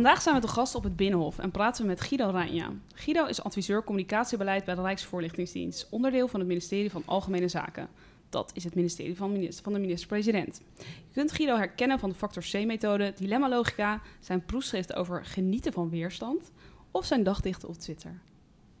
[0.00, 2.72] Vandaag zijn we te gast op het Binnenhof en praten we met Guido Ranja.
[2.94, 7.88] Guido is adviseur communicatiebeleid bij de Rijksvoorlichtingsdienst, onderdeel van het ministerie van Algemene Zaken.
[8.30, 10.62] Dat is het ministerie van, minister, van de minister-president.
[10.76, 16.50] Je kunt Guido herkennen van de factor C-methode, dilemma-logica, zijn proefschrift over genieten van weerstand
[16.90, 18.20] of zijn dagdichten op Twitter.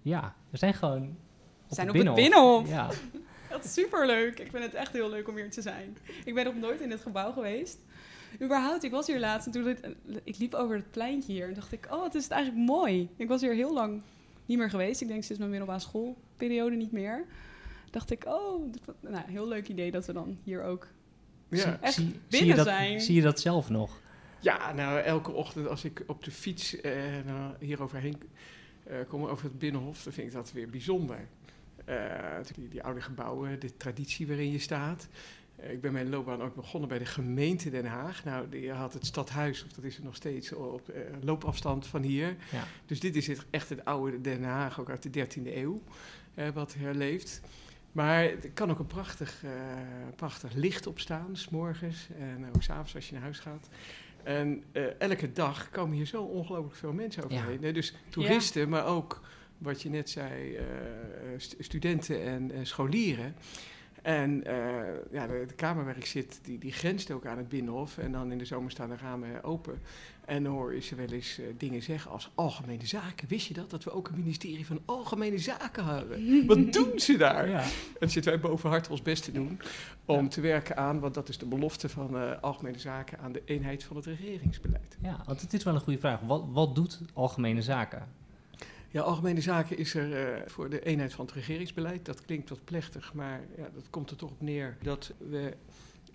[0.02, 2.62] Ja, we zijn gewoon op We zijn het op het Binnenhof.
[2.62, 2.68] Binnenhof.
[2.68, 2.88] Ja,
[3.50, 4.38] Dat is superleuk.
[4.38, 5.96] Ik vind het echt heel leuk om hier te zijn.
[6.24, 7.78] Ik ben nog nooit in dit gebouw geweest.
[8.42, 9.78] Überhaupt, ik was hier laatst en toen ik,
[10.24, 13.08] ik liep over het pleintje hier en dacht ik, oh, wat is het eigenlijk mooi.
[13.16, 14.02] Ik was hier heel lang
[14.46, 15.00] niet meer geweest.
[15.00, 17.26] Ik denk sinds mijn middelbare schoolperiode niet meer.
[17.90, 20.86] Dacht ik, oh, nou, heel leuk idee dat we dan hier ook
[21.48, 21.78] Ja.
[21.80, 23.00] echt zie, zie, binnen je dat, zijn.
[23.00, 24.00] zie je dat zelf nog?
[24.40, 26.92] ja, nou elke ochtend als ik op de fiets eh,
[27.26, 28.22] nou, hier overheen
[28.84, 31.18] eh, kom over het Binnenhof, dan vind ik dat weer bijzonder.
[31.84, 31.96] Eh,
[32.54, 35.08] die, die oude gebouwen, de traditie waarin je staat.
[35.62, 38.24] Eh, ik ben mijn loopbaan ook begonnen bij de gemeente Den Haag.
[38.24, 42.02] Nou, die had het stadhuis, of dat is er nog steeds, op eh, loopafstand van
[42.02, 42.36] hier.
[42.52, 42.64] Ja.
[42.86, 45.82] Dus dit is het, echt het oude Den Haag, ook uit de 13e eeuw,
[46.34, 47.40] eh, wat herleeft.
[47.92, 49.50] Maar er kan ook een prachtig, eh,
[50.16, 53.68] prachtig licht op staan, s'morgens en ook s'avonds als je naar huis gaat.
[54.22, 54.62] En
[54.98, 57.72] elke dag komen hier zo ongelooflijk veel mensen overheen.
[57.72, 59.20] Dus toeristen, maar ook
[59.58, 60.58] wat je net zei,
[61.36, 63.34] st- studenten en scholieren.
[64.02, 64.54] En eh,
[65.12, 67.98] ja, de, de kamer waar ik zit, die, die grenst ook aan het Binnenhof.
[67.98, 69.78] En dan in de zomer staan de ramen open.
[70.24, 73.28] En dan hoor je ze wel eens eh, dingen zeggen als algemene zaken.
[73.28, 73.70] Wist je dat?
[73.70, 76.46] Dat we ook een ministerie van algemene zaken hadden.
[76.46, 77.48] Wat doen ze daar?
[77.48, 77.64] Ja.
[78.00, 79.60] En zitten wij boven hard ons best te doen
[80.04, 80.28] om Ja.
[80.28, 83.84] te werken aan, want dat is de belofte van eh, algemene zaken, aan de eenheid
[83.84, 84.96] van het regeringsbeleid.
[85.02, 86.20] ja, want het is wel een goede vraag.
[86.20, 88.18] Wat, wat doet Algemene Zaken?
[88.92, 92.04] Ja, algemene zaken is er eh, voor de eenheid van het regeringsbeleid.
[92.04, 95.56] Dat klinkt wat plechtig, maar ja, dat komt er toch op neer dat we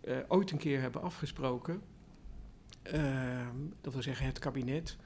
[0.02, 1.82] eh, ooit een keer hebben afgesproken,
[2.82, 4.98] ehm, dat wil zeggen het kabinet,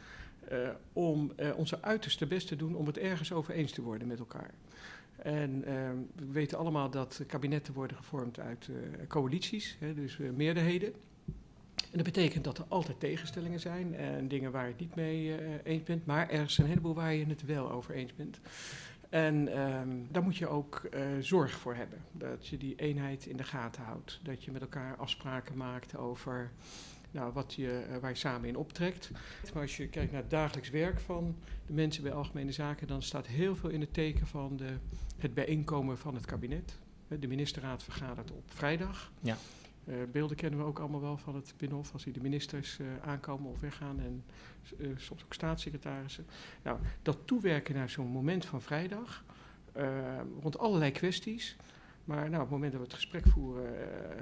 [0.47, 4.19] eh, om onze uiterste best te doen om het ergens over eens te worden met
[4.19, 4.51] elkaar.
[5.15, 8.69] En ehm, we weten allemaal dat kabinetten worden gevormd uit
[9.07, 10.93] coalities, hè, dus meerderheden.
[11.91, 15.35] En dat betekent dat er altijd tegenstellingen zijn en dingen waar je het niet mee
[15.35, 18.39] eh, eens bent, maar er is een heleboel waar je het wel over eens bent.
[19.09, 21.99] En ehm, daar moet je ook eh, zorg voor hebben.
[22.11, 24.19] Dat je die eenheid in de gaten houdt.
[24.23, 26.51] Dat je met elkaar afspraken maakt over
[27.11, 29.11] nou, wat je, eh, waar je samen in optrekt.
[29.53, 31.35] Maar als je kijkt naar het dagelijks werk van
[31.65, 34.73] de mensen bij Algemene Zaken, dan staat heel veel in het teken van de,
[35.17, 36.77] het bijeenkomen van het kabinet.
[37.07, 39.11] De ministerraad vergadert op vrijdag.
[39.21, 39.37] Ja.
[39.89, 42.87] Eh, beelden kennen we ook allemaal wel van het Binnenhof, als die de ministers eh,
[43.01, 44.23] aankomen of weggaan en
[44.79, 46.25] eh, soms ook staatssecretarissen.
[46.63, 49.23] Nou, dat toewerken naar zo'n moment van vrijdag,
[50.41, 51.55] rond allerlei kwesties.
[52.03, 53.71] Maar nou, op het moment dat we het gesprek voeren,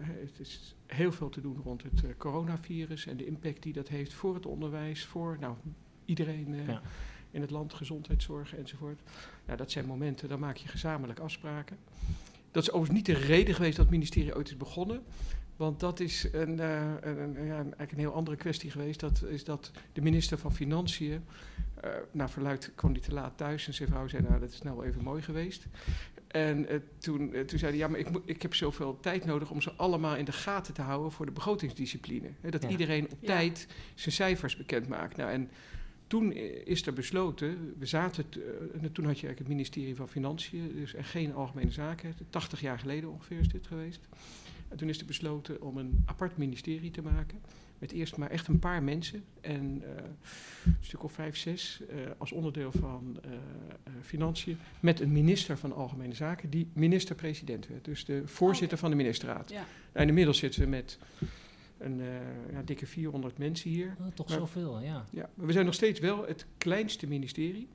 [0.03, 4.13] het is heel veel te doen rond het coronavirus en de impact die dat heeft
[4.13, 5.55] voor het onderwijs, voor nou,
[6.05, 6.81] iedereen Ja.
[7.31, 9.01] in het land, gezondheidszorg enzovoort.
[9.45, 11.77] Nou, dat zijn momenten, dan maak je gezamenlijk afspraken.
[12.51, 15.03] Dat is overigens niet de reden geweest dat het ministerie ooit is begonnen.
[15.57, 18.99] Want dat is een, eh, een, een- ja, eigenlijk een heel andere kwestie geweest.
[18.99, 21.23] Dat is dat de minister van Financiën,
[21.81, 24.61] eh naar verluid kwam die te laat thuis en zijn vrouw zei, nou dat is
[24.61, 25.65] nou wel even mooi geweest.
[26.27, 29.61] En eh, toen, toen zei hij, ja maar ik, ik heb zoveel tijd nodig om
[29.61, 32.29] ze allemaal in de gaten te houden voor de begrotingsdiscipline.
[32.49, 32.69] Dat Ja.
[32.69, 33.27] iedereen op Ja.
[33.27, 35.17] tijd zijn cijfers bekend maakt.
[35.17, 35.49] Nou, en
[36.07, 36.33] toen
[36.65, 38.25] is er besloten, we zaten,
[38.81, 42.13] en toen had je eigenlijk het ministerie van Financiën, dus er geen algemene zaken.
[42.29, 43.99] 80 jaar geleden ongeveer is dit geweest.
[44.67, 47.39] En toen is er besloten om een apart ministerie te maken.
[47.79, 49.23] Met eerst maar echt een paar mensen.
[49.41, 50.03] En eh,
[50.65, 51.81] een stuk of vijf, zes.
[51.89, 53.31] eh, als onderdeel van eh,
[54.01, 54.57] Financiën.
[54.79, 56.49] Met een minister van Algemene Zaken.
[56.49, 57.85] Die minister-president werd.
[57.85, 59.49] Dus de voorzitter van de ministerraad.
[59.49, 59.65] Ja.
[59.91, 60.97] En inmiddels zitten we met
[61.77, 62.01] een
[62.51, 63.95] ja, dikke 400 mensen hier.
[63.99, 65.05] Oh, toch Maar- zoveel, ja.
[65.11, 67.67] Ja, maar we zijn nog steeds wel het kleinste ministerie.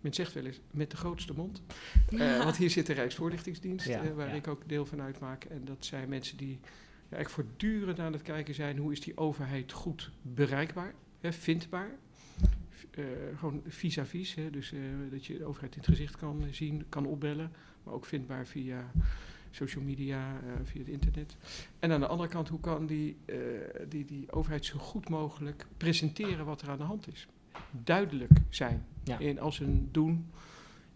[0.00, 1.62] Men zegt wel eens met de grootste mond.
[2.10, 4.34] Eh, want hier zit de Rijksvoorlichtingsdienst, Ja, eh, waar ja.
[4.34, 5.44] ik ook deel van uitmaak.
[5.44, 9.16] En dat zijn mensen die ja, eigenlijk voortdurend aan het kijken zijn hoe is die
[9.16, 11.90] overheid goed bereikbaar, hè, vindbaar.
[12.98, 13.04] Uh,
[13.38, 14.72] gewoon vis-à-vis, -vis, dus
[15.10, 18.90] dat je de overheid in het gezicht kan zien, kan opbellen, maar ook vindbaar via
[19.50, 21.36] social media, uh, via het internet.
[21.78, 23.16] En aan de andere kant, hoe kan die,
[23.88, 27.28] die, die overheid zo goed mogelijk presenteren wat er aan de hand is?
[27.70, 29.18] Duidelijk zijn ja.
[29.18, 30.30] in als een doen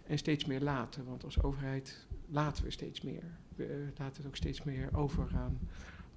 [0.06, 1.04] en steeds meer laten.
[1.04, 3.22] Want als overheid laten we steeds meer.
[3.56, 5.58] We laten het ook steeds meer over aan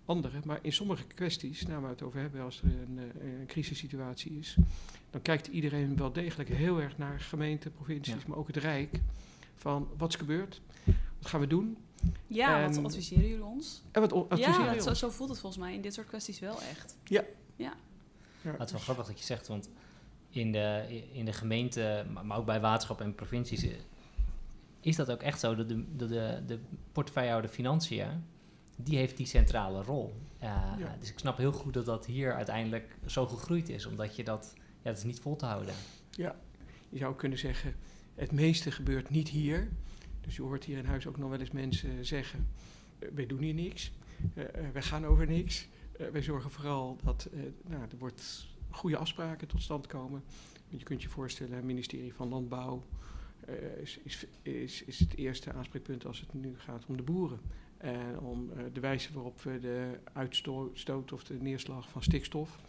[0.06, 0.42] anderen.
[0.46, 4.32] Maar in sommige kwesties, nou waar we het over hebben, als er een, een crisissituatie
[4.32, 4.58] is,
[5.10, 8.28] dan kijkt iedereen wel degelijk heel erg naar gemeenten, provincies, ja.
[8.28, 9.02] maar ook het Rijk.
[9.56, 10.62] Van wat is gebeurd?
[11.20, 11.78] Wat gaan we doen?
[12.28, 13.84] Ja, en, wat adviseren jullie ons?
[13.92, 16.98] En wat adviseren ja, zo, voelt het volgens mij in dit soort kwesties wel echt.
[17.04, 17.24] Ja.
[17.56, 17.74] Ja.
[18.42, 19.70] ja het is wel grappig dat je zegt, want
[20.38, 23.68] in de, in de gemeente, maar ook bij waterschap en provincies,
[24.80, 26.60] is dat ook echt zo dat de, de, de, de
[26.92, 28.24] portefeuillehouder financiën,
[28.76, 30.16] die heeft die centrale rol.
[30.44, 30.96] Uh, ja.
[31.00, 34.54] Dus ik snap heel goed dat dat hier uiteindelijk zo gegroeid is, omdat je dat,
[34.56, 35.74] ja, dat is niet vol te houden.
[36.12, 36.36] Ja,
[36.90, 37.76] je zou kunnen zeggen,
[38.16, 39.70] het meeste gebeurt niet hier.
[40.22, 42.48] Dus je hoort hier in huis ook nog wel eens mensen zeggen,
[43.00, 43.92] uh, wij doen hier niks,
[44.34, 44.44] uh,
[44.74, 45.68] wij gaan over niks.
[46.12, 47.30] wij zorgen vooral dat
[47.68, 48.48] nou, er wordt
[48.78, 50.24] goede afspraken tot stand komen.
[50.68, 52.84] Je kunt je voorstellen, het ministerie van Landbouw
[53.50, 57.40] uh, is, is, is, is het eerste aanspreekpunt als het nu gaat om de boeren.
[57.78, 62.60] En om uh, de wijze waarop we de uitstoot of de neerslag van stikstof,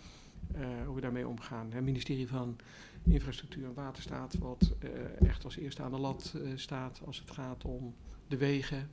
[0.56, 1.72] uh, hoe we daarmee omgaan.
[1.72, 2.56] Het ministerie van
[3.02, 4.74] Infrastructuur en Waterstaat, wat
[5.18, 7.94] echt als eerste aan de lat staat als het gaat om
[8.28, 8.90] de wegen,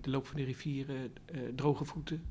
[0.00, 1.12] de loop van de rivieren,
[1.54, 2.22] droge voeten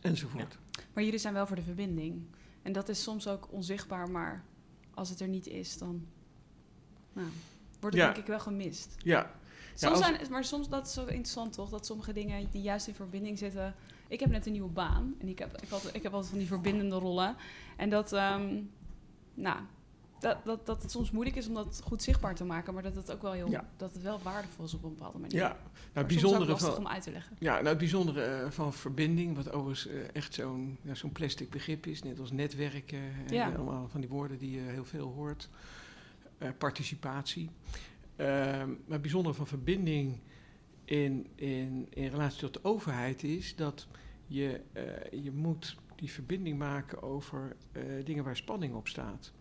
[0.00, 0.58] enzovoort.
[0.92, 2.22] Maar jullie zijn wel voor de verbinding.
[2.64, 4.44] En dat is soms ook onzichtbaar, maar
[4.94, 6.06] als het er niet is, dan
[7.12, 7.28] nou,
[7.80, 8.12] wordt het Ja.
[8.12, 8.94] denk ik wel gemist.
[8.98, 9.30] Ja,
[9.74, 12.86] Soms als- zijn, maar soms, dat is zo interessant toch, dat sommige dingen die juist
[12.88, 13.74] in verbinding zitten.
[14.08, 16.38] Ik heb net een nieuwe baan en ik heb, ik had, ik heb altijd van
[16.38, 17.36] die verbindende rollen.
[17.76, 18.62] En dat, ehm,
[19.34, 19.58] nou,
[20.18, 22.94] dat, dat, dat het soms moeilijk is om dat goed zichtbaar te maken, maar dat
[22.94, 23.68] het ook wel heel, Ja.
[23.76, 25.36] dat het wel waardevol is op een bepaalde manier.
[25.36, 25.48] ja.
[25.48, 25.58] Nou,
[25.92, 27.36] het bijzondere lastig van, om uit te leggen.
[27.38, 31.50] Ja, nou het bijzondere eh, van verbinding, wat overigens eh, echt zo'n ja, zo'n plastic
[31.50, 33.50] begrip is, net als netwerken, en Ja.
[33.52, 35.48] allemaal van die woorden die je heel veel hoort.
[36.38, 37.50] Eh, participatie.
[38.16, 40.20] Ehm, maar het bijzondere van verbinding
[40.84, 43.86] in, in, in relatie tot de overheid is dat
[44.26, 49.32] je, eh, je moet die verbinding maken over eh, dingen waar spanning op staat.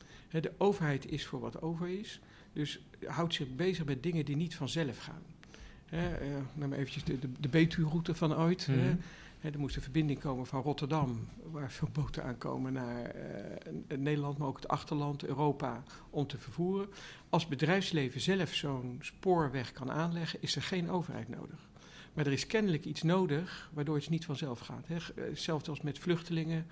[0.42, 2.20] De overheid is voor wat over is,
[2.54, 5.22] dus houdt zich bezig met dingen die niet vanzelf gaan.
[5.90, 6.00] Eh,
[6.54, 8.68] neem eventjes de, de, de Betuwe-route van ooit.
[8.68, 8.96] Mhm.
[9.44, 14.48] Er moest een verbinding komen van Rotterdam, waar veel boten aankomen, naar eh, Nederland, maar
[14.48, 16.88] ook het achterland, Europa, om te vervoeren.
[17.30, 21.70] Als bedrijfsleven zelf zo'n spoorweg kan aanleggen, is er geen overheid nodig.
[22.14, 24.88] Maar er is kennelijk iets nodig waardoor het niet vanzelf gaat.
[24.88, 24.96] Hè.
[24.96, 26.66] Eh, Hetzelfde als met vluchtelingen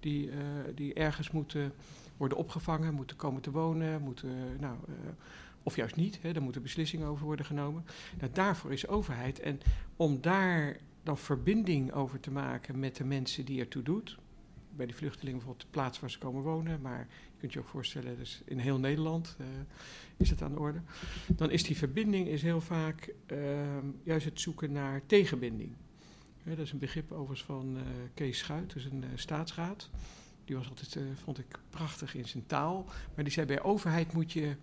[0.00, 0.36] die, eh,
[0.74, 1.72] die ergens moeten
[2.16, 4.94] worden opgevangen, moeten komen te wonen, moeten, nou, eh,
[5.62, 6.18] of juist niet.
[6.22, 7.84] Hè, daar moeten beslissingen over worden genomen.
[8.18, 9.40] Nou, daarvoor is overheid.
[9.40, 9.60] En
[9.96, 14.18] om daar dan verbinding over te maken met de mensen die ertoe doet.
[14.76, 16.98] Bij die vluchtelingen bijvoorbeeld de plaats waar ze komen wonen, maar
[17.32, 19.46] je kunt je ook voorstellen, dus in heel Nederland eh,
[20.16, 20.80] is het aan de orde.
[21.26, 25.72] Dan is die verbinding is heel vaak ehm, juist het zoeken naar tegenbinding.
[26.42, 27.82] Dat is een begrip overigens van eh,
[28.14, 29.90] Kees Schuit, dus een staatsraad.
[30.46, 32.84] Die was altijd, eh, vond ik, prachtig in zijn taal.
[33.14, 34.56] Maar die zei, bij overheid moet je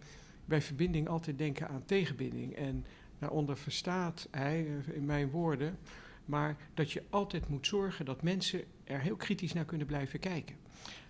[0.45, 2.55] bij verbinding altijd denken aan tegenbinding.
[2.55, 2.85] En
[3.19, 5.77] daaronder verstaat hij, eh, in mijn woorden,
[6.25, 10.55] maar dat je altijd moet zorgen dat mensen er heel kritisch naar kunnen blijven kijken.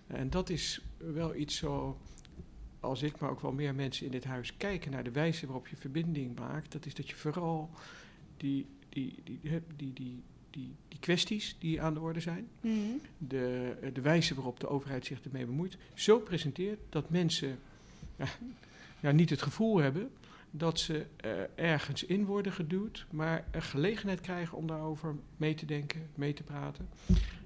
[0.06, 1.98] En dat is wel iets zo,
[2.80, 5.68] als ik, maar ook wel meer mensen in dit huis kijken naar de wijze waarop
[5.68, 6.72] je verbinding maakt.
[6.72, 7.70] Dat is dat je vooral
[8.36, 9.40] die, die, die,
[9.76, 10.22] die, die,
[10.54, 12.74] die, die, kwesties die aan de orde zijn, Mhm.
[13.18, 17.58] de, de wijze waarop de overheid zich ermee bemoeit, zo presenteert dat mensen
[18.18, 18.26] ja,
[19.00, 20.10] ja, niet het gevoel hebben
[20.50, 25.66] dat ze eh, ergens in worden geduwd, maar een gelegenheid krijgen om daarover mee te
[25.66, 26.88] denken, mee te praten.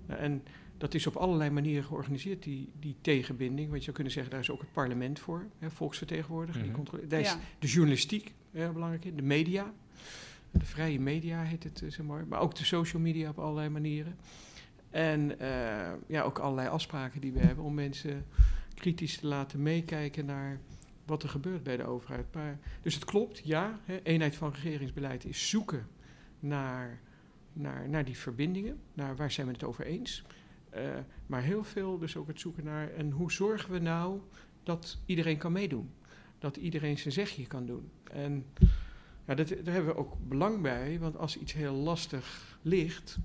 [0.07, 0.43] Nou, en
[0.79, 3.67] dat is op allerlei manieren georganiseerd, die, die tegenbinding.
[3.67, 6.63] Want je zou kunnen zeggen, daar is ook het parlement voor, hè, volksvertegenwoordiger.
[6.63, 7.09] die Mhm.
[7.09, 7.39] Daar is Ja.
[7.59, 9.73] de journalistiek heel belangrijk in, de media.
[10.51, 12.25] De vrije media heet het eh, zo mooi.
[12.25, 14.17] Maar ook de social media op allerlei manieren.
[14.91, 18.27] En eh, ja, ook allerlei afspraken die we hebben om mensen
[18.75, 20.61] kritisch te laten meekijken naar
[21.05, 22.35] wat er gebeurt bij de overheid.
[22.35, 23.81] Maar, dus het klopt, ja.
[23.85, 25.87] Hè, eenheid van regeringsbeleid is zoeken
[26.41, 27.01] naar,
[27.53, 28.81] naar, naar die verbindingen.
[28.95, 30.25] Naar waar zijn we het over eens.
[30.71, 30.83] Eh,
[31.27, 32.93] maar heel veel dus ook het zoeken naar...
[32.93, 34.21] en hoe zorgen we nou
[34.63, 35.91] dat iedereen kan meedoen?
[36.39, 37.91] Dat iedereen zijn zegje kan doen.
[38.13, 38.45] En
[39.29, 43.19] ja, dat, daar hebben we ook belang bij, want als iets heel lastig ligt...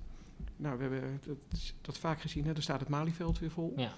[0.56, 3.72] nou, we hebben dat, dat vaak gezien, hè, dan staat het Malieveld weer vol.
[3.76, 3.92] Ja.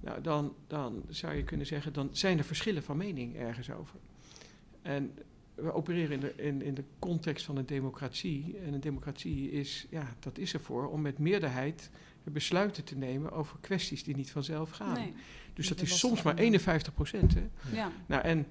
[0.00, 3.98] Nou, dan, dan zou je kunnen zeggen, dan zijn er verschillen van mening ergens over.
[4.82, 5.14] En
[5.54, 8.56] we opereren in de, in, in de context van een democratie.
[8.64, 11.90] En een democratie is, ja, dat is ervoor om met meerderheid
[12.22, 14.94] besluiten te nemen over kwesties die niet vanzelf gaan.
[14.94, 15.14] Nee.
[15.54, 16.44] dus dat is soms maar handen.
[16.44, 17.34] 51 procent.
[17.72, 17.92] Ja.
[18.06, 18.46] Nou, en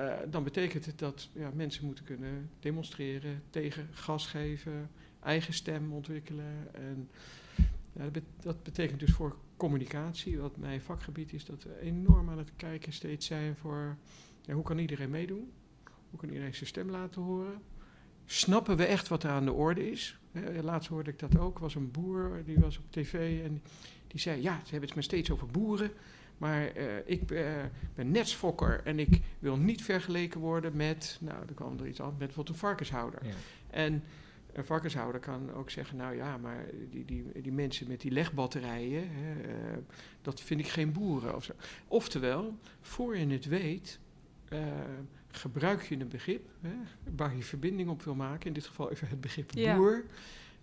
[0.00, 4.90] eh, dan betekent het dat ja, mensen moeten kunnen demonstreren, tegen gas geven,
[5.22, 6.74] eigen stem ontwikkelen.
[6.74, 7.08] En
[7.92, 12.30] ja, dat, bet- dat betekent dus voor communicatie, wat mijn vakgebied is, dat we enorm
[12.30, 13.96] aan het kijken steeds zijn voor
[14.40, 15.50] ja, hoe kan iedereen meedoen?
[16.10, 17.62] Hoe kan iedereen zijn stem laten horen?
[18.24, 20.18] Snappen we echt wat er aan de orde is?
[20.62, 21.58] Laatst hoorde ik dat ook.
[21.58, 23.62] Was een boer die was op tv en
[24.06, 25.90] die zei: Ja, ze hebben het maar steeds over boeren.
[26.40, 27.44] Maar eh, ik eh,
[27.94, 32.08] ben netsfokker en ik wil niet vergeleken worden met, nou, er kwam er iets aan,
[32.08, 33.26] met bijvoorbeeld een varkenshouder.
[33.26, 33.32] Ja.
[33.70, 34.02] En
[34.52, 39.08] een varkenshouder kan ook zeggen, nou ja, maar die, die, die mensen met die legbatterijen,
[39.10, 39.78] hè, eh,
[40.22, 41.36] dat vind ik geen boeren.
[41.36, 41.52] Of zo.
[41.88, 43.98] Oftewel, voor je het weet,
[44.48, 44.58] eh,
[45.30, 46.74] gebruik je een begrip hè,
[47.16, 49.76] waar je verbinding op wil maken, in dit geval even het begrip Ja.
[49.76, 50.04] boer.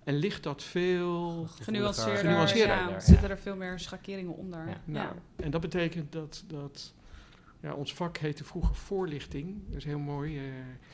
[0.08, 2.18] En ligt dat veel Genuanceerder.
[2.18, 3.00] Genuanceerder, Ja, ja.
[3.00, 4.60] Zitten er veel meer schakeringen onder.
[4.66, 4.70] Ja.
[4.70, 4.80] Ja.
[4.86, 6.94] Nou, En dat betekent dat, dat
[7.60, 9.56] ja, ons vak heette vroeger voorlichting.
[9.68, 10.38] Dat is heel mooi.
[10.38, 10.44] eh,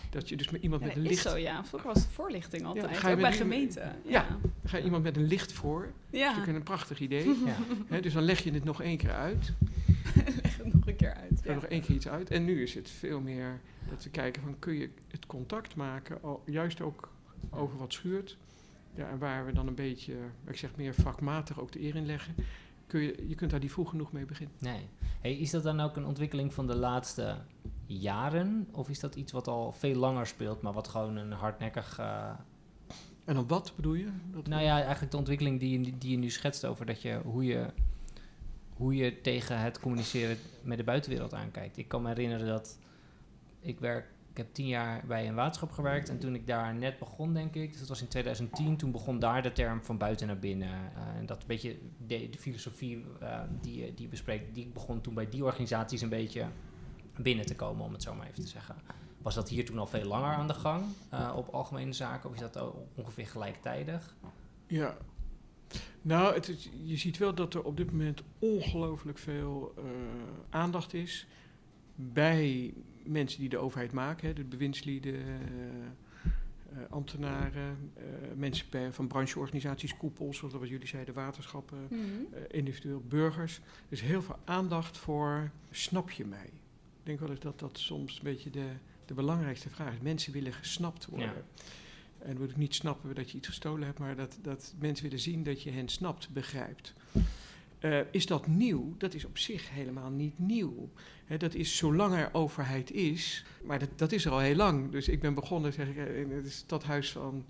[0.09, 1.29] dat je dus met iemand Ja, met dat een is licht...
[1.35, 1.65] zo, ja.
[1.65, 2.97] Vroeger was het voorlichting altijd.
[2.97, 3.81] ga je ook bij gemeenten.
[3.83, 4.11] Ja.
[4.11, 4.27] Ja.
[4.41, 5.81] Dan ga je iemand met een licht voor.
[5.81, 6.27] Dat is Ja.
[6.29, 7.27] natuurlijk een prachtig idee.
[7.27, 7.55] Ja.
[7.95, 9.51] Hè, dus dan leg je het nog één keer uit.
[10.43, 11.41] Leg het nog een keer uit.
[11.43, 11.53] Ja.
[11.53, 12.29] nog één keer iets uit.
[12.29, 16.17] En nu is het veel meer dat we kijken van kun je het contact maken,
[16.21, 17.09] al- juist ook
[17.49, 18.37] over wat schuurt.
[18.95, 20.15] Ja, en waar we dan een beetje,
[20.47, 22.35] ik zeg meer vakmatig ook de eer in leggen.
[22.87, 24.55] Kun je, je kunt daar niet vroeg genoeg mee beginnen.
[24.59, 24.89] Nee.
[25.21, 27.37] Hey, is dat dan ook een ontwikkeling van de laatste
[27.85, 28.67] jaren?
[28.71, 31.99] Of is dat iets wat al veel langer speelt, maar wat gewoon een hardnekkig...
[31.99, 32.29] eh,
[33.25, 34.09] En dan wat bedoel je?
[34.31, 37.19] Dat nou ja, eigenlijk de ontwikkeling die je, die je nu schetst over dat je,
[37.23, 37.65] hoe, je,
[38.73, 41.77] hoe je tegen het communiceren met de buitenwereld aankijkt.
[41.77, 42.77] Ik kan me herinneren dat
[43.59, 44.11] ik werk...
[44.33, 47.55] Ik heb tien jaar bij een waterschap gewerkt en toen ik daar net begon, denk
[47.55, 50.69] ik, dus dat was in 2010, toen begon daar de term van buiten naar binnen.
[50.69, 55.29] eh, en dat beetje de, filosofie eh, die, je- die bespreekt, die begon toen bij
[55.29, 56.45] die organisaties een beetje
[57.17, 58.75] binnen te komen, om het zo maar even te zeggen.
[59.21, 62.35] Was dat hier toen al veel langer aan de gang eh, op algemene zaken, of
[62.35, 64.15] is dat ongeveer gelijktijdig?
[64.67, 64.97] Ja.
[66.01, 69.83] Nou, het je ziet wel dat er op dit moment ongelooflijk veel eh,
[70.49, 71.27] aandacht is
[71.95, 72.73] bij
[73.05, 75.29] mensen die de overheid maken, hè, de bewindslieden, eh,
[76.71, 78.03] eh, ambtenaren, eh,
[78.35, 81.99] mensen van brancheorganisaties, koepels, zoals wat jullie zeiden, waterschappen, Mhm.
[82.31, 83.59] eh, individueel burgers.
[83.89, 86.45] Dus heel veel aandacht voor snap je mij?
[86.45, 88.65] Ik denk wel eens dat dat soms een beetje de,
[89.05, 89.99] de belangrijkste vraag is.
[90.01, 91.27] Mensen willen gesnapt worden.
[91.27, 91.43] Ja.
[92.19, 95.19] En moet ik niet snappen dat je iets gestolen hebt, maar dat, dat mensen willen
[95.19, 96.93] zien dat je hen snapt, begrijpt.
[97.83, 98.95] Eh, is dat nieuw?
[98.97, 100.89] Dat is op zich helemaal niet nieuw.
[101.37, 104.91] Dat is zolang er overheid is, maar dat, dat is er al heel lang.
[104.91, 107.45] Dus ik ben begonnen zeg ik, eh, in het stadhuis van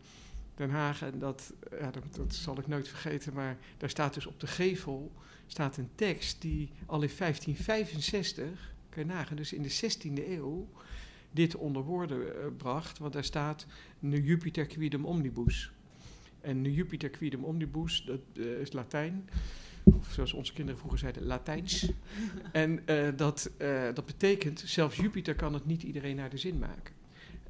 [0.55, 4.39] Den Haag en dat, ja, dat, zal ik nooit vergeten, maar daar staat dus op
[4.39, 5.11] de gevel
[5.47, 10.67] staat een tekst die al in 1565, kan dus in de 16e eeuw,
[11.31, 12.97] dit onder woorden eh, bracht.
[12.97, 13.65] Want daar staat
[13.99, 15.71] nu Jupiter quidem omnibus.
[16.41, 19.29] En nu Jupiter quidem omnibus, dat is Latijn.
[19.83, 21.91] Of zoals onze kinderen vroeger zeiden, Latijns.
[22.51, 26.59] en eh, dat, eh, dat betekent, zelfs Jupiter kan het niet iedereen naar de zin
[26.59, 26.93] maken.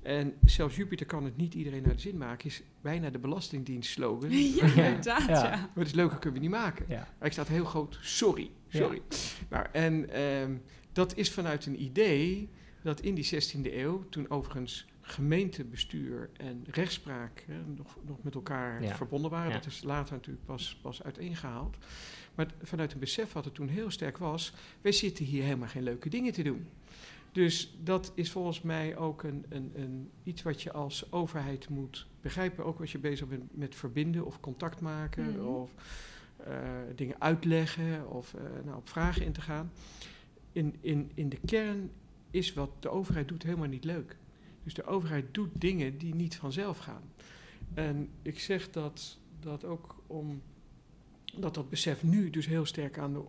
[0.01, 3.91] En zelfs Jupiter kan het niet iedereen naar de zin maken, is bijna de Belastingdienst
[3.91, 4.29] slogan.
[4.55, 5.43] Ja, inderdaad, Ja.
[5.43, 5.69] ja.
[5.75, 6.85] Maar het leuker kunnen we niet maken.
[6.87, 7.07] Ja.
[7.17, 9.01] Maar ik staat heel groot, sorry, sorry.
[9.49, 10.55] Nou, en ehm,
[10.91, 12.49] dat is vanuit een idee
[12.81, 18.83] dat in die 16e eeuw, toen overigens gemeentebestuur en rechtspraak hè, nog, nog met elkaar
[18.83, 18.95] Ja.
[18.95, 19.57] verbonden waren, Ja.
[19.57, 21.77] dat is later natuurlijk pas, pas uiteengehaald.
[22.35, 25.83] Maar vanuit een besef wat er toen heel sterk was, wij zitten hier helemaal geen
[25.83, 26.67] leuke dingen te doen.
[27.31, 32.07] Dus dat is volgens mij ook een, een, een, iets wat je als overheid moet
[32.21, 32.65] begrijpen.
[32.65, 35.45] Ook als je bezig bent met verbinden of contact maken Mhm.
[35.45, 35.71] of
[36.37, 36.57] eh,
[36.95, 39.71] dingen uitleggen of eh, nou, op vragen in te gaan.
[40.51, 41.91] In, in, in de kern
[42.31, 44.17] is wat de overheid doet helemaal niet leuk.
[44.63, 47.03] Dus de overheid doet dingen die niet vanzelf gaan.
[47.73, 50.41] En ik zeg dat, dat ook om
[51.37, 53.23] dat dat besef nu dus heel sterk aan de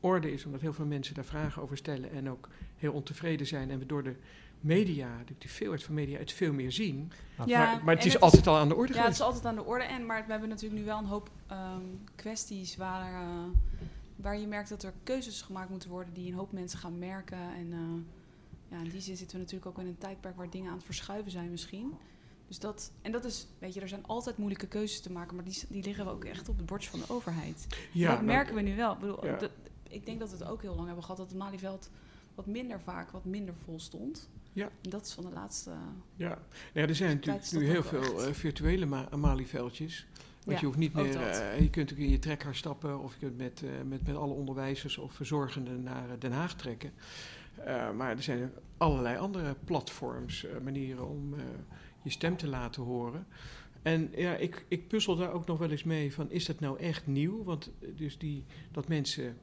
[0.00, 3.70] orde is, omdat heel veel mensen daar vragen over stellen en ook heel ontevreden zijn
[3.70, 4.14] en we door de
[4.60, 5.08] media,
[5.38, 7.12] de veelheid van media, het veel meer zien.
[7.36, 9.44] Maar Ja, maar, maar het is altijd al aan de orde Ja, het is altijd
[9.46, 9.84] aan de orde.
[9.84, 11.84] En, maar we hebben natuurlijk nu wel een hoop ehm,
[12.14, 13.44] kwesties waar, eh,
[14.16, 17.38] waar je merkt dat er keuzes gemaakt moeten worden die een hoop mensen gaan merken.
[17.38, 20.70] En eh, ja, in die zin zitten we natuurlijk ook in een tijdperk waar dingen
[20.70, 21.92] aan het verschuiven zijn misschien.
[22.48, 25.44] Dus dat, en dat is, weet je, er zijn altijd moeilijke keuzes te maken, maar
[25.44, 27.66] die, die liggen ook echt op het bordje van de overheid.
[27.92, 28.92] Ja, dat nou, merken we nu wel.
[28.92, 29.36] Ik, bedoel, ja.
[29.36, 29.50] dat-
[29.88, 31.90] ik denk dat we het ook heel lang hebben gehad dat het Malieveld
[32.34, 34.28] wat minder vaak, wat minder vol stond.
[34.52, 34.68] Ja.
[34.82, 35.70] En dat is van de laatste.
[36.16, 36.38] Ja, nou
[36.72, 40.06] ja er zijn natuurlijk nu heel veel eh, virtuele ma Mali-veldjes.
[40.44, 43.12] Want Ja, je hoeft niet meer, eh, je kunt ook in je trekker stappen of
[43.12, 46.92] je kunt met, eh, met, met alle onderwijzers of verzorgenden naar Den Haag trekken.
[47.96, 51.34] Maar er zijn allerlei andere platforms, manieren om
[52.06, 53.26] je stem te laten horen.
[53.82, 56.78] En ja, ik, ik puzzel daar ook nog wel eens mee van, is dat nou
[56.78, 57.44] echt nieuw?
[57.44, 59.38] Want eh, dus die, dat mensen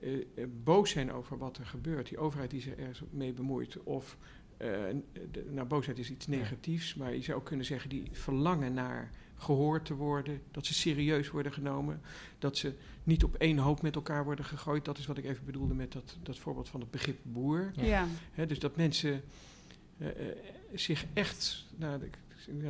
[0.00, 3.82] eh, eh, boos zijn over wat er gebeurt, die overheid die zich ergens mee bemoeit,
[3.82, 4.16] of
[4.56, 4.68] eh,
[5.30, 6.36] de, nou, boosheid is iets Ja.
[6.36, 10.74] negatiefs, maar je zou ook kunnen zeggen die verlangen naar gehoord te worden, dat ze
[10.74, 12.00] serieus worden genomen,
[12.38, 12.72] dat ze
[13.04, 14.84] niet op één hoop met elkaar worden gegooid.
[14.84, 17.70] Dat is wat ik even bedoelde met dat, dat voorbeeld van het begrip boer.
[17.76, 17.84] Ja.
[17.84, 18.06] Ja.
[18.32, 19.22] Hè, dus dat mensen
[19.98, 20.36] eh, eh,
[20.74, 22.18] zich echt, nou, ik,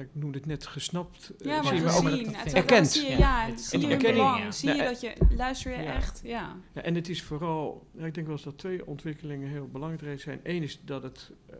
[0.00, 2.32] ik noemde het net gesnapt, eh, Ja, maar zien, we maar ook gezien.
[2.32, 2.88] dat- is erkend.
[2.88, 4.38] Zie je, Ja, zie je belang.
[4.42, 4.50] ja.
[4.50, 6.20] Zie je dat je, luister je echt?
[6.24, 6.56] Ja.
[6.72, 10.40] Ja, en het is vooral, ik denk wel eens dat twee ontwikkelingen heel belangrijk zijn.
[10.42, 11.56] Eén is dat het, eh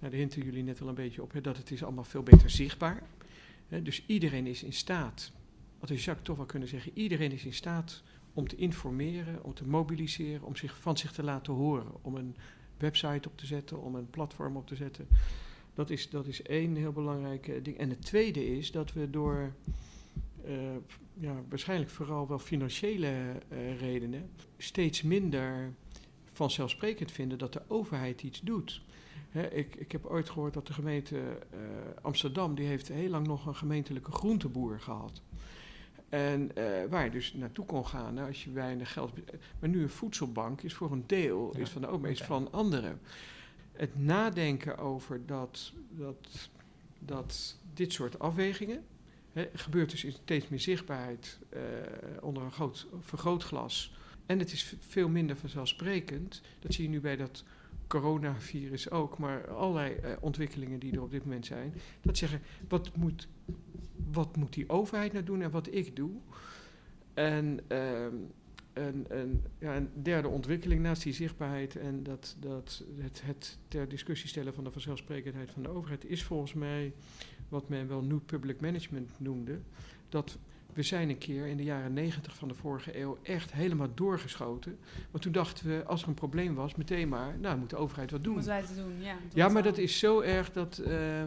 [0.00, 2.22] nou, daar hinten jullie net al een beetje op, hè, dat het is allemaal veel
[2.22, 3.02] beter zichtbaar.
[3.68, 5.32] Hè, dus iedereen is in staat,
[5.80, 8.02] wat zou ik toch wel kunnen zeggen, iedereen is in staat
[8.34, 12.36] om te informeren, om te mobiliseren, om zich van zich te laten horen, om een
[12.82, 15.06] website op te zetten, om een platform op te zetten.
[15.74, 17.78] Dat is, dat is één heel belangrijk eh, ding.
[17.78, 19.52] En het tweede is dat we door
[20.44, 20.54] eh,
[21.14, 23.08] ja, waarschijnlijk vooral wel financiële
[23.48, 25.72] eh, redenen steeds minder
[26.32, 28.82] vanzelfsprekend vinden dat de overheid iets doet.
[29.50, 31.38] Ik, ik heb ooit gehoord dat de gemeente
[32.02, 35.22] Amsterdam, die heeft heel lang nog een gemeentelijke groenteboer gehad.
[36.12, 39.12] En eh, waar je dus naartoe kon gaan nou, als je weinig geld...
[39.58, 42.52] Maar nu een voedselbank is voor een deel Ja, is van de overheid, is van
[42.52, 43.00] anderen.
[43.72, 46.50] Het nadenken over dat, dat,
[46.98, 48.84] dat dit soort afwegingen...
[49.32, 51.60] Hè, gebeurt dus in steeds meer zichtbaarheid eh,
[52.20, 53.94] onder een groot vergrootglas.
[54.26, 56.42] En het is veel minder vanzelfsprekend.
[56.58, 57.44] Dat zie je nu bij dat
[57.86, 61.74] coronavirus ook, maar allerlei eh, ontwikkelingen die er op dit moment zijn.
[62.00, 63.28] Dat zeggen, wat moet,
[64.12, 66.10] wat moet die overheid nou doen en wat ik doe?
[67.14, 68.14] En ehm,
[68.72, 73.88] een, een, ja, een derde ontwikkeling naast die zichtbaarheid en dat, dat het, het ter
[73.88, 76.92] discussie stellen van de vanzelfsprekendheid van de overheid is volgens mij
[77.48, 79.58] wat men wel New Public Management noemde.
[80.08, 80.38] Dat
[80.72, 84.78] we zijn een keer in de jaren negentig van de vorige eeuw echt helemaal doorgeschoten.
[85.10, 88.10] Want toen dachten we, als er een probleem was, meteen maar, nou moet de overheid
[88.10, 88.32] wat doen.
[88.32, 89.02] Moeten wij het doen?
[89.02, 91.22] Ja, Ja, maar dat is zo erg dat, eh,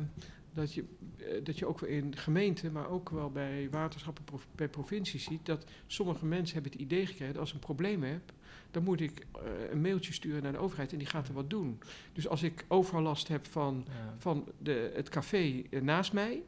[0.56, 0.84] dat, je,
[1.18, 5.24] eh, dat je ook wel in gemeenten, maar ook wel bij waterschappen, prov- bij provincies
[5.24, 8.34] ziet, dat sommige mensen hebben het idee gekregen, als ik een probleem heb,
[8.72, 9.42] dan moet ik eh,
[9.72, 11.80] een mailtje sturen naar de overheid en die gaat er wat doen.
[12.14, 14.16] Dus als ik overlast heb van, Ja.
[14.18, 16.42] van de, het café eh, naast mij,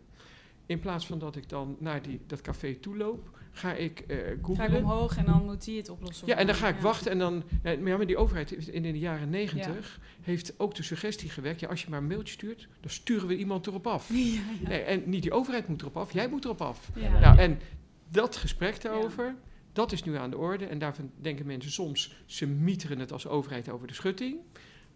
[0.65, 4.17] in plaats van dat ik dan naar die, dat café toe loop, ga ik eh
[4.17, 4.75] Ga ik googlen.
[4.75, 6.27] omhoog en dan moet die het oplossen.
[6.27, 6.81] Ja, en dan ga ik Ja.
[6.81, 7.43] wachten en dan...
[7.63, 11.59] Ja, maar ja, die overheid in de jaren negentig heeft ook de suggestie gewekt...
[11.59, 14.09] Ja, als je maar een mailtje stuurt, dan sturen we iemand erop af.
[14.13, 14.67] Ja, ja.
[14.67, 16.89] Nee, en niet die overheid moet erop af, jij moet erop af.
[16.95, 17.19] Ja.
[17.19, 17.59] Nou, en
[18.09, 19.35] dat gesprek daarover,
[19.73, 20.65] dat is nu aan de orde.
[20.65, 24.37] En daarvan denken mensen soms, ze mieteren het als overheid over de schutting.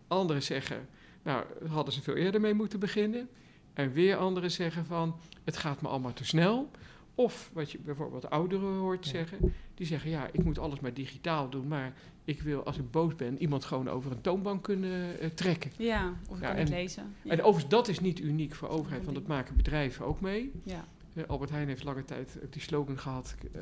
[0.08, 0.88] Anderen zeggen,
[1.24, 3.30] nou, hadden ze veel eerder mee moeten beginnen.
[3.74, 6.72] En weer anderen zeggen van, het gaat me allemaal te snel.
[7.16, 9.12] Of wat je bijvoorbeeld ouderen hoort Ja.
[9.12, 11.94] zeggen, die zeggen, ja, ik moet alles maar digitaal doen, maar
[12.26, 15.72] ik wil als ik boos ben iemand gewoon over een toonbank kunnen eh, trekken.
[15.78, 17.16] Ja, of ik Ja, kan en- het lezen.
[17.22, 17.32] Ja.
[17.32, 20.52] En overigens, dat is niet uniek voor overheid, want dat maken bedrijven ook mee.
[20.64, 20.86] ja.
[21.14, 23.36] Eh, Albert Heijn heeft lange tijd ook die slogan gehad.
[23.54, 23.62] eh,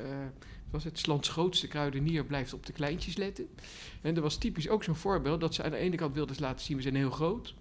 [0.72, 3.48] was het lands grootste kruidenier blijft op de kleintjes letten.
[4.02, 6.66] En dat was typisch ook zo'n voorbeeld dat ze aan de ene kant wilden laten
[6.66, 7.54] zien we zijn heel groot.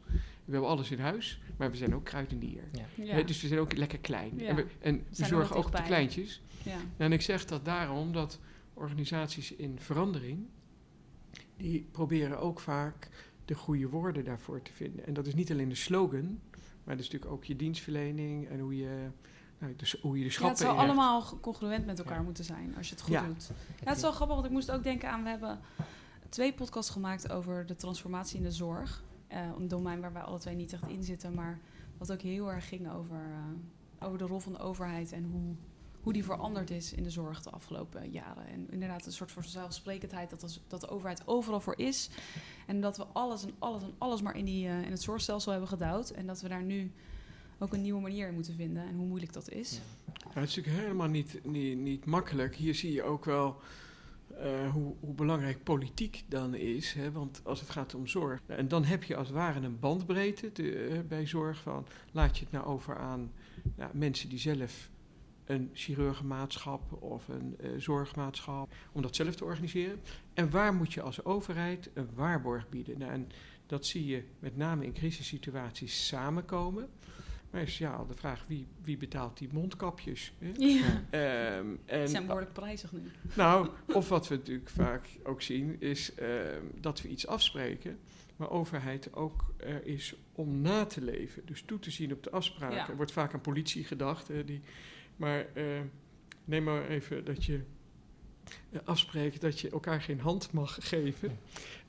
[0.48, 2.62] We hebben alles in huis, maar we zijn ook kruidenier.
[2.72, 2.84] Ja.
[3.04, 3.14] Ja.
[3.14, 4.32] Hè, dus we zijn ook lekker klein.
[4.38, 4.46] Ja.
[4.46, 6.42] En we, en we zijn zorgen ook op de kleintjes.
[6.62, 6.76] ja.
[6.96, 8.38] En ik zeg dat daarom dat
[8.74, 10.46] organisaties in verandering,
[11.56, 13.08] die proberen ook vaak
[13.44, 15.06] de goede woorden daarvoor te vinden.
[15.06, 16.40] En dat is niet alleen de slogan,
[16.84, 19.06] maar dat is natuurlijk ook je dienstverlening en hoe je,
[19.58, 22.22] nou, dus hoe je de Ja, het schappen zou allemaal congruent met elkaar Ja.
[22.22, 23.26] moeten zijn als je het goed Ja.
[23.26, 23.50] doet.
[23.80, 25.22] Ja, het is wel grappig, want ik moest ook denken aan...
[25.22, 25.58] We hebben
[26.28, 29.02] twee podcasts gemaakt over de transformatie in de zorg.
[29.28, 31.60] Eh, een domein waar wij alle twee niet echt in zitten, maar
[31.98, 35.54] wat ook heel erg ging over, eh, over de rol van de overheid en hoe,
[36.00, 38.46] hoe die veranderd is in de zorg de afgelopen jaren.
[38.46, 42.10] En inderdaad een soort van zelfsprekendheid dat, dat de overheid overal voor is.
[42.66, 45.50] En dat we alles en alles en alles maar in, die, eh, in het zorgstelsel
[45.50, 46.10] hebben gedouwd.
[46.10, 46.92] En dat we daar nu
[47.58, 49.80] ook een nieuwe manier in moeten vinden en hoe moeilijk dat is.
[50.12, 52.56] Het is natuurlijk helemaal niet, niet, niet makkelijk.
[52.56, 53.60] Hier zie je ook wel
[54.38, 56.92] eh, hoe, hoe, belangrijk politiek dan is.
[56.92, 57.12] Hè?
[57.12, 58.40] Want als het gaat om zorg.
[58.46, 61.59] En dan heb je als het ware een bandbreedte te, bij zorg.
[61.59, 63.33] Van, laat je het nou over aan
[63.92, 64.90] mensen die zelf
[65.44, 70.01] een chirurgenmaatschap of een uh, zorgmaatschap, om dat zelf te organiseren.
[70.35, 72.98] En waar moet je als overheid een waarborg bieden?
[72.98, 73.29] Nou, en
[73.66, 76.88] dat zie je met name in crisissituaties samenkomen.
[77.50, 80.32] Maar is ja, de vraag wie, wie betaalt die mondkapjes?
[80.38, 80.50] Hè?
[80.56, 81.58] Ja.
[81.58, 83.02] Um, en, zijn behoorlijk prijzig nu.
[83.34, 87.98] Nou, of wat we natuurlijk vaak ook zien, is um, dat we iets afspreken,
[88.37, 91.46] maar overheid ook er is om na te leven.
[91.46, 92.76] Dus toe te zien op de afspraken.
[92.76, 92.88] Ja.
[92.88, 94.61] Er wordt vaak aan politie gedacht, hè, die
[95.16, 95.80] maar uh,
[96.44, 97.61] neem maar even dat je
[98.70, 101.38] uh, afspreekt dat je elkaar geen hand mag geven.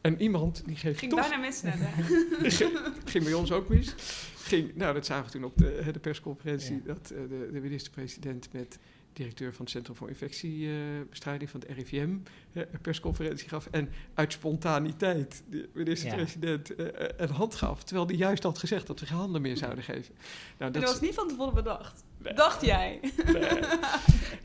[0.02, 1.30] En iemand die geeft ging toch...
[1.30, 1.76] bijna mis net,
[2.54, 3.96] ging, ging bij ons ook mis.
[4.36, 6.76] Ging, nou, dat zagen we toen op de, de persconferentie...
[6.76, 6.82] Ja.
[6.94, 8.80] dat uh, de, de minister-president met
[9.14, 12.18] directeur van het Centrum voor Infectiebestrijding van het RIVM
[12.54, 13.68] een persconferentie gaf.
[13.72, 17.10] En uit spontaniteit de minister-president ja.
[17.18, 17.84] een hand gaf.
[17.84, 20.16] Terwijl hij juist had gezegd dat we geen handen meer zouden geven.
[20.58, 22.04] Nou, dat, dat was niet van tevoren bedacht.
[22.18, 22.34] Nee.
[22.34, 23.00] Dacht jij?
[23.34, 23.60] Nee.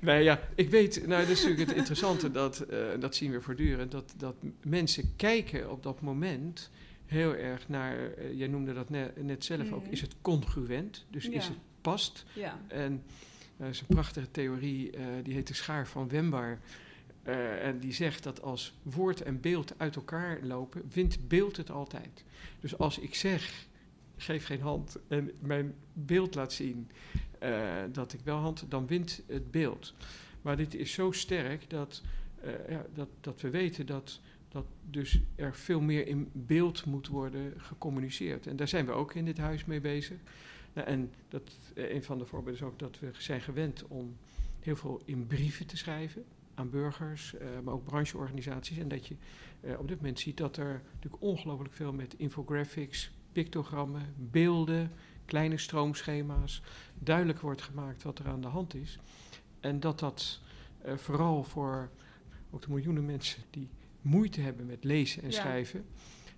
[0.00, 0.22] nee.
[0.22, 3.90] ja, ik weet, nou, dat is natuurlijk het interessante, dat, uh, dat zien we voortdurend,
[3.90, 6.70] dat, dat mensen kijken op dat moment
[7.06, 9.74] heel erg naar, uh, jij noemde dat net, net zelf mm.
[9.74, 11.30] ook, is het congruent, dus ja.
[11.32, 12.24] is het past.
[12.32, 12.60] Ja.
[12.68, 13.02] En
[13.56, 16.58] dat is een prachtige theorie, uh, die heet de schaar van Wembar.
[17.60, 22.24] en die zegt dat als woord en beeld uit elkaar lopen, wint beeld het altijd.
[22.60, 23.66] Dus als ik zeg,
[24.16, 26.90] geef geen hand en mijn beeld laat zien
[27.92, 29.94] dat ik wel hand, dan wint het beeld.
[30.42, 32.02] Maar dit is zo sterk dat,
[32.68, 34.20] ja, dat, dat we weten dat,
[34.54, 38.46] dat dus er veel meer in beeld moet worden gecommuniceerd.
[38.46, 40.16] En daar zijn we ook in dit huis mee bezig.
[40.74, 41.42] Nou, en dat,
[41.74, 44.16] uh, een van de voorbeelden is ook dat we zijn gewend om
[44.60, 47.34] heel veel in brieven te schrijven aan burgers,
[47.64, 48.78] maar ook brancheorganisaties.
[48.78, 49.16] En dat je
[49.78, 54.90] op dit moment ziet dat er natuurlijk ongelooflijk veel met infographics, pictogrammen, beelden,
[55.24, 56.62] kleine stroomschema's,
[56.98, 58.98] duidelijk wordt gemaakt wat er aan de hand is.
[59.60, 60.40] En dat dat
[60.86, 61.90] uh, vooral voor
[62.50, 63.68] ook de miljoenen mensen die
[64.00, 65.34] moeite hebben met lezen en ja.
[65.34, 65.84] schrijven,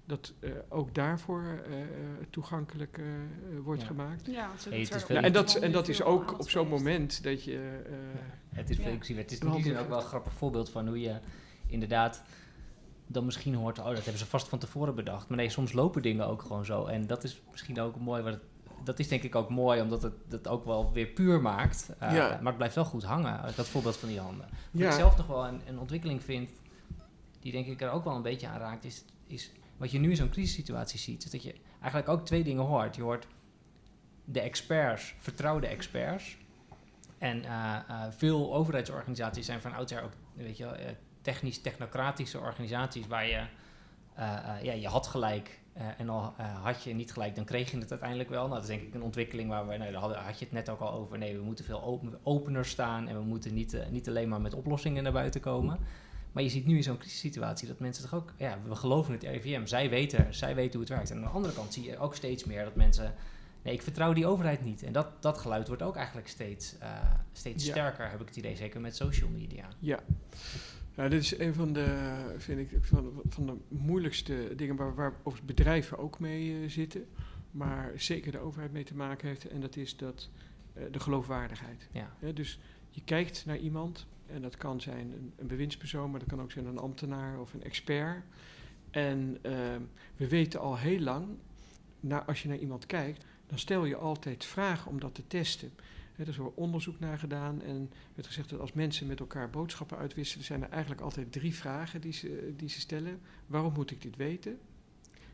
[0.07, 1.77] dat uh, ook daarvoor uh,
[2.31, 3.01] toegankelijk
[3.63, 3.87] wordt ja.
[3.87, 4.27] gemaakt.
[4.27, 4.51] Ja,
[5.09, 7.83] ja, en, dat, en dat is ook op zo'n moment dat je.
[8.55, 10.87] het is, ik zie, het is in die zin ook wel een grappig voorbeeld van
[10.87, 11.19] hoe je
[11.67, 12.23] inderdaad
[13.07, 15.29] dan misschien hoort, oh, dat hebben ze vast van tevoren bedacht.
[15.29, 16.87] Maar nee, soms lopen dingen ook gewoon zo.
[16.87, 18.43] En dat is misschien ook mooi wat het
[18.87, 21.91] dat is denk ik ook mooi, omdat het dat ook wel weer puur maakt.
[22.03, 22.29] Uh, ja.
[22.29, 24.47] Maar het blijft wel goed hangen, dat voorbeeld van die handen.
[24.71, 24.87] Wat ja.
[24.87, 26.51] ik zelf nog wel een, een, ontwikkeling vind,
[27.41, 30.11] die denk ik er ook wel een beetje aan raakt, is, is wat je nu
[30.11, 32.97] in zo'n crisissituatie ziet, is dat je eigenlijk ook twee dingen hoort.
[32.97, 33.27] Je hoort
[34.25, 36.37] de experts, vertrouwde experts.
[37.19, 43.27] En uh, uh, veel overheidsorganisaties zijn van oudsher ook, weet je, technisch technocratische organisaties waar
[43.27, 43.47] je,
[44.63, 45.61] ja, je had gelijk
[45.97, 48.43] en al had je niet gelijk, dan kreeg je het uiteindelijk wel.
[48.43, 50.69] Nou, dat is denk ik een ontwikkeling waar we, nou, daar had, je het net
[50.69, 51.19] ook al over.
[51.19, 54.55] Nee, we moeten veel open, opener staan en we moeten niet, niet alleen maar met
[54.55, 55.79] oplossingen naar buiten komen.
[56.37, 59.23] Maar je ziet nu in zo'n crisissituatie dat mensen toch ook, ja, we geloven het
[59.23, 61.11] RIVM, zij weten, zij weten hoe het werkt.
[61.11, 63.15] En aan de andere kant zie je ook steeds meer dat mensen,
[63.63, 64.83] nee, ik vertrouw die overheid niet.
[64.83, 66.75] En dat, dat geluid wordt ook eigenlijk steeds,
[67.33, 67.71] steeds ja.
[67.71, 69.69] sterker, heb ik het idee, zeker met social media.
[69.79, 69.99] Ja.
[70.95, 75.13] Nou, dit is een van de, vind ik, van, van de moeilijkste dingen waar, waar
[75.45, 77.07] bedrijven ook mee uh, zitten.
[77.51, 79.49] Maar zeker de overheid mee te maken heeft.
[79.49, 80.29] En dat is dat,
[80.75, 81.89] uh, de geloofwaardigheid.
[81.93, 82.59] Ja, dus
[82.91, 84.07] je kijkt naar iemand.
[84.27, 87.55] En dat kan zijn een, een, bewindspersoon, maar dat kan ook zijn een ambtenaar of
[87.55, 88.25] een expert.
[88.91, 89.53] En uh,
[90.17, 91.27] we weten al heel lang,
[92.27, 95.73] als je naar iemand kijkt, dan stel je altijd vragen om dat te testen.
[96.17, 99.51] Er is wel onderzoek naar gedaan en er werd gezegd dat als mensen met elkaar
[99.51, 103.21] boodschappen uitwisselen, zijn er eigenlijk altijd drie vragen die ze, die ze stellen.
[103.47, 104.59] Waarom moet ik dit weten?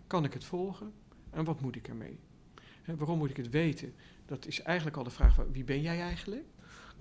[0.06, 0.92] Kan ik het volgen?
[1.30, 2.18] En wat moet ik ermee?
[2.84, 3.94] Waarom moet ik het weten?
[4.26, 6.44] Dat is eigenlijk al de vraag van wie ben jij eigenlijk?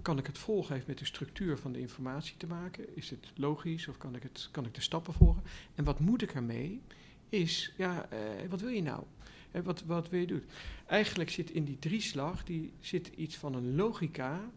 [0.01, 0.73] Kan ik het volgen?
[0.73, 2.95] Heeft met de structuur van de informatie te maken?
[2.95, 5.43] Is het logisch of kan ik, het, kan ik de stappen volgen?
[5.75, 6.81] En wat moet ik ermee?
[7.29, 9.03] Is, ja, eh, wat wil je nou?
[9.51, 10.43] En wat, wat wil je doen?
[10.85, 14.51] Eigenlijk zit in die drieslag die zit iets van een logica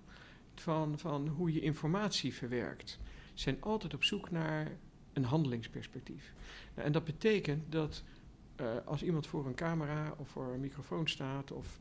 [0.54, 2.98] van, van hoe je informatie verwerkt.
[3.34, 4.76] Ze zijn altijd op zoek naar
[5.12, 6.32] een handelingsperspectief.
[6.74, 8.02] En dat betekent dat
[8.60, 11.80] uh, als iemand voor een camera of voor een microfoon staat of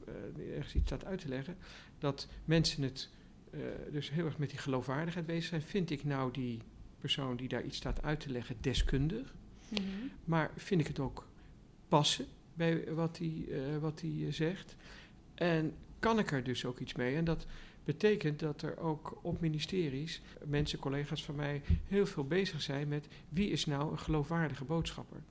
[0.56, 1.58] ergens iets staat uit te leggen,
[2.00, 3.10] dat mensen het
[3.54, 3.62] uh,
[3.92, 5.62] dus heel erg met die geloofwaardigheid bezig zijn.
[5.62, 6.62] Vind ik nou die
[7.00, 9.34] persoon die daar iets staat uit te leggen deskundig?
[9.70, 10.12] Mm -hmm.
[10.26, 11.28] Maar vind ik het ook
[11.88, 14.76] passen bij wat hij, uh, wat hij zegt.
[15.36, 17.16] En kan ik er dus ook iets mee?
[17.16, 17.46] En dat
[17.84, 23.08] betekent dat er ook op ministeries mensen, collega's van mij, heel veel bezig zijn met
[23.30, 25.22] wie is nou een geloofwaardige boodschapper.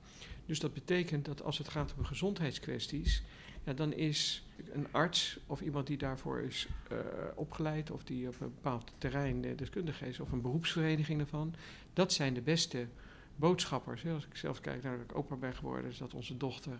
[0.45, 3.23] Dus dat betekent dat als het gaat om gezondheidskwesties,
[3.63, 6.97] ja, dan is een arts of iemand die daarvoor is uh,
[7.35, 11.55] opgeleid of die op een bepaald terrein deskundig is of een beroepsvereniging ervan,
[11.93, 12.87] dat zijn de beste
[13.35, 14.05] boodschappers.
[14.05, 16.77] Als ik zelf kijk naar dat ik opa ben geworden, is dat onze dochter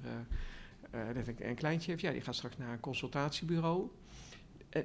[0.95, 2.03] uh, net een, kleintje heeft.
[2.03, 3.89] Ja, die gaat straks naar een consultatiebureau.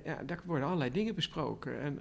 [0.05, 1.81] Ja, daar worden allerlei dingen besproken.
[1.81, 1.99] En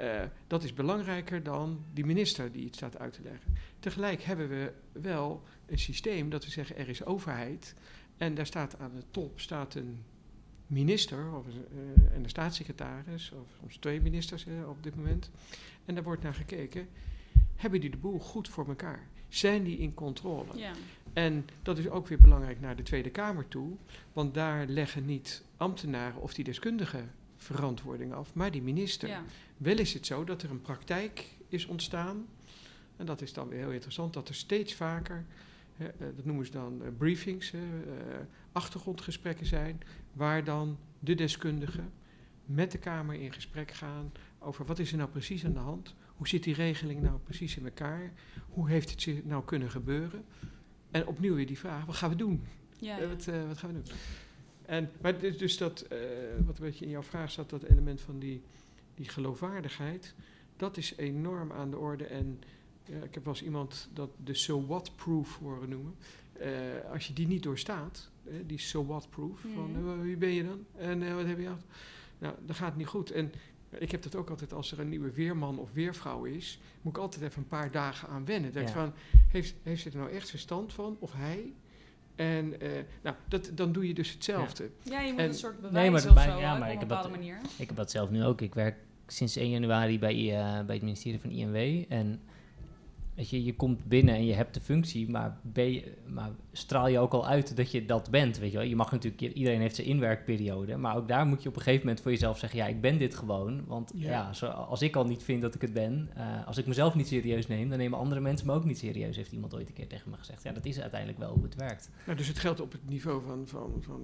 [0.00, 3.56] uh, dat is belangrijker dan die minister die iets staat uit te leggen.
[3.78, 7.74] Tegelijk hebben we wel een systeem dat we zeggen er is overheid.
[8.16, 10.04] En daar staat aan de top staat een
[10.66, 15.30] minister of, uh, en een staatssecretaris, of soms twee ministers op dit moment.
[15.84, 16.88] En daar wordt naar gekeken,
[17.56, 19.08] hebben die de boel goed voor elkaar?
[19.28, 20.58] Zijn die in controle?
[20.58, 20.72] Ja.
[21.12, 23.76] En dat is ook weer belangrijk naar de Tweede Kamer toe,
[24.12, 29.08] want daar leggen niet ambtenaren of die deskundigen verantwoording af, maar die minister.
[29.08, 29.24] Ja.
[29.56, 32.26] Wel is het zo dat er een praktijk is ontstaan,
[32.96, 35.24] en dat is dan weer heel interessant, dat er steeds vaker,
[35.98, 37.60] dat noemen ze dan uh, briefings, uh,
[38.52, 39.80] achtergrondgesprekken zijn,
[40.12, 41.92] waar dan de deskundigen
[42.44, 45.94] met de Kamer in gesprek gaan over wat is er nou precies aan de hand,
[46.16, 48.12] hoe zit die regeling nou precies in elkaar,
[48.48, 50.24] hoe heeft het zich nou kunnen gebeuren.
[50.90, 52.44] En opnieuw weer die vraag, wat gaan we doen?
[52.78, 53.96] Ja, wat, wat, gaan we doen?
[54.66, 55.86] En, maar dus, dus dat,
[56.46, 58.42] wat een beetje in jouw vraag zat, dat element van die,
[58.94, 60.14] die geloofwaardigheid,
[60.56, 62.04] dat is enorm aan de orde.
[62.04, 62.40] En
[62.88, 65.94] ik heb wel eens iemand dat de so what proof horen noemen.
[66.92, 68.10] als je die niet doorstaat,
[68.46, 69.54] die so what proof, mm.
[69.54, 70.64] van wie ben je dan?
[70.76, 71.64] En wat heb je gehad?
[72.18, 73.10] Nou, dan gaat het niet goed.
[73.10, 73.32] En
[73.70, 77.02] ik heb dat ook altijd als er een nieuwe weerman of weervrouw is, moet ik
[77.02, 78.52] altijd even een paar dagen aan wennen.
[78.52, 78.74] Denk Ja.
[78.74, 78.92] van,
[79.28, 80.96] heeft, heeft ze er nou echt verstand van?
[80.98, 81.52] Of hij?
[82.14, 82.70] En eh,
[83.02, 84.70] nou, dat, dan doe je dus hetzelfde.
[84.82, 86.60] Ja, je moet En- een soort bewijs Nee, maar dat of bij- zo, ja, maar
[86.60, 87.38] op ik een heb dat- bepaalde manier.
[87.58, 88.40] Ik heb dat zelf nu ook.
[88.40, 91.84] Ik werk sinds 1 januari bij, eh, bij het ministerie van INW.
[91.88, 92.20] En
[93.16, 96.88] weet je, je komt binnen en je hebt de functie, maar, ben je, maar straal
[96.88, 98.38] je ook al uit dat je dat bent.
[98.38, 98.66] Weet je, wel?
[98.66, 101.86] je mag natuurlijk, iedereen heeft zijn inwerkperiode, maar ook daar moet je op een gegeven
[101.86, 103.66] moment voor jezelf zeggen: ja, ik ben dit gewoon.
[103.66, 104.10] Want Ja.
[104.10, 106.94] ja, zo, als ik al niet vind dat ik het ben, eh, als ik mezelf
[106.94, 109.74] niet serieus neem, dan nemen andere mensen me ook niet serieus, heeft iemand ooit een
[109.74, 110.42] keer tegen me gezegd.
[110.42, 111.90] Ja, dat is uiteindelijk wel hoe het werkt.
[112.06, 114.00] Nou, dus het geldt op het niveau van, van, van,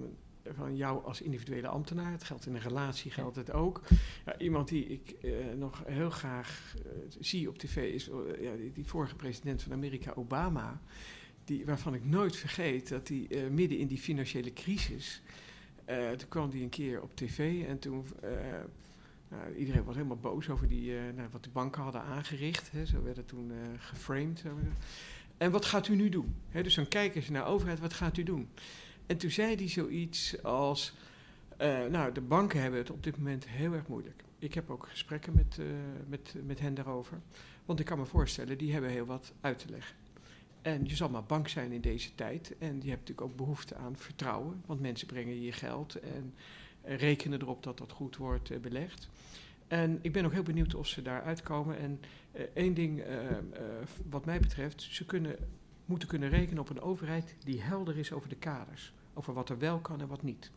[0.51, 2.11] van jou als individuele ambtenaar.
[2.11, 3.81] Het geldt in een relatie, geldt het ook.
[4.25, 8.55] Ja, iemand die ik eh, nog heel graag eh, zie op tv is eh, ja,
[8.55, 10.81] die, die vorige president van Amerika, Obama.
[11.45, 15.21] Die, waarvan ik nooit vergeet dat hij midden in die financiële crisis.
[15.85, 18.05] toen kwam hij een keer op tv en toen.
[19.29, 22.71] nou, iedereen was helemaal boos over die, nou, wat de banken hadden aangericht.
[22.71, 24.39] Hè, zo werd het toen geframed.
[24.39, 24.57] zo.
[25.37, 26.35] En wat gaat u nu doen?
[26.51, 28.49] Dus dan kijken ze naar de overheid, wat gaat u doen?
[29.05, 30.93] En toen zei hij zoiets als,
[31.57, 34.23] eh, nou, de banken hebben het op dit moment heel erg moeilijk.
[34.39, 35.65] Ik heb ook gesprekken met, eh,
[36.07, 37.19] met, met hen daarover.
[37.65, 39.95] Want ik kan me voorstellen, die hebben heel wat uit te leggen.
[40.61, 42.55] En je zal maar bank zijn in deze tijd.
[42.57, 44.61] En je hebt natuurlijk ook behoefte aan vertrouwen.
[44.65, 46.33] Want mensen brengen je geld en
[46.81, 49.09] rekenen erop dat dat goed wordt eh, belegd.
[49.67, 51.77] En ik ben ook heel benieuwd of ze daar uitkomen.
[51.77, 51.99] En
[52.53, 53.03] één ding,
[54.09, 55.35] wat mij betreft, ze kunnen,
[55.85, 58.93] moeten kunnen rekenen op een overheid die helder is over de kaders.
[59.13, 60.51] Over wat er wel kan en wat niet.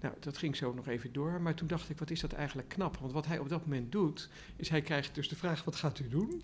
[0.00, 1.40] Nou, dat ging zo nog even door.
[1.40, 2.96] Maar toen dacht ik, wat is dat eigenlijk knap?
[2.96, 5.98] Want wat hij op dat moment doet, is hij krijgt dus de vraag, wat gaat
[5.98, 6.42] u doen?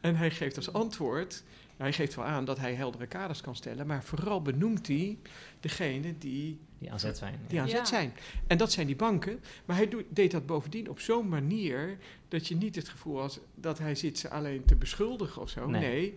[0.00, 1.42] En hij geeft als antwoord,
[1.76, 5.18] hij geeft wel aan dat hij heldere kaders kan stellen, maar vooral benoemt hij
[5.60, 7.38] degene die Die aan zet zijn.
[7.48, 7.84] die aan zet Ja.
[7.84, 8.12] zijn.
[8.46, 9.40] En dat zijn die banken.
[9.64, 11.98] Maar hij doet, deed dat bovendien op zo'n manier
[12.28, 15.66] dat je niet het gevoel had dat hij zit ze alleen te beschuldigen of zo.
[15.66, 15.80] Nee.
[15.80, 16.14] Nee,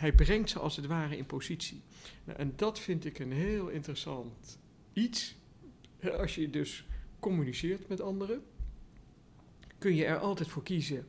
[0.00, 1.82] hij brengt ze als het ware in positie.
[2.24, 4.58] Nou, en dat vind ik een heel interessant
[4.92, 5.36] iets.
[6.18, 6.86] Als je dus
[7.18, 8.42] communiceert met anderen,
[9.78, 11.06] kun je er altijd voor kiezen.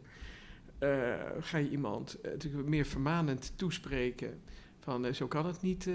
[0.78, 4.42] Eh, ga je iemand eh, natuurlijk meer vermanend toespreken
[4.80, 5.90] van eh, zo kan het niet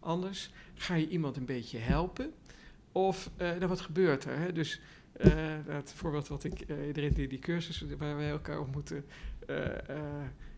[0.00, 0.50] anders.
[0.74, 2.32] Ga je iemand een beetje helpen?
[2.92, 4.38] Of, nou wat gebeurt er?
[4.38, 4.52] Hè?
[4.52, 4.80] Dus
[5.12, 5.32] eh,
[5.66, 9.04] het voorbeeld wat ik iedereen die die cursus waar wij elkaar ontmoeten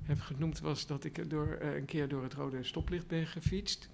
[0.07, 3.89] heb genoemd was dat ik door, uh, een keer door het rode stoplicht ben gefietst.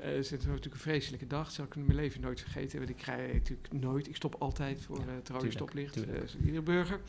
[0.00, 2.78] Uh, het is natuurlijk een vreselijke dag, zal ik in mijn leven nooit vergeten.
[2.78, 6.34] Want ik rij natuurlijk nooit, ik stop altijd voor ja, het rode tuurlijk, stoplicht, tuurlijk.
[6.34, 7.00] Uh, iedere burger.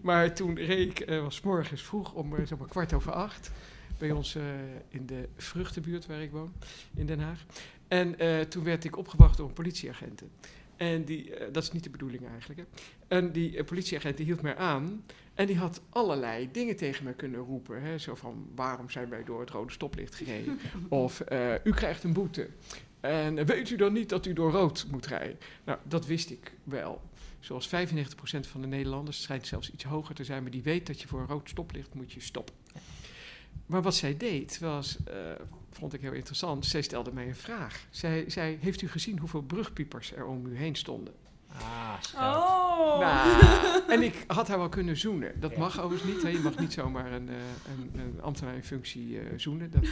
[0.00, 3.50] Maar toen reed ik, was morgens vroeg om zeg maar kwart over acht
[3.98, 4.36] bij ons
[4.88, 6.52] in de vruchtenbuurt waar ik woon,
[6.94, 7.44] in Den Haag.
[7.88, 8.16] En
[8.48, 10.30] toen werd ik opgewacht door een politieagenten.
[10.78, 12.60] En die, uh, dat is niet de bedoeling eigenlijk.
[12.60, 12.66] Hè.
[13.08, 15.04] En die uh, politieagent die hield mij aan.
[15.34, 17.82] En die had allerlei dingen tegen me kunnen roepen.
[17.82, 17.98] Hè.
[17.98, 20.58] Zo van, waarom zijn wij door het rode stoplicht gereden?
[20.88, 22.48] of, uh, u krijgt een boete.
[23.00, 25.38] En weet u dan niet dat u door rood moet rijden?
[25.64, 27.02] Nou, dat wist ik wel.
[27.40, 27.70] zoals 95%
[28.40, 31.08] van de Nederlanders, het schijnt zelfs iets hoger te zijn, maar die weet dat je
[31.08, 32.54] voor een rood stoplicht moet je stoppen.
[33.68, 35.14] Maar wat zij deed was, eh,
[35.70, 37.86] vond ik heel interessant, zij stelde mij een vraag.
[37.90, 41.14] Zij zei, heeft u gezien hoeveel brugpiepers er om u heen stonden?
[41.52, 42.34] Ah, scherp.
[42.36, 42.98] Oh!
[42.98, 43.42] Nou,
[43.94, 45.40] en ik had haar wel kunnen zoenen.
[45.40, 45.58] Dat Ja.
[45.58, 46.22] mag overigens niet.
[46.22, 46.28] Hè.
[46.28, 47.34] Je mag niet zomaar een, eh,
[47.94, 49.70] een, een ambtenaar in functie eh, zoenen.
[49.70, 49.90] Dat, eh,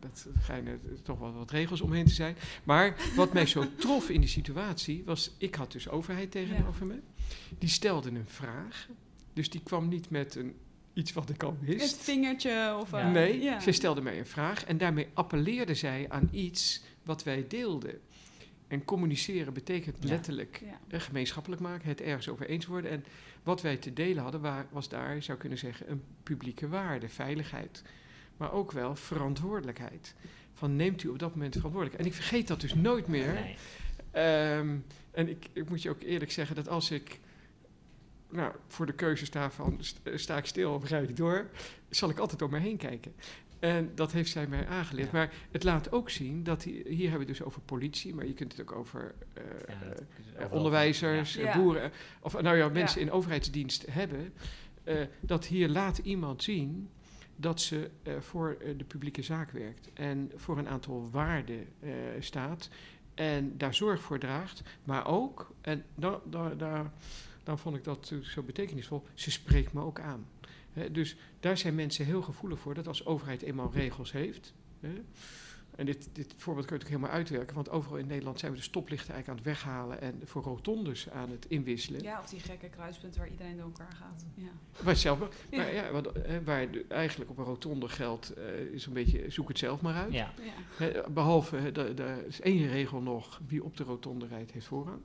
[0.00, 2.36] dat schijnen toch wel wat regels omheen te zijn.
[2.64, 5.34] Maar wat mij zo trof in die situatie was...
[5.38, 7.00] Ik had dus overheid tegenover me.
[7.58, 8.86] Die stelde een vraag.
[9.32, 10.54] Dus die kwam niet met een,
[10.96, 11.96] iets wat ik al Het wist.
[12.02, 12.90] vingertje of...
[12.90, 12.98] Ja.
[13.00, 13.60] eh, Nee, ja.
[13.60, 14.64] zij stelde mij een vraag.
[14.64, 18.00] En daarmee appelleerde zij aan iets wat wij deelden.
[18.68, 20.08] En communiceren betekent Ja.
[20.08, 20.78] letterlijk Ja.
[20.88, 22.90] eh, gemeenschappelijk maken, het ergens over eens worden.
[22.90, 23.04] En
[23.42, 27.08] wat wij te delen hadden, wa- was daar, je zou kunnen zeggen, een publieke waarde,
[27.08, 27.82] veiligheid.
[28.36, 30.14] Maar ook wel verantwoordelijkheid.
[30.54, 32.08] Van neemt u op dat moment verantwoordelijkheid.
[32.08, 33.32] En ik vergeet dat dus nooit meer.
[33.32, 33.56] Nee.
[34.10, 34.76] Ehm,
[35.10, 37.20] en ik, ik moet je ook eerlijk zeggen dat als ik
[38.30, 41.46] nou, voor de keuze sta van st- sta ik stil of rijd ik door,
[41.90, 43.12] zal ik altijd om me heen kijken.
[43.58, 45.10] En dat heeft zij mij aangeleerd.
[45.10, 45.12] Ja.
[45.18, 48.26] Maar het laat ook zien dat hier, hier hebben we het dus over politie, maar
[48.26, 49.42] je kunt het ook over eh,
[50.34, 51.42] Ja, eh, onderwijzers, Ja.
[51.52, 53.06] eh, boeren, of nou ja, mensen Ja.
[53.06, 54.32] in overheidsdienst hebben.
[54.84, 56.88] eh, dat hier laat iemand zien
[57.36, 61.90] dat ze eh, voor eh, de publieke zaak werkt en voor een aantal waarden eh,
[62.18, 62.68] staat
[63.14, 66.92] en daar zorg voor draagt, maar ook, en da, da, daar
[67.46, 70.26] dan vond ik dat eh, zo betekenisvol, ze spreekt me ook aan.
[70.72, 74.54] Hè, dus daar zijn mensen heel gevoelig voor dat als overheid eenmaal regels heeft.
[74.80, 74.92] Hè,
[75.76, 78.56] en dit, dit voorbeeld kun je ook helemaal uitwerken, want overal in Nederland zijn we
[78.58, 82.02] de stoplichten eigenlijk aan het weghalen en voor rotondes aan het inwisselen.
[82.02, 84.24] Ja, of die gekke kruispunten waar iedereen door elkaar gaat.
[84.34, 84.82] Ja.
[84.82, 85.18] Waar, zelf,
[85.50, 85.56] Ja.
[85.56, 89.30] maar ja, wat, hè, waar de- eigenlijk op een rotonde geldt, eh, is een beetje
[89.30, 90.12] zoek het zelf maar uit.
[90.12, 90.32] Ja,
[91.10, 94.66] behalve, hè, de- de- er is één regel nog, wie op de rotonde rijdt heeft
[94.66, 95.00] voorrang.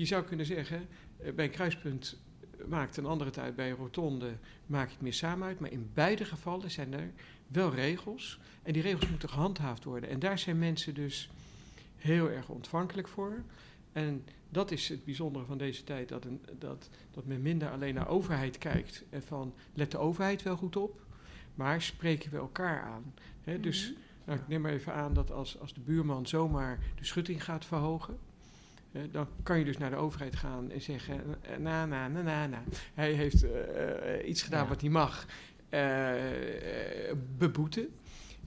[0.00, 2.18] Je zou kunnen zeggen, eh, bij een kruispunt
[2.66, 4.32] maakt een andere tijd, bij een rotonde
[4.66, 5.60] maakt het meer samen uit.
[5.60, 7.10] Maar in beide gevallen zijn er
[7.46, 8.40] wel regels.
[8.62, 10.10] En die regels moeten gehandhaafd worden.
[10.10, 11.30] En daar zijn mensen dus
[11.96, 13.42] heel erg ontvankelijk voor.
[13.92, 17.94] En dat is het bijzondere van deze tijd, dat, een, dat, dat men minder alleen
[17.94, 19.04] naar overheid kijkt.
[19.10, 21.00] En van, let de overheid wel goed op,
[21.54, 23.14] maar spreken we elkaar aan.
[23.60, 24.00] Dus Mhm.
[24.24, 27.64] nou, ik neem maar even aan dat als, als de buurman zomaar de schutting gaat
[27.64, 28.18] verhogen,
[28.92, 32.22] eh, dan kan je dus naar de overheid gaan en zeggen, eh, na, na, na,
[32.22, 32.62] na, na.
[32.94, 34.68] Hij heeft eh, eh, iets gedaan Ja.
[34.68, 35.26] wat hij mag,
[35.68, 37.88] eh, eh, beboeten.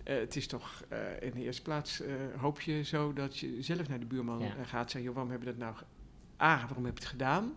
[0.03, 3.58] Eh, het is toch eh, in de eerste plaats eh, hoop je zo dat je
[3.62, 4.45] zelf naar de buurman Ja.
[4.45, 5.75] eh, gaat zeggen, joh, waarom heb je dat nou,
[6.41, 7.53] A, waarom heb je het gedaan?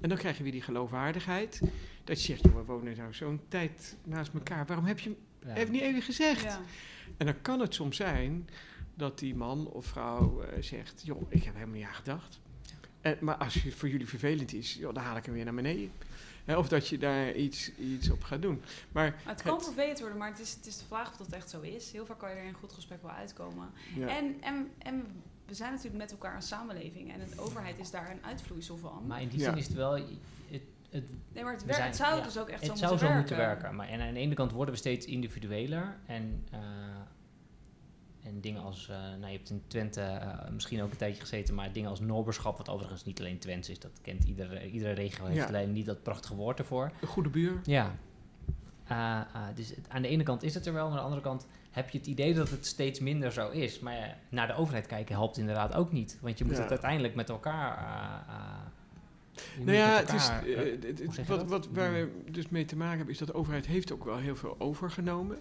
[0.00, 1.60] En dan krijg je weer die geloofwaardigheid.
[2.04, 4.66] Dat je zegt, joh, we wonen nou zo'n tijd naast elkaar.
[4.66, 5.48] Waarom heb je ja.
[5.52, 6.42] hem niet even gezegd?
[6.42, 6.60] Ja.
[7.16, 8.48] En dan kan het soms zijn
[9.00, 12.40] dat die man of vrouw eh, zegt: Joh, ik heb helemaal niet aan gedacht.
[13.00, 15.54] En, maar als het voor jullie vervelend is, joh, dan haal ik hem weer naar
[15.54, 15.90] beneden.
[16.44, 18.62] Hè, of dat je daar iets, iets op gaat doen.
[18.92, 21.16] Maar Maar het kan Het- vervelend worden, maar het is, het is de vraag of
[21.16, 21.92] dat echt zo is.
[21.92, 23.68] Heel vaak kan je er in een goed gesprek wel uitkomen.
[23.96, 25.06] ja, En, en, en
[25.46, 29.04] we zijn natuurlijk met elkaar een samenleving en de overheid is daar een uitvloeisel van.
[29.06, 29.44] Maar in die Ja.
[29.48, 29.92] zin is het wel...
[29.92, 32.70] Het, het, nee, maar het, we wer- zijn- het zou ja, dus ook echt het
[32.70, 33.18] zo zou moeten zo werken.
[33.36, 33.74] moeten werken.
[33.76, 35.96] Maar en aan de ene kant worden we steeds individueler.
[36.06, 36.58] En, eh,
[38.24, 38.88] en dingen als...
[38.88, 41.54] eh, nou, je hebt in Twente eh, misschien ook een tijdje gezeten...
[41.54, 43.78] maar dingen als noberschap, wat overigens niet alleen Twents is...
[43.78, 45.46] dat kent iedere, iedere regio, heeft Ja.
[45.46, 46.90] alleen niet dat prachtige woord ervoor.
[47.00, 47.60] een goede buur.
[47.64, 47.94] Ja.
[48.86, 49.20] Eh,
[49.54, 51.46] dus het- aan de ene kant is het er wel, maar aan de andere kant
[51.70, 53.78] heb je het idee dat het steeds minder zo is.
[53.80, 56.18] Maar naar de overheid kijken helpt inderdaad ook niet.
[56.20, 56.60] Want je moet Ja.
[56.60, 57.78] het uiteindelijk met elkaar.
[59.58, 60.84] Nou ja, het is, elkaar, het-
[61.16, 63.92] het- wat, wat, waar we dus mee te maken hebben, is dat de overheid heeft
[63.92, 65.38] ook wel heel veel overgenomen.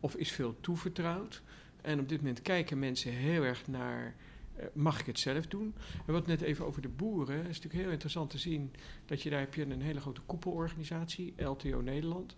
[0.00, 1.42] Of is veel toevertrouwd.
[1.84, 4.14] En op dit moment kijken mensen heel erg naar,
[4.56, 5.74] eh, mag ik het zelf doen?
[6.06, 8.72] En wat net even over de boeren, is natuurlijk heel interessant te zien
[9.06, 12.36] dat je daar heb je een hele grote koepelorganisatie, LTO Nederland.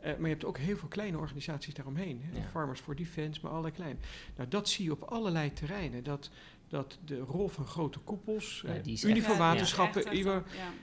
[0.00, 2.20] Eh, maar je hebt ook heel veel kleine organisaties daaromheen.
[2.22, 2.38] Hè?
[2.38, 2.48] Ja.
[2.48, 3.98] Farmers for Defense, maar allerlei kleine.
[4.36, 6.04] Nou, dat zie je op allerlei terreinen.
[6.04, 6.30] Dat,
[6.68, 10.42] dat de rol van grote koepels, Ja, eh, ja, Waterschappen, ja, Ja,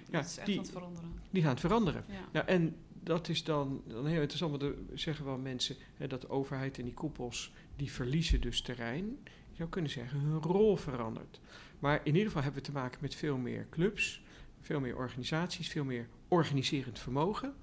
[0.09, 1.11] dat is echt die- aan het veranderen.
[1.29, 2.03] die gaan het veranderen.
[2.07, 2.13] Ja.
[2.31, 6.21] Nou, en dat is dan, dan heel interessant, want er zeggen wel mensen hè, dat
[6.21, 9.05] de overheid en die koepels, die verliezen dus terrein.
[9.49, 11.39] Je zou kunnen zeggen, hun rol verandert.
[11.79, 14.23] Maar in ieder geval hebben we te maken met veel meer clubs,
[14.61, 17.53] veel meer organisaties, veel meer organiserend vermogen.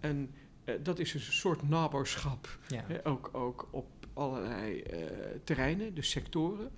[0.00, 0.30] En
[0.64, 2.84] eh, dat is dus een soort naboerschap, ja.
[3.02, 5.00] ook, ook op allerlei eh,
[5.44, 6.70] terreinen, dus sectoren.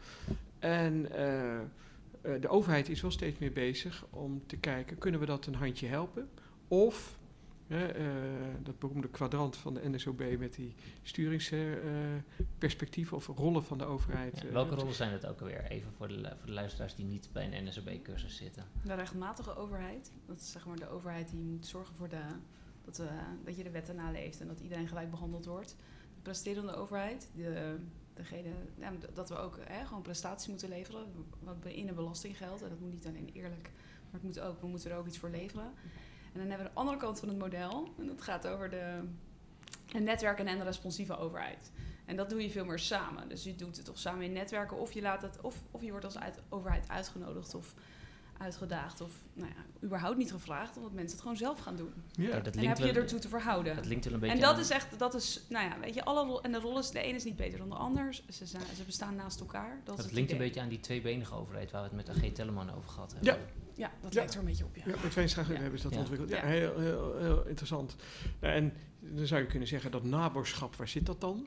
[0.58, 1.61] En eh,
[2.40, 5.86] de overheid is wel steeds meer bezig om te kijken, kunnen we dat een handje
[5.86, 6.28] helpen?
[6.68, 7.18] Of
[7.66, 8.04] Hè, eh,
[8.62, 14.40] dat beroemde kwadrant van de NSOB met die sturingsperspectieven of rollen van de overheid.
[14.40, 15.64] Ja, eh, welke rollen zijn het ook alweer?
[15.64, 18.64] Even voor de, voor de luisteraars die niet bij een NSOB-cursus zitten.
[18.84, 22.22] De rechtmatige overheid, dat is zeg maar de overheid die moet zorgen voor de,
[22.84, 23.02] dat,
[23.44, 25.76] dat je de wetten naleeft en dat iedereen gelijk behandeld wordt.
[26.14, 27.76] De presterende overheid, de,
[28.14, 31.06] degene, ja, dat we ook hè, gewoon prestaties moeten leveren,
[31.40, 32.62] wat in een belastinggeld.
[32.62, 33.70] En dat moet niet alleen eerlijk,
[34.04, 35.72] maar het moet ook, we moeten er ook iets voor leveren.
[36.37, 39.01] En dan hebben we de andere kant van het model, en dat gaat over de,
[39.87, 41.70] de netwerken en de responsieve overheid.
[42.05, 43.28] En dat doe je veel meer samen.
[43.28, 45.91] Dus je doet het of samen in netwerken, of je, laat het, of, of je
[45.91, 47.74] wordt als uit, overheid uitgenodigd of
[48.39, 49.01] uitgedaagd.
[49.01, 51.93] Of nou ja, überhaupt niet gevraagd, omdat mensen het gewoon zelf gaan doen.
[52.12, 52.30] Ja.
[52.41, 53.76] Dat en linkt heb je wel- ertoe te verhouden.
[53.76, 55.95] Dat linkt wel een beetje En dat aan- is echt, dat is, nou ja, weet
[55.95, 58.14] je, alle rol, en de rollen, is- de ene is niet beter dan de ander.
[58.30, 59.80] Ze, zijn, ze bestaan naast elkaar.
[59.84, 62.32] Dat, Dat het linkt een beetje aan die tweebenige overheid waar we het met AG
[62.32, 63.32] Tellerman over gehad hebben.
[63.34, 63.39] Ja.
[63.74, 64.18] Ja, dat Ja.
[64.18, 64.82] lijkt er een beetje op, ja.
[64.87, 65.55] Ja, met Veenstra Ja.
[65.55, 65.99] hebben ze dat Ja.
[65.99, 66.30] ontwikkeld.
[66.30, 66.43] Ja, Ja.
[66.47, 67.97] Heel, heel, heel interessant.
[68.41, 71.47] Nou, en dan zou je kunnen zeggen dat naborschap, waar zit dat dan?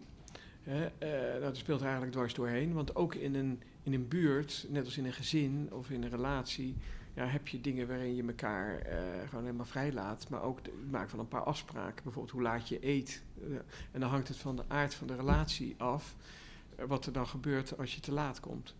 [0.63, 2.73] Hè, eh, nou, dat speelt er eigenlijk dwars doorheen.
[2.73, 3.61] Want ook in een,
[3.93, 6.75] in een buurt, net als in een gezin of in een relatie,
[7.13, 10.29] ja, heb je dingen waarin je elkaar eh, gewoon helemaal vrij laat.
[10.29, 12.03] Maar ook het maken van een paar afspraken.
[12.03, 13.23] Bijvoorbeeld hoe laat je eet.
[13.41, 13.55] Eh,
[13.91, 16.15] en dan hangt het van de aard van de relatie af.
[16.75, 18.75] eh, wat er dan gebeurt als je te laat komt.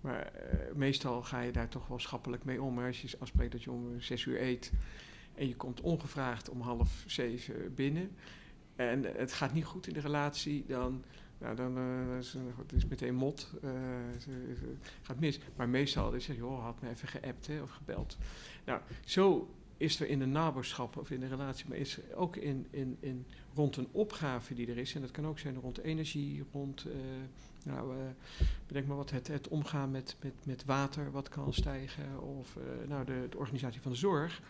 [0.00, 0.32] Maar
[0.74, 2.78] meestal ga je daar toch wel schappelijk mee om.
[2.78, 4.72] Als je afspreekt dat je om zes uur eet
[5.34, 8.10] en je komt ongevraagd om half zeven binnen
[8.78, 11.04] en het gaat niet goed in de relatie, dan,
[11.38, 12.36] nou, dan eh, is,
[12.72, 13.50] het meteen mot,
[14.20, 15.40] ze- gaat mis.
[15.56, 18.16] Maar meestal is het, joh, had me even geappt hè, of gebeld.
[18.64, 22.66] Nou, zo is er in een naberschap of in een relatie, maar is ook in,
[22.70, 26.44] in, in rond een opgave die er is, en dat kan ook zijn rond energie,
[26.52, 26.86] rond,
[27.64, 27.94] nou,
[28.66, 32.56] bedenk maar wat, het, het omgaan met, met, met water wat kan stijgen, of
[32.88, 34.42] nou, de, de organisatie van de zorg,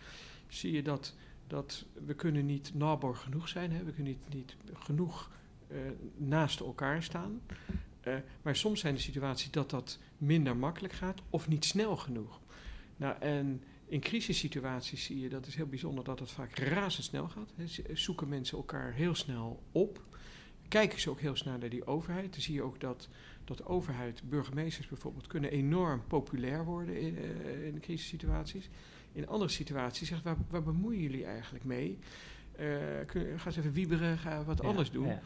[0.48, 1.14] zie je dat,
[1.46, 3.84] dat we kunnen niet nabor genoeg zijn, hè?
[3.84, 5.30] we kunnen niet, niet genoeg
[6.16, 7.40] naast elkaar staan.
[8.00, 12.40] Eh, maar soms zijn de situaties dat dat minder makkelijk gaat of niet snel genoeg.
[12.96, 17.52] Nou, en in crisissituaties zie je, dat is heel bijzonder, dat het vaak razendsnel gaat.
[17.66, 20.02] Ze- Zoeken mensen elkaar heel snel op.
[20.68, 22.32] Kijken ze ook heel snel naar die overheid.
[22.32, 23.08] Dan zie je ook dat,
[23.44, 28.68] dat overheid, burgemeesters bijvoorbeeld, kunnen enorm populair worden in, eh, in crisissituaties.
[29.12, 31.98] In andere situaties zegt, waar, waar bemoeien jullie eigenlijk mee?
[32.56, 32.66] Eh,
[33.06, 35.06] kun, ga eens even wieberen, ga wat Ja, anders doen.
[35.06, 35.20] ja.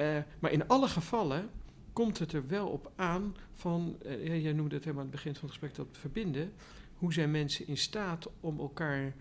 [0.00, 1.50] Eh, maar in alle gevallen
[1.92, 5.34] komt het er wel op aan van, eh, jij noemde het helemaal aan het begin
[5.34, 6.52] van het gesprek, dat verbinden.
[6.94, 9.14] Hoe zijn mensen in staat om elkaar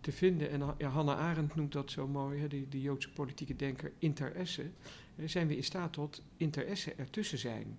[0.00, 0.50] te vinden?
[0.50, 4.62] En ja, Hannah Arendt noemt dat zo mooi, hè, die, die Joodse politieke denker, interesse.
[5.16, 7.78] Eh, zijn we in staat tot interesse ertussen zijn?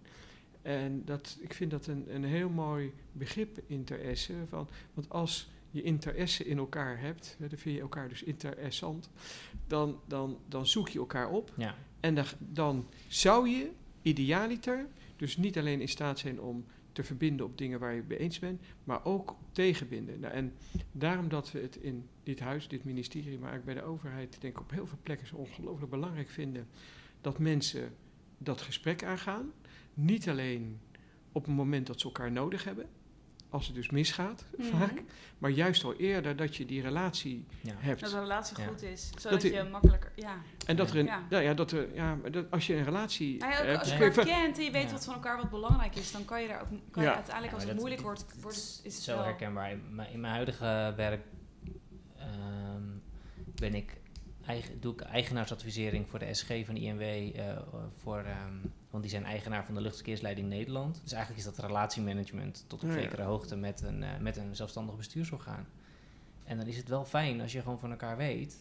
[0.61, 4.33] En dat, ik vind dat een, een heel mooi begrip, interesse.
[4.47, 9.09] Van, want als je interesse in elkaar hebt, hè, dan vind je elkaar dus interessant,
[9.67, 11.53] dan, dan, dan zoek je elkaar op.
[11.57, 11.75] Ja.
[11.99, 13.71] En dan, zou je
[14.01, 18.07] idealiter dus niet alleen in staat zijn om te verbinden op dingen waar je het
[18.07, 20.19] mee eens bent, maar ook tegenbinden.
[20.19, 20.53] Nou, en
[20.91, 24.53] daarom dat we het in dit huis, dit ministerie, maar ook bij de overheid, denk
[24.53, 26.67] ik op heel veel plekken zo ongelooflijk belangrijk vinden
[27.21, 27.95] dat mensen
[28.37, 29.51] dat gesprek aangaan.
[29.93, 30.79] Niet alleen
[31.31, 32.85] op het moment dat ze elkaar nodig hebben,
[33.49, 34.67] als het dus misgaat Mhm.
[34.77, 35.01] vaak,
[35.37, 37.73] maar juist al eerder dat je die relatie Ja.
[37.77, 37.99] hebt.
[38.01, 38.65] Dat een relatie Ja.
[38.67, 40.11] goed is, zodat Dat je makkelijker...
[40.15, 40.35] Ja.
[40.65, 41.53] En dat er een, Ja.
[41.53, 43.93] dat er, ja, maar dat, als je een relatie Nou ja, ook hebt, als je
[44.03, 44.91] elkaar kent en je weet Ja.
[44.91, 47.15] wat van elkaar wat belangrijk is, dan kan je daar ook kan je Ja.
[47.15, 49.23] uiteindelijk als het dat- moeilijk wordt, wordt het- is het Zo wel...
[49.23, 49.71] herkenbaar.
[49.71, 51.21] In mijn, in mijn huidige werk
[52.17, 52.83] ehm,
[53.55, 53.97] ben ik
[54.45, 57.01] eigen, doe ik eigenaarsadvisering voor de SG van INW.
[57.01, 57.57] eh,
[57.97, 58.57] voor, ehm,
[58.89, 60.99] want die zijn eigenaar van de luchtverkeersleiding Nederland.
[61.03, 64.95] Dus eigenlijk is dat relatiemanagement tot op zekere hoogte met een, eh, met een zelfstandig
[64.95, 65.67] bestuursorgaan.
[66.43, 68.57] En dan is het wel fijn als je gewoon van elkaar weet.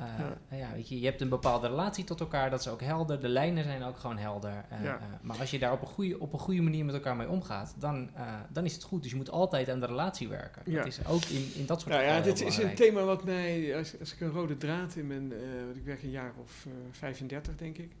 [0.00, 0.38] Eh, Ja.
[0.48, 3.20] nou ja, weet je, je hebt een bepaalde relatie tot elkaar, dat is ook helder.
[3.20, 4.64] De lijnen zijn ook gewoon helder.
[4.68, 4.96] eh, Ja.
[4.98, 7.28] eh, maar als je daar op een, goede, op een goede manier met elkaar mee
[7.28, 9.02] omgaat, dan, eh, dan is het goed.
[9.02, 10.62] Dus je moet altijd aan de relatie werken.
[10.66, 10.76] Ja.
[10.76, 13.76] Dat is ook in, in dat soort Nou ja, dit is een thema wat mij,
[13.76, 16.66] als, als ik een rode draad in mijn, eh, want ik werk een jaar of
[16.66, 17.92] eh 35 denk ik.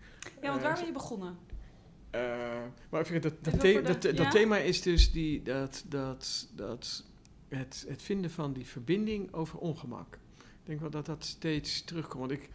[0.42, 1.36] Ja, want waar ben je begonnen?
[2.10, 2.20] Eh,
[2.90, 7.04] maar even, dat, dat, the- de- dat, thema is dus die, dat, dat, dat
[7.48, 10.18] het, het vinden van die verbinding over ongemak.
[10.60, 12.28] Ik denk wel dat dat steeds terugkomt.
[12.28, 12.48] Want ik,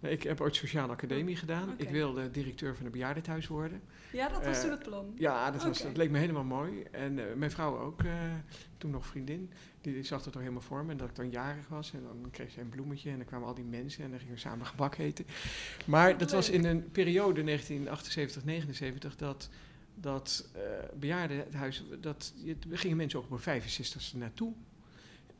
[0.00, 1.70] nou, ik heb ooit sociale academie gedaan.
[1.70, 1.82] Oké.
[1.82, 3.80] Ik wilde directeur van een bejaardentehuis worden.
[4.12, 5.12] Ja, dat was eh, toen het plan.
[5.16, 6.82] Ja, dat, was, dat leek me helemaal mooi.
[6.82, 8.12] En eh, mijn vrouw ook, eh,
[8.78, 9.50] toen nog vriendin,
[9.80, 10.90] die, die zag het toch helemaal voor me.
[10.90, 13.48] En dat ik dan jarig was en dan kreeg zij een bloemetje en dan kwamen
[13.48, 15.24] al die mensen en dan gingen we samen gebak eten.
[15.86, 19.48] Maar dat was in een periode 1978, 79 dat
[19.94, 20.60] dat eh
[20.98, 24.52] bejaardenhuis, dat, je- gingen mensen ook op hun 65ste naartoe.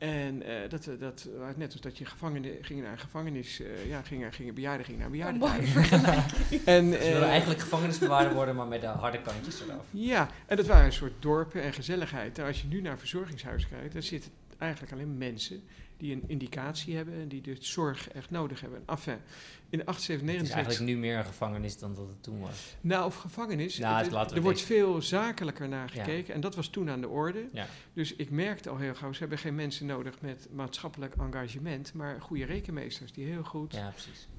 [0.03, 3.61] En eh, dat, eh, dat was net als dat je gevangenen ging naar een gevangenis,
[3.61, 6.61] eh, ja, gingen, gingen bejaarden gingen naar vergelijking.
[6.65, 9.85] En, Ze willen eh, eigenlijk gevangenisbewaarder worden, maar met de harde kantjes eraf.
[9.91, 12.39] Ja, en dat waren een soort dorpen en gezelligheid.
[12.39, 15.63] En als je nu naar een verzorgingshuis kijkt, dan zitten eigenlijk alleen mensen
[15.97, 18.83] die een indicatie hebben en die de zorg echt nodig hebben.
[18.85, 19.17] Enfin,
[19.73, 22.75] in de Het 78, is eigenlijk nu meer een gevangenis dan dat het toen was.
[22.81, 26.03] nou of gevangenis, Nou, het- er wordt veel zakelijker naar Ja.
[26.03, 27.47] gekeken en dat was toen aan de orde.
[27.51, 27.67] Ja.
[27.93, 32.21] Dus ik merkte al heel gauw, ze hebben geen mensen nodig met maatschappelijk engagement, maar
[32.21, 33.93] goede rekenmeesters die heel goed Ja,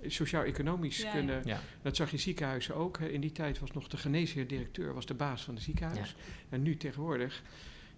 [0.07, 1.43] sociaal-economisch kunnen.
[1.45, 1.61] Ja.
[1.82, 2.99] Dat zag je ziekenhuizen ook.
[2.99, 3.09] hè.
[3.09, 6.16] In die tijd was nog de geneesheer-directeur was de baas van het ziekenhuis.
[6.49, 7.43] En nu tegenwoordig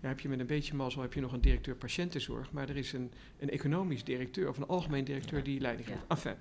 [0.01, 2.77] ja, heb je met een beetje mazzel heb je nog een directeur patiëntenzorg, maar er
[2.77, 5.45] is een, een economisch directeur of een algemeen directeur Ja.
[5.45, 6.01] die leiding geeft.
[6.09, 6.15] Ja.
[6.17, 6.35] Enfin,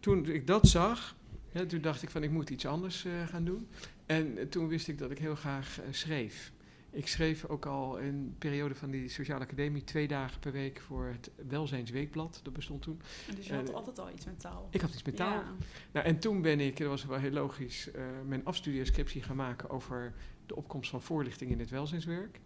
[0.00, 1.16] toen ik dat zag,
[1.48, 3.68] hè, toen dacht ik van ik moet iets anders eh, gaan doen.
[4.06, 6.52] En eh, toen wist ik dat ik heel graag eh, schreef.
[6.90, 10.80] Ik schreef ook al in een periode van die sociale academie twee dagen per week
[10.80, 12.40] voor het Welzijnsweekblad.
[12.42, 13.00] Dat bestond toen.
[13.36, 14.68] Dus je had altijd al iets met taal.
[14.70, 15.32] Ik had iets met taal.
[15.32, 15.54] Ja.
[15.92, 19.70] Nou, en toen ben ik, dat was wel heel logisch, eh, mijn afstudeerscriptie gaan maken
[19.70, 20.14] over
[20.46, 22.40] de opkomst van voorlichting in het welzijnswerk.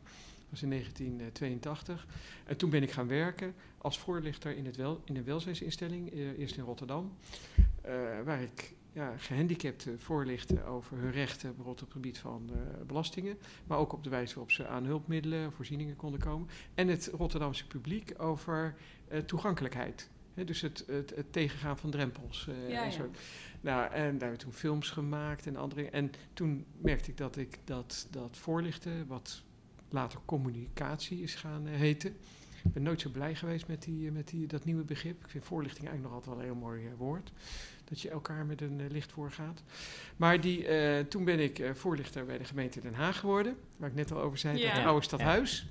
[0.53, 2.07] Dat was in 1982.
[2.45, 6.39] En toen ben ik gaan werken als voorlichter in, het wel, in een welzijnsinstelling, eh,
[6.39, 7.13] eerst in Rotterdam.
[7.83, 7.95] eh,
[8.25, 13.39] waar ik ja, gehandicapten voorlichtte over hun rechten, bijvoorbeeld op het gebied van eh, belastingen.
[13.67, 16.49] Maar ook op de wijze waarop ze aan hulpmiddelen, voorzieningen konden komen.
[16.75, 18.75] En het Rotterdamse publiek over
[19.27, 20.11] toegankelijkheid.
[20.35, 22.49] Dus het, het, het tegengaan van drempels.
[22.69, 22.91] Ja, en ja.
[22.91, 23.11] zo.
[23.61, 25.91] Nou, en daar hebben we toen films gemaakt en andere.
[25.91, 29.43] En toen merkte ik dat ik dat, dat voorlichten, wat
[29.93, 32.11] later communicatie is gaan eh, heten.
[32.65, 35.25] Ik ben nooit zo blij geweest met, die, eh, met die, dat nieuwe begrip.
[35.25, 37.33] Ik vind voorlichting eigenlijk nog altijd wel een heel mooi eh, woord.
[37.85, 39.63] Dat je elkaar met een licht voorgaat.
[40.17, 40.67] Maar die,
[41.09, 43.57] toen ben ik voorlichter bij de gemeente Den Haag geworden.
[43.77, 44.75] Waar ik net al over zei, Ja.
[44.75, 45.67] dat oude stadhuis.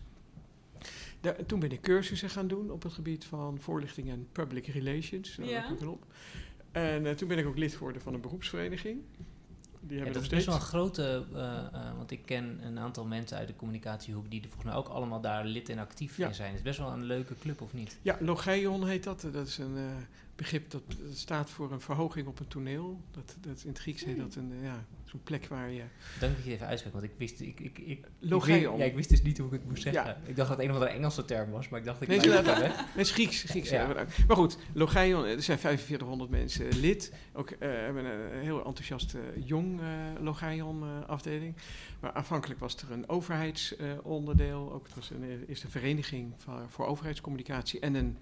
[1.22, 5.36] Daar- toen ben ik cursussen gaan doen op het gebied van voorlichting en public relations.
[5.36, 5.70] Daar Ja.
[5.70, 6.06] ik op.
[6.72, 9.02] En toen ben ik ook lid geworden van een beroepsvereniging.
[9.84, 12.80] Die Ja, hebben dat is best wel een grote, eh, eh, want ik ken een
[12.80, 16.18] aantal mensen uit de communicatiehoek die er volgens mij ook allemaal daar lid en actief
[16.18, 16.28] Ja.
[16.28, 16.48] in zijn.
[16.50, 17.98] Het is best wel een leuke club, of niet?
[18.02, 19.28] Ja, logeion heet dat.
[19.32, 19.84] Dat is een eh,
[20.42, 20.82] begrip dat,
[21.14, 23.02] staat voor een verhoging op een toneel.
[23.12, 25.84] Dat, dat in het Grieks heet dat een, eh, ja, zo'n plek waar je...
[26.20, 28.72] Dank dat je het even uitspreekt, want ik wist, ik, ik, ik, Logeion.
[28.72, 30.04] wist- ja, ik wist dus niet hoe ik het moest zeggen.
[30.06, 30.18] Ja.
[30.26, 32.20] Ik dacht dat het een of andere Engelse term was, maar ik dacht ik Nee,
[32.20, 33.42] het is Grieks.
[33.44, 33.90] Grieks Ja.
[33.90, 34.06] ja.
[34.28, 37.14] Maar goed, Logeion, er zijn 4500 mensen lid.
[37.34, 39.86] Ook eh, hebben een heel enthousiaste jong eh
[40.20, 41.56] Logeion eh, afdeling.
[42.00, 44.72] Maar aanvankelijk was er een overheidsonderdeel.
[44.74, 48.18] ook het was een, eh, eerst een vereniging voor, voor overheidscommunicatie en een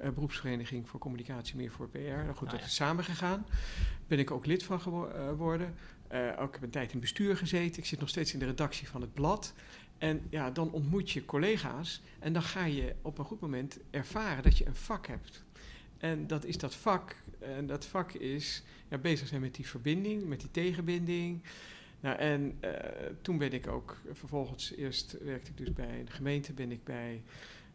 [0.00, 1.98] eh, beroepsvereniging voor communicatie meer voor PR.
[1.98, 2.66] Nou goed, Ah, dat ja.
[2.66, 3.46] is samengegaan.
[4.06, 5.74] Ben ik ook lid van geworden.
[6.38, 7.78] ook heb een tijd in bestuur gezeten.
[7.78, 9.54] Ik zit nog steeds in de redactie van het blad.
[9.98, 14.42] En ja, dan ontmoet je collega's en dan ga je op een goed moment ervaren
[14.42, 15.44] dat je een vak hebt.
[15.98, 17.16] En dat is dat vak.
[17.38, 21.42] En dat vak is ja, bezig zijn met die verbinding, met die tegenbinding.
[22.00, 22.70] Nou, en eh,
[23.22, 27.22] toen ben ik ook vervolgens, eerst werkte ik dus bij de gemeente, ben ik bij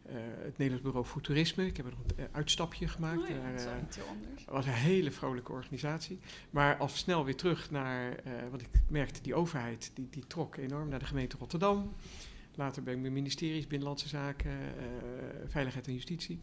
[0.08, 1.66] eh, het Nederlands Bureau voor Toerisme.
[1.66, 3.22] Ik heb er nog een eh, uitstapje gemaakt.
[3.22, 4.40] Oh ja, dat eh, niet heel anders.
[4.40, 6.18] het was een hele vrolijke organisatie.
[6.50, 10.56] Maar al snel weer terug naar, eh want ik merkte die overheid, die, die trok
[10.56, 11.92] enorm naar de gemeente Rotterdam.
[12.54, 14.58] Later ben ik bij ministeries, Binnenlandse Zaken,
[15.46, 16.40] Veiligheid en Justitie.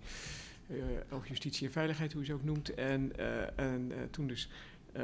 [1.11, 2.73] Of Justitie en Veiligheid, hoe je ze ook noemt.
[2.73, 3.17] En,
[3.55, 4.49] en toen dus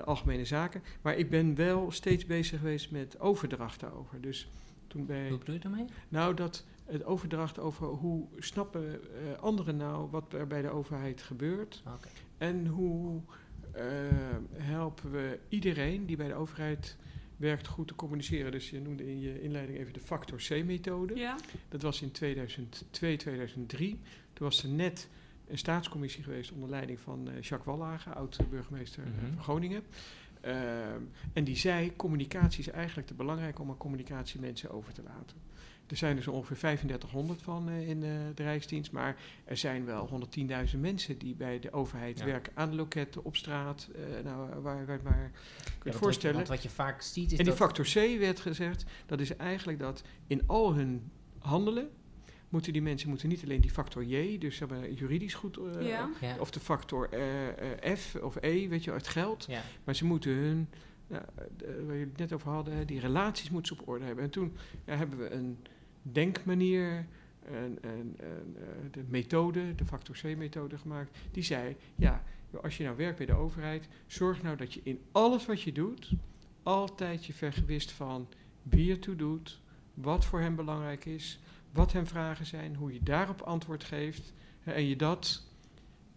[0.06, 0.84] Algemene Zaken.
[1.02, 4.22] Maar ik ben wel steeds bezig geweest met overdracht daarover.
[4.22, 4.50] Dus
[4.88, 5.30] toen bij...
[5.30, 5.86] Hoe bedoel je daarmee?
[6.10, 11.22] Nou, dat het overdracht over hoe snappen eh, anderen nou wat er bij de overheid
[11.22, 11.82] gebeurt.
[11.86, 12.08] Ah, Oké.
[12.38, 13.22] En hoe
[13.72, 13.84] eh,
[14.54, 16.98] helpen we iedereen die bij de overheid
[17.38, 18.52] werkt goed te communiceren.
[18.52, 21.16] Dus je noemde in je inleiding even de factor C-methode.
[21.16, 21.36] Ja?
[21.70, 23.90] Dat was in 2002, 2003.
[24.34, 25.10] Toen was er net
[25.48, 29.34] een staatscommissie geweest onder leiding van eh, Jacques Wallage, oud-burgemeester Mhm.
[29.34, 29.84] van Groningen.
[30.48, 31.02] Ehm,
[31.34, 35.38] en die zei, communicatie is eigenlijk te belangrijk om aan communicatie mensen over te laten.
[35.88, 39.86] Er zijn er zo ongeveer 3500 van eh, in eh, de Rijksdienst, maar er zijn
[39.86, 40.28] wel
[40.74, 42.26] 110.000 mensen die bij de overheid Ja.
[42.26, 45.84] werken aan de loketten, op straat, eh, nou, waar, waar je het maar Ja, kunt
[45.84, 46.46] want voorstellen.
[46.46, 50.04] Wat, je vaak ziet is En die factor C werd gezegd, dat is eigenlijk dat
[50.28, 51.90] in al hun handelen
[52.50, 55.88] moeten die mensen moeten niet alleen die factor J, dus zeg maar, juridisch goed, eh,
[55.88, 56.10] ja?
[56.22, 59.62] Ja, of de factor eh, eh, F of E, weet je, het geld, ja.
[59.84, 60.68] maar ze moeten hun,
[61.08, 64.24] waar jullie het net over hadden, die relaties moeten ze op orde hebben.
[64.24, 64.54] En toen
[64.86, 65.58] ja, hebben we een
[66.02, 67.06] denkmanier,
[67.52, 72.24] een, een, een, eh, de methode, de factor C-methode gemaakt, die zei, ja,
[72.62, 75.72] als je nou werkt bij de overheid, zorg nou dat je in alles wat je
[75.72, 76.12] doet,
[76.64, 78.28] altijd je vergewist van
[78.64, 79.62] wie je toe doet,
[79.94, 81.40] wat voor hem belangrijk is,
[81.78, 84.34] wat hun vragen zijn, hoe je daarop antwoord geeft.
[84.64, 85.44] en je dat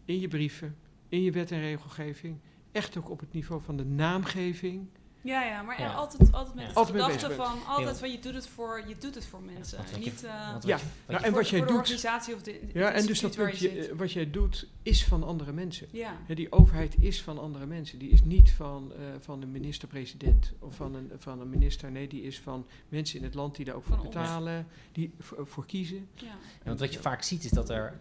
[0.05, 0.77] in je brieven,
[1.09, 2.39] in je wet en regelgeving,
[2.73, 4.89] echt ook op het niveau van de naamgeving.
[5.23, 5.93] Ja, ja, maar Ja.
[5.93, 6.81] altijd, altijd met Ja.
[6.85, 9.77] de gedachte van, altijd van je doet het voor, je doet het voor mensen.
[9.77, 10.79] want en wat je- niet eh, Ja.
[11.07, 13.93] Nou, en voor, wat jij de doet- organisatie of de Ja, en dus dat eh,
[13.97, 15.87] wat jij doet, is van andere mensen.
[15.91, 17.99] Ja, Hè, die overheid is van andere mensen.
[17.99, 21.91] Die is niet van, eh, van een minister-president of van een, van een minister.
[21.91, 24.14] Nee, die is van mensen in het land die daar ook voor Van ons.
[24.14, 26.09] betalen, die voor, voor kiezen.
[26.14, 26.27] ja.
[26.27, 28.01] Ja, want wat je vaak ziet is dat er.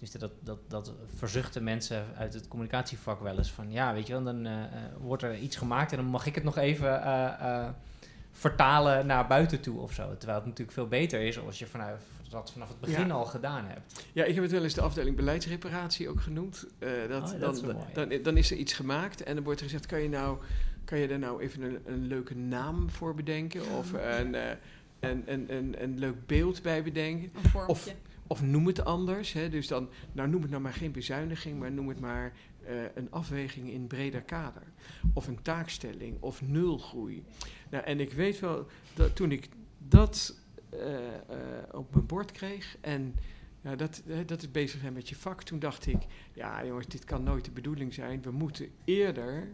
[0.00, 4.12] Dus dat, dat, dat verzuchten mensen uit het communicatievak wel eens van ja, weet je
[4.12, 4.68] wel, dan eh, eh,
[5.00, 7.68] wordt er iets gemaakt en dan mag ik het nog even eh, eh,
[8.32, 10.16] vertalen naar buiten toe of zo.
[10.16, 13.12] Terwijl het natuurlijk veel beter is als je vanuit, dat vanaf het begin Ja.
[13.12, 14.04] al gedaan hebt.
[14.12, 16.66] Ja, ik heb het wel eens de afdeling beleidsreparatie ook genoemd.
[16.78, 19.58] Eh, dat, Oh, dat dan, is dan, dan is er iets gemaakt en dan wordt
[19.60, 20.38] er gezegd, kan je, nou,
[20.84, 23.60] kan je daar nou even een, een leuke naam voor bedenken?
[23.78, 24.50] Of een, eh,
[25.00, 27.30] een, een, een, een leuk beeld bij bedenken?
[27.42, 27.72] Een vormpje.
[27.72, 27.94] Of
[28.38, 29.32] noem het anders.
[29.32, 29.48] Hè?
[29.48, 32.32] Dus dan, nou noem het nou maar geen bezuiniging, maar noem het maar
[32.64, 34.62] eh, een afweging in breder kader.
[35.14, 37.24] Of een taakstelling, of nulgroei.
[37.70, 41.14] Nou, en ik weet wel, dat toen ik dat eh, eh,
[41.72, 43.14] op mijn bord kreeg en
[43.62, 47.04] ja, dat, dat is bezig zijn met je vak, toen dacht ik, ja jongens, dit
[47.04, 48.22] kan nooit de bedoeling zijn.
[48.22, 49.48] We moeten eerder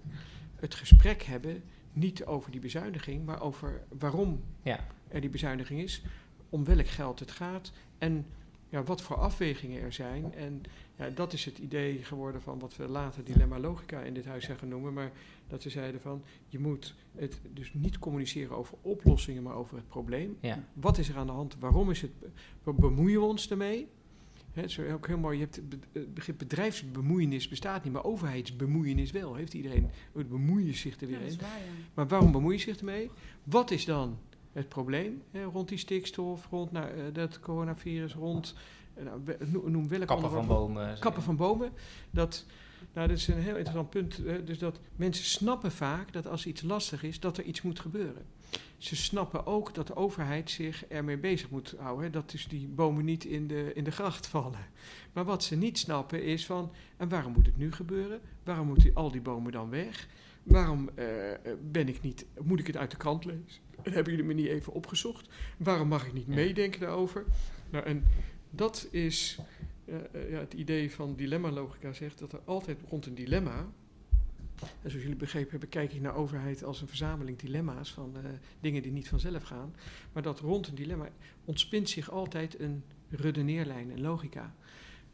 [0.57, 1.63] het gesprek hebben,
[1.93, 4.87] niet over die bezuiniging, maar over waarom Ja.
[5.09, 6.03] er die bezuiniging is,
[6.49, 8.27] om welk geld het gaat en
[8.69, 10.35] ja, wat voor afwegingen er zijn.
[10.35, 10.63] En
[10.97, 14.45] ja, dat is het idee geworden van wat we later dilemma logica in dit huis
[14.45, 14.93] zijn gaan noemen.
[14.93, 15.11] Maar
[15.49, 19.89] dat we zeiden van je moet het dus niet communiceren over oplossingen, maar over het
[19.89, 20.37] probleem.
[20.41, 20.65] Ja.
[20.73, 21.57] Wat is er aan de hand?
[21.59, 22.11] Waarom is het?
[22.65, 23.87] Bemoeien we ons ermee?
[24.53, 25.39] Hè, het is ook heel mooi.
[25.39, 29.35] Je hebt het be- het begrip bedrijfsbemoeienis bestaat niet, maar overheidsbemoeienis wel.
[29.35, 31.41] Heeft iedereen het bemoeien zich er Ja, weer dat in?
[31.41, 31.65] waar, ja.
[31.95, 33.11] Maar waarom bemoei je zich ermee?
[33.45, 34.19] Wat is dan
[34.57, 38.55] het probleem hè, rond die stikstof, rond nou, eh, dat coronavirus, rond
[38.95, 40.99] eh, nou, noem welk Kappen van bomen.
[40.99, 41.73] kappen van bomen.
[42.11, 42.45] Dat,
[42.93, 44.17] nou, dat is een heel interessant punt.
[44.17, 47.81] hè, dus dat mensen snappen vaak dat als iets lastig is, dat er iets moet
[47.81, 48.25] gebeuren.
[48.79, 52.05] Ze snappen ook dat de overheid zich ermee bezig moet houden.
[52.05, 54.67] hè, Dat dus die bomen niet in de, in de gracht vallen.
[55.13, 58.21] Maar wat ze niet snappen is van, en waarom moet het nu gebeuren?
[58.45, 60.09] Waarom moeten al die bomen dan weg?
[60.43, 61.39] Waarom eh, eh,
[61.71, 63.63] ben ik niet, moet ik het uit de krant lezen?
[63.87, 65.29] En hebben jullie me niet even opgezocht?
[65.57, 67.25] Waarom mag ik niet meedenken daarover?
[67.71, 68.05] Nou, en
[68.51, 69.39] dat is
[69.85, 73.67] eh, eh, ja, het idee van dilemma-logica zegt dat er altijd rond een dilemma,
[74.61, 78.31] en zoals jullie begrepen hebben, kijk ik naar overheid als een verzameling dilemma's van eh,
[78.61, 79.75] dingen die niet vanzelf gaan,
[80.13, 81.09] maar dat rond een dilemma
[81.45, 84.55] ontspint zich altijd een redeneerlijn, een logica.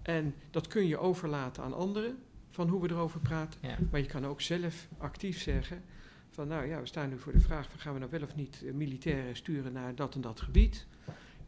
[0.02, 2.18] En dat kun je overlaten aan anderen,
[2.50, 3.60] van hoe we erover praten.
[3.62, 3.78] Ja.
[3.90, 5.82] Maar je kan ook zelf actief zeggen
[6.32, 8.34] van nou ja, we staan nu voor de vraag van gaan we nou wel of
[8.34, 10.86] niet eh, militairen sturen naar dat en dat gebied.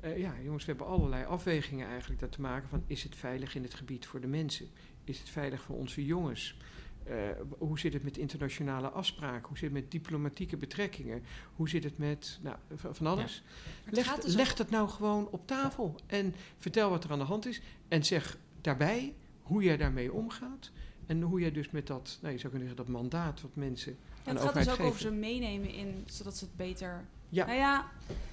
[0.00, 3.54] Eh, ja, jongens, we hebben allerlei afwegingen eigenlijk daar te maken van is het veilig
[3.54, 4.66] in het gebied voor de mensen?
[5.04, 6.56] Is het veilig voor onze jongens?
[7.04, 7.16] Eh,
[7.58, 9.48] hoe zit het met internationale afspraken?
[9.48, 11.22] Hoe zit het met diplomatieke betrekkingen?
[11.54, 13.42] Hoe zit het met nou, van alles?
[13.90, 17.46] Leg, dus leg dat nou gewoon op tafel en vertel wat er aan de hand
[17.46, 17.60] is.
[17.88, 20.70] En zeg daarbij hoe jij daarmee omgaat.
[21.06, 23.96] En hoe jij dus met dat, nou, je zou kunnen zeggen, dat mandaat wat mensen
[24.24, 27.04] Ja, aan het gaat dus ook over ze meenemen in, zodat ze het beter...
[27.28, 27.46] Ja.
[27.46, 27.86] Nou ja,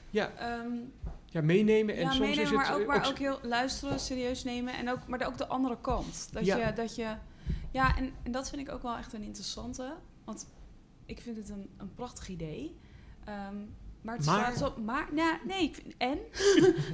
[0.10, 0.72] Ja, ehm,
[1.26, 1.96] ja, meenemen.
[1.96, 4.74] En ja, soms meenemen, is het maar ook, maar ook heel luisteren, serieus nemen.
[4.74, 6.28] En ook, maar ook de andere kant.
[6.32, 6.68] Dat Ja.
[6.68, 6.74] je...
[6.74, 7.16] Dat je
[7.72, 9.94] ja, en, en dat vind ik ook wel echt een interessante.
[10.24, 10.48] Want
[11.06, 12.76] ik vind het een, een prachtig idee.
[13.24, 13.56] Ehm,
[14.02, 14.54] maar het Maar?
[14.56, 14.78] staat.
[14.78, 16.18] Maar, nou, nee, ik vind- en?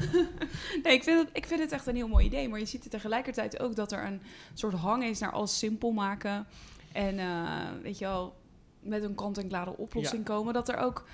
[0.83, 2.49] nee, ik vind, het, ik vind het echt een heel mooi idee.
[2.49, 4.21] Maar je ziet er tegelijkertijd ook dat er een
[4.53, 6.47] soort hang is naar alles simpel maken.
[6.91, 8.35] En eh, weet je wel,
[8.79, 10.53] met een kant-en-klare oplossing komen.
[10.53, 11.05] Dat er ook...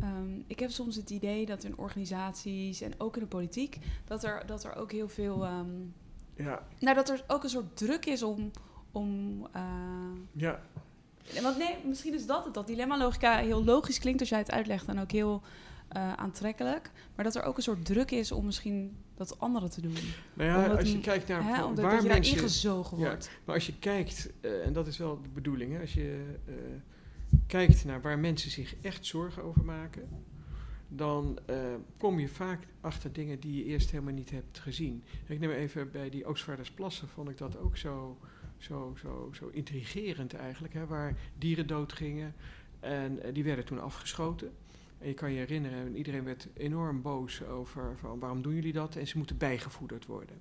[0.00, 3.78] ehm, ik heb soms het idee dat in organisaties en ook in de politiek...
[4.04, 5.44] dat er, dat er ook heel veel...
[5.44, 5.70] ehm,
[6.34, 8.50] ja, nou, dat er ook een soort druk is om...
[8.92, 9.62] om eh,
[10.32, 10.60] ja,
[11.42, 12.54] want nee, misschien is dat het.
[12.54, 15.42] Dat dilemma-logica heel logisch klinkt als jij het uitlegt en ook heel
[15.88, 16.90] eh, aantrekkelijk.
[17.14, 19.96] Maar dat er ook een soort druk is om misschien dat andere te doen.
[20.34, 21.54] nou ja, Omdat als je kijkt naar Hè?
[21.54, 22.36] van Omdat waar dat je daar mensen...
[22.36, 23.04] ingezogen Ja.
[23.04, 23.30] wordt.
[23.44, 26.54] Maar als je kijkt, eh, en dat is wel de bedoeling, hè, als je eh,
[27.46, 30.08] kijkt naar waar mensen zich echt zorgen over maken,
[30.88, 31.38] dan
[31.96, 35.02] kom je vaak achter dingen die je eerst helemaal niet hebt gezien.
[35.26, 38.18] Ik neem even bij die Oostvaardersplassen, vond ik dat ook zo,
[38.60, 42.34] zo, zo, zo intrigerend eigenlijk, hè, waar dieren doodgingen
[42.80, 44.52] en eh, die werden toen afgeschoten.
[44.98, 48.72] En je kan je herinneren, en iedereen werd enorm boos over van waarom doen jullie
[48.72, 48.96] dat?
[48.96, 50.36] En ze moeten bijgevoederd worden.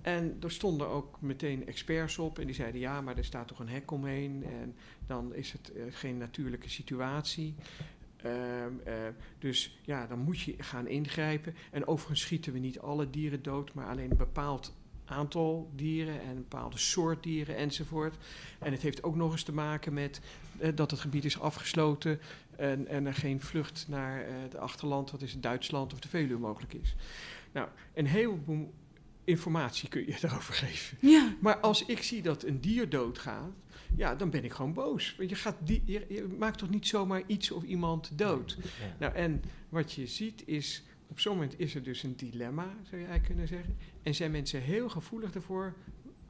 [0.00, 3.58] En er stonden ook meteen experts op en die zeiden ja, maar er staat toch
[3.58, 4.74] een hek omheen en
[5.06, 7.54] dan is het eh, geen natuurlijke situatie.
[8.16, 8.94] Ehm, eh,
[9.38, 11.54] dus ja, dan moet je gaan ingrijpen.
[11.70, 14.74] En overigens schieten we niet alle dieren dood, maar alleen een bepaald
[15.10, 18.16] aantal dieren en een bepaalde soort dieren enzovoort.
[18.58, 20.20] En het heeft ook nog eens te maken met
[20.58, 22.20] eh, dat het gebied is afgesloten
[22.56, 26.08] en, en er geen vlucht naar eh, het achterland, wat is het Duitsland of de
[26.08, 26.94] Veluwe mogelijk is.
[27.52, 28.72] Nou, een heleboel
[29.24, 30.98] informatie kun je daarover geven.
[31.00, 31.34] Ja.
[31.40, 33.52] Maar als ik zie dat een dier doodgaat,
[33.96, 35.14] ja, dan ben ik gewoon boos.
[35.16, 38.56] Want je, gaat die, je, je maakt toch niet zomaar iets of iemand dood.
[38.60, 38.96] Ja.
[38.98, 43.00] Nou, en wat je ziet is, op zo'n moment is er dus een dilemma, zou
[43.00, 43.76] je eigenlijk kunnen zeggen.
[44.02, 45.74] En zijn mensen heel gevoelig ervoor.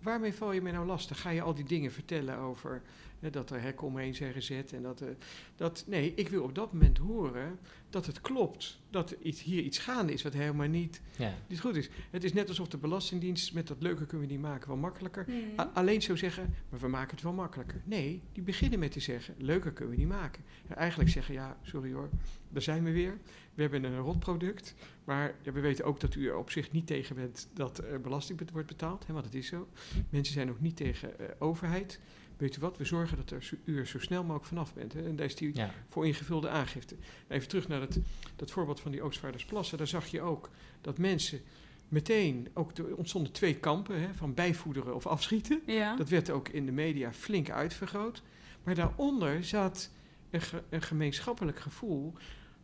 [0.03, 1.21] Waarmee val je mij nou lastig?
[1.21, 2.83] Ga je al die dingen vertellen over
[3.31, 5.09] dat er hekken omheen zijn gezet en dat, eh,
[5.57, 5.85] dat...
[5.87, 7.59] Nee, ik wil op dat moment horen
[7.91, 8.79] dat het klopt.
[8.91, 11.35] Dat er iets, hier iets gaande is wat helemaal niet, Ja.
[11.47, 11.89] niet goed is.
[12.11, 15.25] Het is net alsof de Belastingdienst met dat leuke kunnen we niet maken wel makkelijker.
[15.25, 15.71] Hmm.
[15.75, 17.81] Alleen zo zeggen, maar we maken het wel makkelijker.
[17.85, 20.45] Nee, die beginnen met te zeggen, leuker kunnen we niet maken.
[20.67, 22.09] En eigenlijk zeggen, ja, sorry hoor,
[22.49, 23.19] daar zijn we weer.
[23.55, 26.87] We hebben een rotproduct, maar ja, we weten ook dat u er op zich niet
[26.87, 29.07] tegen bent dat er belasting wordt betaald.
[29.07, 29.69] Hè, want dat is zo.
[30.11, 32.01] Mensen zijn ook niet tegen eh, overheid.
[32.41, 34.93] Weet u wat, we zorgen dat er zo- u er zo snel mogelijk vanaf bent.
[34.93, 35.05] Hè.
[35.07, 35.71] En daar is die Ja.
[35.89, 36.97] voor ingevulde aangifte.
[37.29, 37.99] Even terug naar dat,
[38.37, 39.79] dat voorbeeld van die Oostvaardersplassen.
[39.79, 41.41] Daar zag je ook dat mensen
[41.89, 45.61] meteen, ook er ontstonden twee kampen, hè, van bijvoederen of afschieten.
[45.67, 45.97] Ja.
[45.97, 48.23] Dat werd ook in de media flink uitvergroot.
[48.63, 49.91] Maar daaronder zat
[50.31, 52.13] een, ge- een gemeenschappelijk gevoel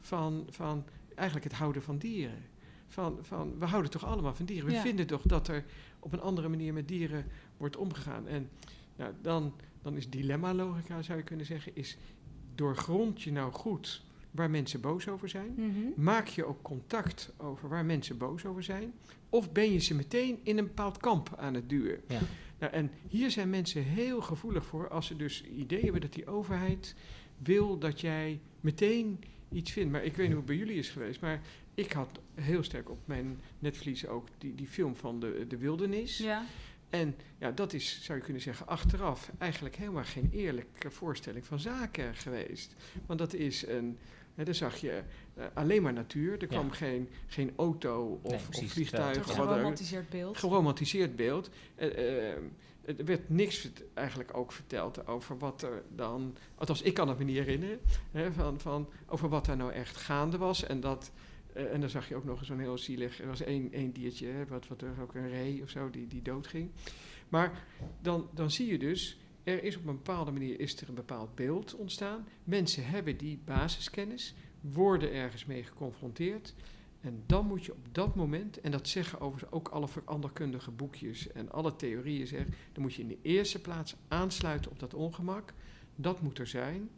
[0.00, 2.44] van, van eigenlijk het houden van dieren.
[2.88, 4.66] Van, van, we houden toch allemaal van dieren.
[4.66, 4.80] We Ja.
[4.82, 5.64] vinden toch dat er
[5.98, 8.26] op een andere manier met dieren wordt omgegaan.
[8.28, 8.48] En
[8.96, 11.96] nou, dan, dan is dilemma-logica, zou je kunnen zeggen, is
[12.54, 15.54] doorgrond je nou goed waar mensen boos over zijn.
[15.56, 16.02] Mhm.
[16.02, 18.92] Maak je ook contact over waar mensen boos over zijn?
[19.28, 22.00] Of ben je ze meteen in een bepaald kamp aan het duwen?
[22.08, 22.20] Ja.
[22.58, 26.26] Nou, en hier zijn mensen heel gevoelig voor als ze dus idee hebben dat die
[26.26, 26.94] overheid
[27.38, 29.18] wil dat jij meteen
[29.52, 29.92] iets vindt.
[29.92, 31.40] Maar ik weet niet hoe het bij jullie is geweest, maar
[31.74, 36.18] ik had heel sterk op mijn netvlies ook die, die film van de, de wildernis.
[36.18, 36.44] Ja.
[36.90, 41.60] En ja, dat is, zou je kunnen zeggen, achteraf eigenlijk helemaal geen eerlijke voorstelling van
[41.60, 42.74] zaken geweest.
[43.06, 43.98] Want dat is een,
[44.34, 45.02] hè, daar zag je
[45.34, 46.32] eh, alleen maar natuur.
[46.32, 46.46] Er Ja.
[46.46, 49.16] kwam geen, geen auto of, Nee, of precies, vliegtuig.
[49.16, 49.52] Een of wat dan ook.
[49.52, 50.38] geromantiseerd beeld.
[50.38, 51.50] Geromantiseerd beeld.
[51.74, 52.36] Eh, eh,
[52.86, 56.36] er werd niks eigenlijk ook verteld over wat er dan...
[56.54, 57.80] Althans, ik kan het me niet herinneren.
[58.10, 60.64] Hè, van, van, over wat daar nou echt gaande was.
[60.64, 61.10] En dat...
[61.56, 63.20] eh, en dan zag je ook nog zo'n heel zielig...
[63.20, 66.06] Er was één, één diertje, hè, wat, wat er ook een ree of zo, die,
[66.06, 66.70] die doodging.
[67.28, 67.64] Maar
[68.00, 69.18] dan, dan zie je dus...
[69.42, 72.28] Er is op een bepaalde manier is er een bepaald beeld ontstaan.
[72.44, 76.54] Mensen hebben die basiskennis, worden ergens mee geconfronteerd.
[77.00, 81.32] En dan moet je op dat moment, en dat zeggen overigens ook alle veranderkundige boekjes
[81.32, 85.52] en alle theorieën zeggen, dan moet je in de eerste plaats aansluiten op dat ongemak.
[85.96, 86.88] Dat moet er zijn.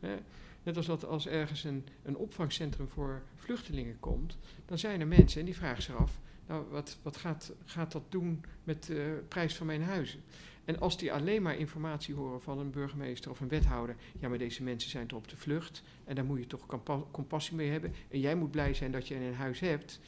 [0.00, 0.16] Hè.
[0.62, 5.40] Net als dat als ergens een, een opvangcentrum voor vluchtelingen komt, dan zijn er mensen
[5.40, 9.54] en die vragen zich af, nou wat, wat gaat, gaat dat doen met de prijs
[9.56, 10.22] van mijn huizen?
[10.64, 14.38] En als die alleen maar informatie horen van een burgemeester of een wethouder, ja maar
[14.38, 17.70] deze mensen zijn toch op de vlucht en daar moet je toch compa- compassie mee
[17.70, 20.00] hebben en jij moet blij zijn dat je een huis hebt,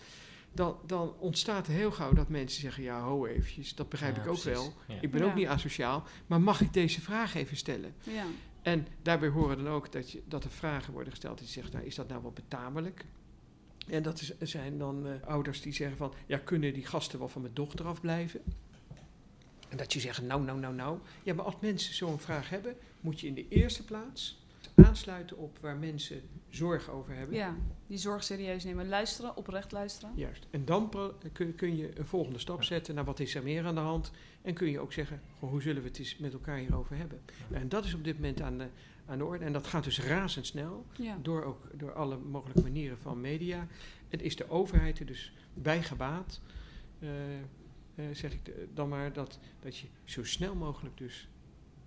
[0.55, 4.23] dan, dan ontstaat er heel gauw dat mensen zeggen, ja ho eventjes, dat begrijp Ja,
[4.23, 4.53] ik ook precies.
[4.61, 4.73] wel.
[4.89, 5.01] Ja.
[5.01, 5.27] Ik ben Ja.
[5.27, 7.95] ook niet asociaal, maar mag ik deze vraag even stellen?
[8.63, 11.85] En daarbij horen dan ook dat, je, dat er vragen worden gesteld die zegt, nou,
[11.85, 13.05] is dat nou wel betamelijk?
[13.87, 17.43] En dat zijn dan eh, ouders die zeggen van, ja, kunnen die gasten wel van
[17.43, 18.41] mijn dochter afblijven?
[19.69, 20.99] En dat je zegt, nou, nou, nou, nou.
[21.23, 24.42] Ja, maar als mensen zo'n vraag hebben, moet je in de eerste plaats
[24.75, 27.37] aansluiten op waar mensen zorg over hebben.
[27.37, 27.57] ja,
[27.87, 28.89] die zorg serieus nemen.
[28.89, 30.13] Luisteren, oprecht luisteren.
[30.17, 30.47] Juist.
[30.51, 30.91] En dan
[31.33, 34.11] kun, kun je een volgende stap zetten naar wat is er meer aan de hand.
[34.43, 37.21] En kun je ook zeggen, goh, hoe zullen we het eens met elkaar hierover hebben?
[37.51, 38.67] En dat is op dit moment aan de,
[39.07, 39.45] aan de orde.
[39.45, 40.87] En dat gaat dus razendsnel.
[40.93, 41.19] Ja.
[41.23, 43.67] Door ook door alle mogelijke manieren van media.
[44.09, 46.41] Het is de overheid er dus bij gebaat,
[46.99, 47.39] eh,
[47.95, 51.29] eh, zeg ik dan maar, dat, dat je zo snel mogelijk dus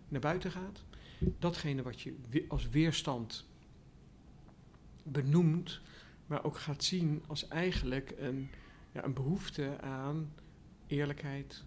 [0.08, 0.84] naar buiten gaat.
[1.40, 3.46] Datgene wat je als weerstand
[5.04, 5.82] benoemt,
[6.28, 8.50] maar ook gaat zien als eigenlijk een,
[8.92, 10.34] ja, een behoefte aan
[10.88, 11.64] eerlijkheid,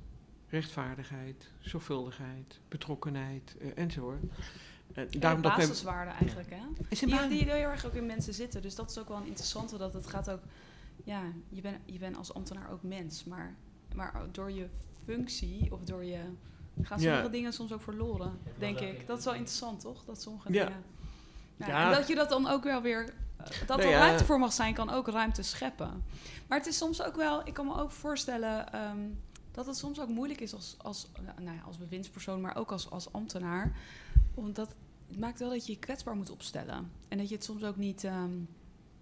[0.49, 4.23] rechtvaardigheid, zorgvuldigheid, betrokkenheid eh, enzovoort.
[4.93, 6.63] En Ja, daarom dat men- basiswaarden eigenlijk, hè?
[6.89, 8.63] is Die, die heel erg ook in mensen zitten.
[8.63, 9.79] Dus dat is ook wel een interessante.
[9.79, 10.41] Dat het gaat ook...
[11.05, 13.25] Ja, je bent je bent als ambtenaar ook mens.
[13.25, 13.57] Maar,
[13.95, 14.69] maar door je
[15.05, 16.21] functie of door je...
[16.83, 17.05] Gaan Ja.
[17.13, 19.07] sommige dingen soms ook verloren, denk ik.
[19.07, 20.05] Dat is wel interessant, toch?
[20.05, 20.65] Dat sommige Ja.
[20.65, 20.83] dingen...
[21.57, 21.85] Nou, Ja.
[21.91, 23.05] En dat je dat dan ook wel weer...
[23.37, 26.05] eh, Dat Nou er ruimte voor mag zijn, kan ook ruimte scheppen.
[26.49, 27.47] Maar het is soms ook wel...
[27.47, 28.73] Ik kan me ook voorstellen...
[28.73, 28.99] ehm,
[29.53, 31.07] dat het soms ook moeilijk is als, als,
[31.41, 33.77] nou ja, als bewindspersoon, maar ook als, als ambtenaar.
[34.35, 34.75] Omdat
[35.09, 36.91] het maakt wel dat je je kwetsbaar moet opstellen.
[37.09, 38.05] En dat je het soms ook niet...
[38.05, 38.31] ehm,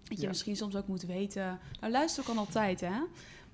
[0.03, 0.27] dat je Ja.
[0.29, 1.59] misschien soms ook moet weten...
[1.79, 2.99] Nou, luister kan altijd, hè?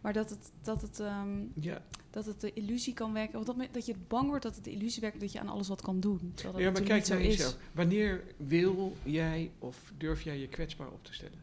[0.03, 3.39] Maar dat het, dat het, ehm, Ja, dat het de illusie kan wekken...
[3.39, 5.67] Of dat, dat je bang wordt dat het de illusie wekt dat je aan alles
[5.67, 6.31] wat kan doen.
[6.35, 7.35] Dat ja maar kijk niet naar zo is.
[7.35, 7.57] jezelf.
[7.71, 11.41] Wanneer wil jij of durf jij je kwetsbaar op te stellen?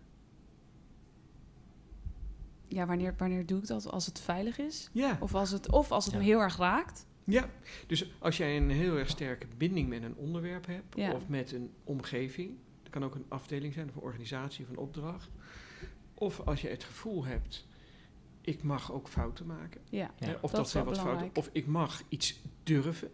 [2.69, 3.87] Ja, wanneer, wanneer doe ik dat?
[3.91, 4.89] Als het veilig is?
[4.93, 5.17] Ja.
[5.21, 6.21] Of als het, of als het Ja.
[6.21, 7.07] me heel erg raakt?
[7.25, 7.49] Ja,
[7.87, 11.13] dus als jij een heel erg sterke binding met een onderwerp hebt Ja.
[11.13, 12.51] of met een omgeving,
[12.83, 15.29] dat kan ook een afdeling zijn of een organisatie of een opdracht,
[16.15, 17.67] of als je het gevoel hebt,
[18.51, 20.11] ik mag ook fouten maken, Ja.
[20.41, 23.11] Of dat zijn wel wat fouten, of ik mag iets durven,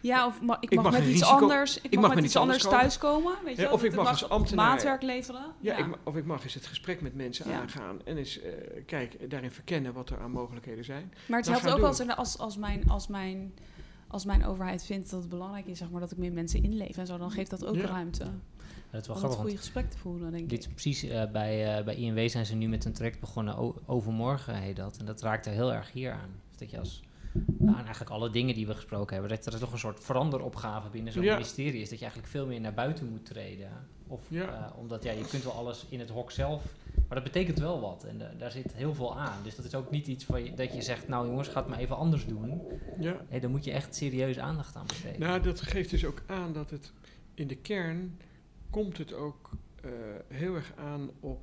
[0.00, 2.36] Ja, of ma- ik, Ik mag, mag met iets risico- anders, ik, mag met iets
[2.36, 2.78] anders komen.
[2.78, 3.34] thuiskomen.
[3.44, 5.44] Weet je Ja, of ik mag als ambtenaar- maatwerk leveren.
[5.60, 7.60] ja, Ik, ma- of ik mag eens het gesprek met mensen Ja.
[7.60, 8.52] aangaan en eens eh,
[8.86, 11.12] kijk, daarin verkennen wat er aan mogelijkheden zijn.
[11.28, 11.86] Maar het Dan helpt ook doen.
[11.88, 13.54] als, als, als, mijn, als, mijn,
[14.08, 16.96] als mijn overheid vindt dat het belangrijk is, zeg maar, dat ik meer mensen inleef
[16.96, 17.86] en zo, dan geeft dat ook Ja.
[17.86, 18.24] ruimte
[18.90, 20.70] Dat is wel om grappig, want goede gesprek te voeren, denk dit is ik.
[20.72, 24.54] precies eh, bij, eh, bij INW zijn ze nu met een traject begonnen, o- overmorgen
[24.54, 24.96] heet dat.
[24.98, 26.30] En dat raakt er heel erg hier aan.
[26.48, 27.02] Dus dat je als,
[27.66, 31.12] aan eigenlijk alle dingen die we gesproken hebben, dat er toch een soort veranderopgave binnen
[31.12, 31.32] zo'n Ja.
[31.34, 31.88] ministerie is.
[31.88, 33.68] Dat je eigenlijk veel meer naar buiten moet treden.
[34.08, 34.66] Of, Ja.
[34.72, 36.62] eh, omdat ja, je kunt wel alles in het hok zelf,
[36.94, 38.04] maar dat betekent wel wat.
[38.04, 39.38] En daar zit heel veel aan.
[39.42, 41.68] Dus dat is ook niet iets van je, dat je zegt, nou jongens, ga het
[41.68, 42.62] maar even anders doen.
[43.00, 43.16] Ja.
[43.30, 45.20] Nee, dan moet je echt serieus aandacht aan besteden.
[45.20, 46.92] Nou, dat geeft dus ook aan dat het
[47.34, 48.18] in de kern
[48.76, 49.50] komt het ook
[49.82, 49.90] eh,
[50.28, 51.40] heel erg aan op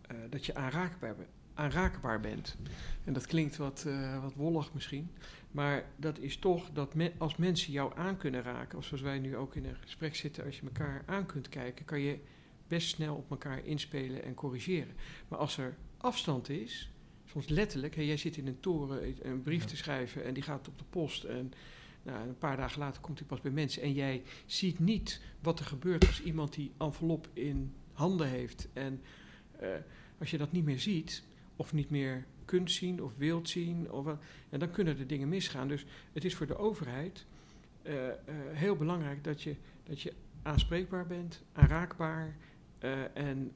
[0.00, 1.14] eh, dat je aanraakbaar,
[1.54, 2.56] aanraakbaar bent.
[3.04, 5.10] En dat klinkt wat, eh, wat wollig misschien,
[5.50, 9.18] maar dat is toch dat me- als mensen jou aan kunnen raken, of zoals wij
[9.18, 12.18] nu ook in een gesprek zitten, als je elkaar aan kunt kijken, kan je
[12.68, 14.94] best snel op elkaar inspelen en corrigeren.
[15.28, 16.90] Maar als er afstand is,
[17.24, 19.68] soms letterlijk, hè, jij zit in een toren een brief Ja.
[19.68, 21.52] te schrijven en die gaat op de post en
[22.06, 23.82] nou, een paar dagen later komt hij pas bij mensen.
[23.82, 28.68] En jij ziet niet wat er gebeurt als iemand die envelop in handen heeft.
[28.72, 29.00] En
[29.58, 29.68] eh,
[30.18, 31.22] als je dat niet meer ziet,
[31.56, 34.06] of niet meer kunt zien of wilt zien, of,
[34.48, 35.68] en dan kunnen er dingen misgaan.
[35.68, 37.26] Dus het is voor de overheid
[37.82, 38.14] eh, eh,
[38.50, 42.36] heel belangrijk dat je, dat je aanspreekbaar bent, aanraakbaar.
[43.14, 43.52] en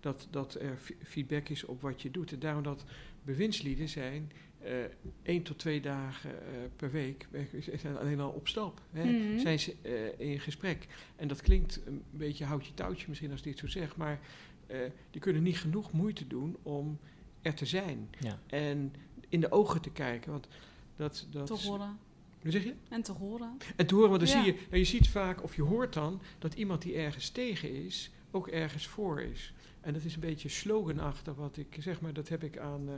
[0.00, 2.32] dat, dat er feedback is op wat je doet.
[2.32, 2.84] En daarom dat
[3.24, 4.32] bewindslieden zijn
[4.64, 4.74] eh
[5.22, 6.46] één tot twee dagen eh,
[6.76, 7.28] per week
[7.76, 8.80] zijn alleen al op stap.
[8.92, 9.38] Hè, Mhm.
[9.38, 10.86] Zijn ze eh, in gesprek.
[11.16, 14.20] En dat klinkt een beetje houtje touwtje misschien als ik dit zo zeg, maar
[14.66, 14.78] eh,
[15.10, 16.98] die kunnen niet genoeg moeite doen om
[17.42, 18.08] er te zijn.
[18.20, 18.38] Ja.
[18.46, 18.94] En
[19.28, 20.30] in de ogen te kijken.
[20.30, 20.48] Want
[20.96, 21.98] dat, dat, Te horen.
[22.42, 22.74] Hoe zeg je?
[22.88, 23.56] En te horen.
[23.76, 24.42] En te horen, want dan Ja.
[24.44, 27.84] zie je, nou, je ziet vaak, of je hoort dan, dat iemand die ergens tegen
[27.84, 29.52] is, ook ergens voor is.
[29.80, 32.88] En dat is een beetje sloganachtig wat ik zeg, maar dat heb ik aan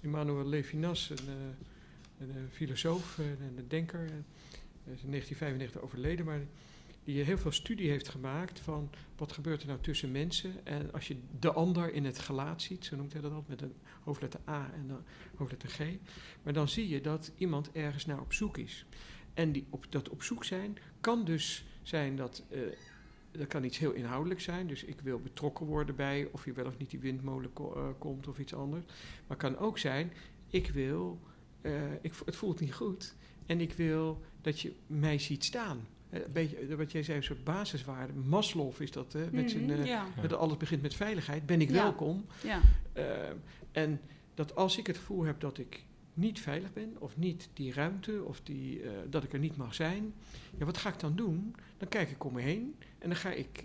[0.00, 1.34] Emmanuel Levinas, een, eh,
[2.18, 3.98] een, eh, filosoof en een denker.
[4.84, 6.40] Hij is in 1995 overleden, maar
[7.04, 10.66] die heel veel studie heeft gemaakt van wat gebeurt er nou tussen mensen.
[10.66, 13.70] En als je de ander in het gelaat ziet, zo noemt hij dat altijd, met
[13.70, 15.04] een hoofdletter A en een
[15.36, 15.78] hoofdletter G.
[16.42, 18.84] Maar dan zie je dat iemand ergens naar op zoek is.
[19.34, 22.44] En die op, dat op zoek zijn kan dus zijn dat.
[22.50, 22.60] eh,
[23.30, 24.66] dat kan iets heel inhoudelijk zijn.
[24.66, 27.88] Dus ik wil betrokken worden bij of je wel of niet die windmolen ko- eh,
[27.98, 28.84] komt of iets anders.
[28.86, 28.94] Maar
[29.26, 30.12] het kan ook zijn,
[30.50, 31.20] ik wil,
[31.60, 31.72] eh,
[32.02, 33.14] ik, het voelt niet goed.
[33.46, 35.86] En ik wil dat je mij ziet staan.
[36.10, 38.12] Eh, Een beetje wat jij zei, een soort basiswaarde.
[38.12, 40.06] Maslow is dat, hè, met zijn, Mhm, ja.
[40.22, 41.46] met alles begint met veiligheid.
[41.46, 41.74] Ben ik Ja.
[41.82, 42.24] welkom?
[42.42, 42.60] ja.
[43.72, 44.00] En
[44.34, 48.22] dat als ik het gevoel heb dat ik niet veilig ben, of niet die ruimte,
[48.24, 50.14] of die, eh, dat ik er niet mag zijn,
[50.58, 51.54] ja, wat ga ik dan doen?
[51.78, 53.64] Dan kijk ik om me heen en dan ga ik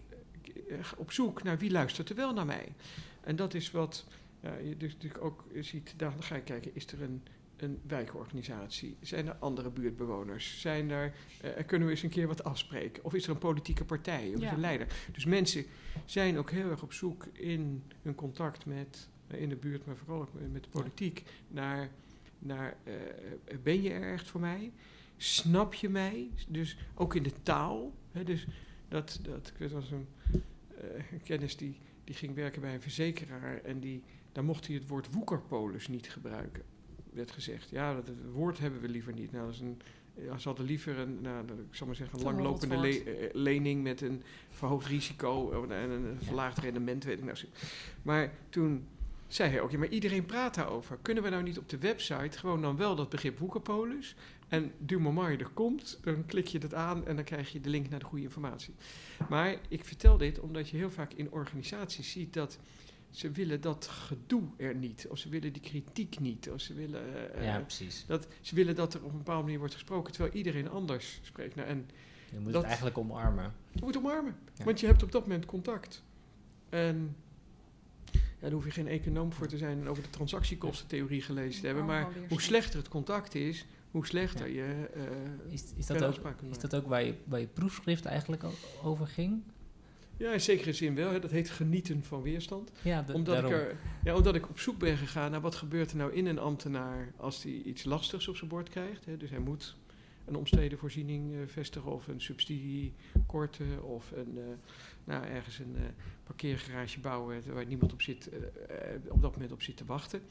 [0.70, 2.74] eh, ga op zoek naar wie luistert er wel naar mij.
[3.22, 4.06] En dat is wat
[4.64, 7.22] je dus natuurlijk ook ziet, dan ga je kijken, is er een,
[7.58, 8.98] een wijkorganisatie?
[9.02, 10.62] Zijn er andere buurtbewoners?
[10.62, 13.04] Zijn er, eh, kunnen we eens een keer wat afspreken?
[13.04, 14.32] Of is er een politieke partij?
[14.36, 14.48] Of Ja.
[14.48, 14.88] er een leider?
[15.12, 15.66] Dus mensen
[16.06, 19.96] zijn ook heel erg op zoek in hun contact met, eh, in de buurt, maar
[19.98, 21.90] vooral ook met de politiek, naar,
[22.46, 22.94] naar eh,
[23.64, 24.72] ben je er echt voor mij?
[25.18, 26.30] Snap je mij?
[26.48, 27.94] Dus ook in de taal.
[28.12, 28.48] Hè, dus
[28.88, 30.08] dat, dat, ik weet was een,
[30.78, 34.76] eh, een kennis die, die ging werken bij een verzekeraar en die, daar mocht hij
[34.76, 36.64] het woord woekerpolis niet gebruiken.
[37.14, 39.32] Werd gezegd, ja, dat het woord hebben we liever niet.
[39.32, 39.82] Nou, dat is een,
[40.16, 43.84] ja, ze hadden liever een, nou, ik zal maar zeggen, een langlopende le- eh, lening
[43.84, 47.38] met een verhoogd risico eh, en een verlaagd rendement, weet ik nou.
[48.02, 48.88] Maar toen
[49.28, 50.98] zei hij ook, ja, maar iedereen praat daarover.
[51.02, 54.16] Kunnen we nou niet op de website gewoon dan wel dat begrip woekerpolis?
[54.48, 57.62] En du moment je er komt, dan klik je dat aan en dan krijg je
[57.62, 58.74] de link naar de goede informatie.
[59.30, 62.58] Maar ik vertel dit omdat je heel vaak in organisaties ziet dat
[63.12, 65.08] ze willen dat gedoe er niet.
[65.10, 66.50] Of ze willen die kritiek niet.
[66.52, 68.04] Of ze willen, eh, Ja, eh, precies.
[68.08, 71.56] dat, ze willen dat er op een bepaalde manier wordt gesproken, terwijl iedereen anders spreekt.
[71.56, 71.90] Nou, en
[72.32, 73.54] Je moet Dat- het eigenlijk omarmen.
[73.72, 74.64] Je moet omarmen, Ja.
[74.64, 76.04] want je hebt op dat moment contact.
[76.70, 77.16] En
[78.46, 81.86] daar hoef je geen econoom voor te zijn en over de transactiekostentheorie gelezen te hebben.
[81.86, 84.64] Maar hoe slechter het contact is, hoe slechter Ja.
[84.64, 86.16] je eh Is, is, dat ook,
[86.50, 88.44] is dat ook waar je, waar je proefschrift eigenlijk
[88.84, 89.42] over ging?
[90.18, 91.12] Ja, in zekere zin wel.
[91.12, 91.20] Hè.
[91.20, 92.72] Dat heet genieten van weerstand.
[92.82, 93.52] Ja, Omdat ik, daarom.
[93.52, 96.40] er, ja, omdat ik op zoek ben gegaan naar wat gebeurt er nou in een
[96.40, 99.06] ambtenaar als hij iets lastigs op zijn bord krijgt.
[99.06, 99.18] Hè.
[99.18, 99.76] Dus hij moet
[100.26, 102.94] een omstreden voorziening eh, vestigen of een subsidie
[103.26, 104.44] korten of een, eh,
[105.04, 105.84] nou, ergens een eh,
[106.24, 108.30] parkeergarage bouwen waar niemand op, zit,
[109.08, 110.22] op dat moment op zit te wachten.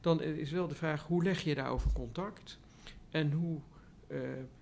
[0.00, 2.58] Dan is wel de vraag hoe leg je daarover contact
[3.10, 3.60] en hoe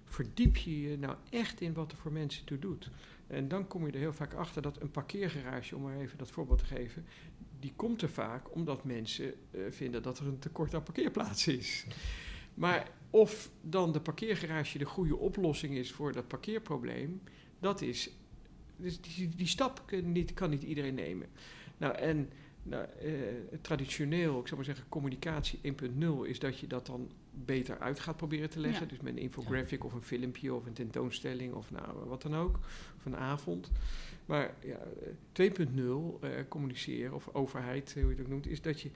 [0.05, 2.91] verdiep je je nou echt in wat er voor mensen toe doet.
[3.27, 6.31] En dan kom je er heel vaak achter dat een parkeergarage, om maar even dat
[6.31, 7.05] voorbeeld te geven,
[7.61, 9.35] die komt er vaak omdat mensen
[9.71, 11.87] vinden dat er een tekort aan parkeerplaatsen is.
[12.55, 17.23] Maar of dan de parkeergarage de goede oplossing is voor dat parkeerprobleem,
[17.59, 18.11] dat is.
[18.77, 21.27] Dus die, die stap kan niet, kan niet iedereen nemen.
[21.77, 22.31] Nou, en
[22.63, 23.13] nou, eh,
[23.61, 28.17] traditioneel, ik zou maar zeggen, communicatie 1.0 is dat je dat dan beter uit gaat
[28.17, 28.83] proberen te leggen.
[28.83, 28.89] Ja.
[28.89, 32.59] Dus met een infographic of een filmpje of een tentoonstelling of nou, wat dan ook.
[32.99, 33.71] Of een avond.
[34.27, 38.81] Maar ja, eh, 2.0 eh, communiceren, of overheid, hoe je het ook noemt, is dat
[38.81, 38.91] je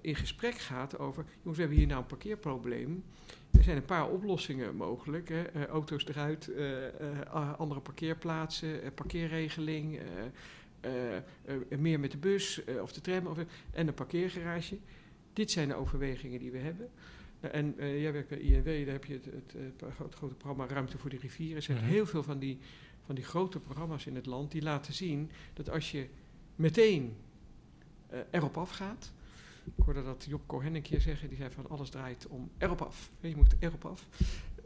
[0.00, 3.04] in gesprek gaat over, jongens, we hebben hier nou een parkeerprobleem.
[3.50, 5.28] Er zijn een paar oplossingen mogelijk.
[5.28, 5.42] Hè.
[5.42, 10.00] Eh, auto's eruit, eh, eh, andere parkeerplaatsen, parkeerregeling,
[11.78, 13.38] meer met de bus of de tram of,
[13.70, 14.78] en een parkeergarage.
[15.32, 16.88] Dit zijn de overwegingen die we hebben.
[17.40, 20.98] Nou, en jij werkt bij INW, daar heb je het, het, het grote programma Ruimte
[20.98, 21.56] voor de Rivieren.
[21.56, 22.58] Er zijn heel veel van die,
[23.06, 26.06] van die grote programma's in het land die laten zien dat als je
[26.56, 27.16] meteen
[28.30, 29.12] erop afgaat.
[29.76, 32.82] Ik hoorde dat Job Cohen een keer zeggen, die zei van alles draait om erop
[32.82, 33.10] af.
[33.20, 34.08] Je moet erop af.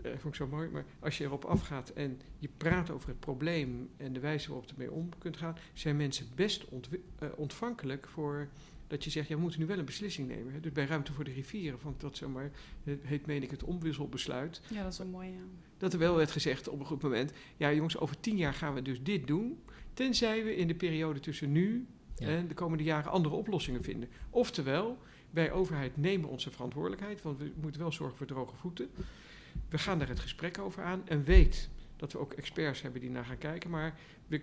[0.02, 0.68] Eh vond ik zo mooi.
[0.68, 4.66] Maar als je erop afgaat en je praat over het probleem en de wijze waarop
[4.66, 6.66] je ermee om kunt gaan, zijn mensen best
[7.18, 8.48] eh, ontvankelijk voor
[8.86, 10.52] dat je zegt, ja, we moeten nu wel een beslissing nemen.
[10.52, 10.60] Hè.
[10.60, 12.50] Dus bij Ruimte voor de Rivieren vond ik dat zomaar,
[12.84, 15.28] het heet meen ik het omwisselbesluit, Ja, dat is wel mooi.
[15.28, 15.40] Ja.
[15.78, 18.74] dat er wel werd gezegd op een goed moment, ja jongens, over tien jaar gaan
[18.74, 19.58] we dus dit doen,
[19.94, 21.86] tenzij we in de periode tussen nu.
[22.18, 24.08] En de komende jaren andere oplossingen vinden.
[24.30, 24.98] Oftewel,
[25.30, 28.90] wij overheid nemen onze verantwoordelijkheid, want we moeten wel zorgen voor droge voeten.
[29.68, 33.10] We gaan daar het gesprek over aan en weet dat we ook experts hebben die
[33.10, 34.42] naar gaan kijken, maar we,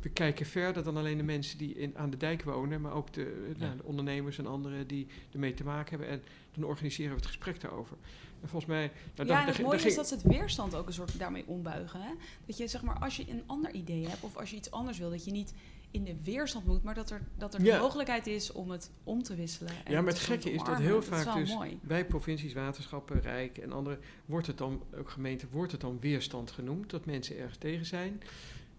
[0.00, 3.12] we kijken verder dan alleen de mensen die in, aan de dijk wonen, maar ook
[3.12, 3.64] de, Ja.
[3.64, 6.08] nou, de ondernemers en anderen die ermee te maken hebben.
[6.08, 6.22] En
[6.54, 7.96] dan organiseren we het gesprek daarover.
[8.40, 8.90] En volgens mij...
[9.16, 12.00] Nou, ja, en het mooie is dat ze het weerstand ook een soort daarmee ombuigen.
[12.00, 12.10] Hè?
[12.46, 14.98] Dat je zeg maar, als je een ander idee hebt of als je iets anders
[14.98, 15.54] wil, dat je niet
[15.94, 17.74] in de weerstand moet, maar dat er, dat er Ja.
[17.76, 19.72] de mogelijkheid is om het om te wisselen.
[19.84, 21.78] En Ja, maar het gekke is dat heel vaak dus mooi.
[21.82, 26.50] bij provincies, waterschappen, Rijk en andere, wordt het dan, ook gemeenten, wordt het dan weerstand
[26.50, 28.22] genoemd, dat mensen ergens tegen zijn.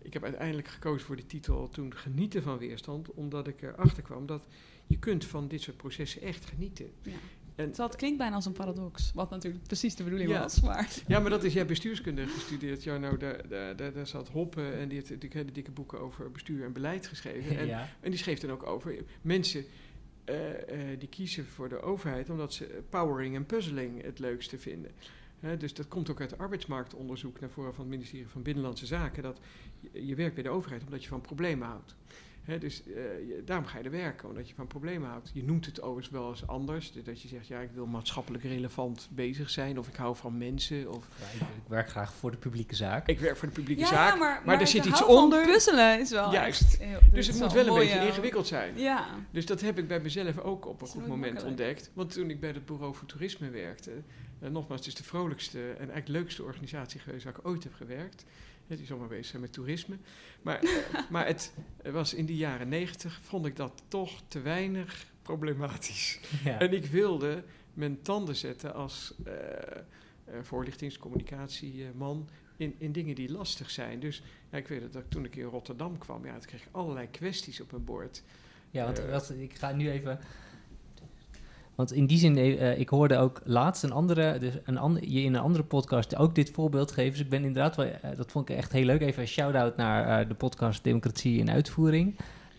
[0.01, 4.25] Ik heb uiteindelijk gekozen voor die titel toen genieten van weerstand, omdat ik erachter kwam
[4.25, 4.45] dat
[4.87, 6.91] je kunt van dit soort processen echt genieten.
[7.01, 7.11] Ja.
[7.55, 10.41] En, Terwijl het klinkt bijna als een paradox, wat natuurlijk precies de bedoeling Ja.
[10.41, 10.61] was.
[10.61, 12.83] Maar ja, maar dat is jij bestuurskunde gestudeerd.
[12.83, 15.99] Ja, nou, daar, daar, daar, daar zat Hoppe en die heeft natuurlijk hele dikke boeken
[15.99, 17.57] over bestuur en beleid geschreven.
[17.57, 17.89] En, ja.
[17.99, 19.65] en die schreef dan ook over mensen
[20.23, 24.91] eh, eh, die kiezen voor de overheid omdat ze powering en puzzling het leukste vinden.
[25.39, 29.23] Hè, dus dat komt ook uit arbeidsmarktonderzoek naar voren van het ministerie van Binnenlandse Zaken.
[29.23, 29.39] Dat
[29.79, 31.95] je, je werkt bij de overheid omdat je van problemen houdt.
[32.59, 32.93] Dus eh,
[33.27, 35.31] je- daarom ga je er werken, omdat je van problemen houdt.
[35.33, 36.91] Je noemt het overigens wel eens anders.
[37.03, 39.79] Dat je zegt, ja, ik wil maatschappelijk relevant bezig zijn.
[39.79, 40.91] Of ik hou van mensen.
[40.93, 43.07] Of Ja, ik, ik werk graag voor de publieke zaak.
[43.07, 44.13] ik werk voor de publieke ja, zaak.
[44.13, 45.45] ja, maar, maar, er zit iets onder.
[45.45, 46.61] puzzelen is wel Juist.
[46.61, 48.77] echt heel- Dus het moet wel een beetje eh, ingewikkeld zijn.
[48.79, 51.47] Ja, Dus dat heb ik bij mezelf ook op een goed moment makkelijk.
[51.47, 51.91] ontdekt.
[51.93, 53.91] Want toen ik bij het Bureau voor Toerisme werkte,
[54.39, 57.73] en nogmaals, het is de vrolijkste en eigenlijk leukste organisatie geweest waar ik ooit heb
[57.73, 58.25] gewerkt.
[58.67, 59.97] Het is allemaal bezig zijn met toerisme.
[60.41, 60.69] Maar, eh,
[61.11, 61.53] maar het
[61.83, 66.19] was in de jaren negentig, vond ik dat toch te weinig problematisch.
[66.43, 66.59] Ja.
[66.59, 67.43] En ik wilde
[67.73, 69.33] mijn tanden zetten als eh
[70.25, 73.99] eh, voorlichtingscommunicatieman in, in dingen die lastig zijn.
[73.99, 76.67] Dus ja, ik weet dat, ik toen ik in Rotterdam kwam, ja, toen kreeg ik
[76.71, 78.23] allerlei kwesties op mijn bord.
[78.71, 80.19] Ja, want wat, ik ga nu even.
[81.75, 85.21] Want in die zin, eh, ik hoorde ook laatst een andere, dus een ander, je
[85.21, 87.11] in een andere podcast ook dit voorbeeld geven.
[87.11, 89.01] Dus ik ben inderdaad wel, eh, dat vond ik echt heel leuk.
[89.01, 92.15] Even een shout-out naar eh, de podcast Democratie in Uitvoering.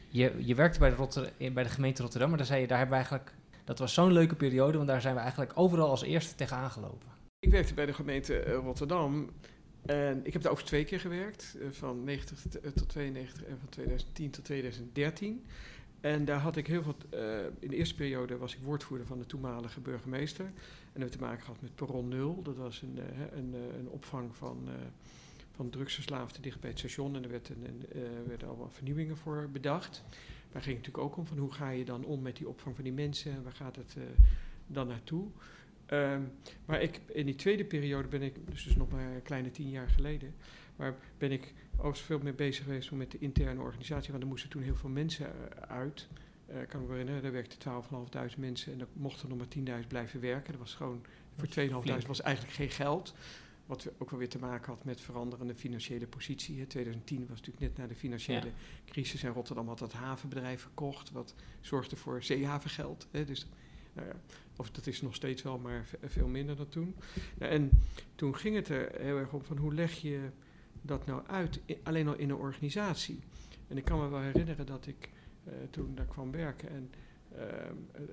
[0.09, 2.79] Je, je werkte bij de, Rotter, bij de gemeente Rotterdam, maar daar zei je, daar
[2.79, 6.03] hebben we eigenlijk, dat was zo'n leuke periode, want daar zijn we eigenlijk overal als
[6.03, 7.09] eerste tegenaan gelopen.
[7.39, 9.31] Ik werkte bij de gemeente eh, Rotterdam
[9.87, 13.45] en ik heb daar over twee keer gewerkt, eh, van 90 t- eh, tot 92
[13.45, 15.45] en van 2010 tot 2013.
[16.07, 19.19] En daar had ik heel veel, eh, in de eerste periode was ik woordvoerder van
[19.19, 20.45] de toenmalige burgemeester.
[20.45, 20.53] En
[20.93, 23.89] hebben we te maken gehad met Perron Nul, dat was een, eh, een, eh, een
[23.89, 24.69] opvang van,
[25.55, 27.17] van drugsverslaafden dicht bij het station.
[27.17, 27.87] En er werd een,
[28.27, 30.05] werden allemaal vernieuwingen voor bedacht.
[30.53, 32.75] Daar ging het natuurlijk ook om van hoe ga je dan om met die opvang
[32.75, 33.97] van die mensen en waar gaat het
[34.67, 35.27] dan naartoe.
[35.87, 36.23] Ehm,
[36.65, 39.71] maar ik, in die tweede periode ben ik, dus, dus nog maar een kleine tien
[39.71, 40.35] jaar geleden,
[40.77, 44.11] maar ben ik ook veel meer bezig geweest met de interne organisatie.
[44.11, 46.09] Want er moesten toen heel veel mensen eh, uit.
[46.51, 47.59] Uh, ik kan me herinneren, er werkten
[48.33, 50.53] 12.500 mensen en er mochten nog maar 10.000 blijven werken.
[50.53, 51.05] Dat was gewoon
[51.37, 51.49] voor
[52.03, 53.14] 2.500 was eigenlijk geen geld.
[53.66, 56.59] Wat ook wel weer te maken had met veranderende financiële positie.
[56.59, 56.66] Hè.
[56.66, 58.51] 2010 was natuurlijk net na de financiële
[58.85, 61.11] crisis en Rotterdam had dat havenbedrijf verkocht.
[61.11, 63.07] Wat zorgde voor zeehavengeld.
[63.11, 63.24] Hè.
[63.24, 63.47] Dus,
[63.93, 64.14] nou ja,
[64.57, 66.95] of dat is nog steeds wel, maar veel minder dan toen.
[67.39, 67.70] Nou, en
[68.14, 70.31] toen ging het er heel erg om van hoe leg je
[70.87, 73.18] dat nou uit, alleen al in een organisatie.
[73.68, 75.11] En ik kan me wel herinneren dat ik
[75.45, 76.91] uh, toen daar kwam werken en
[77.32, 77.43] uh,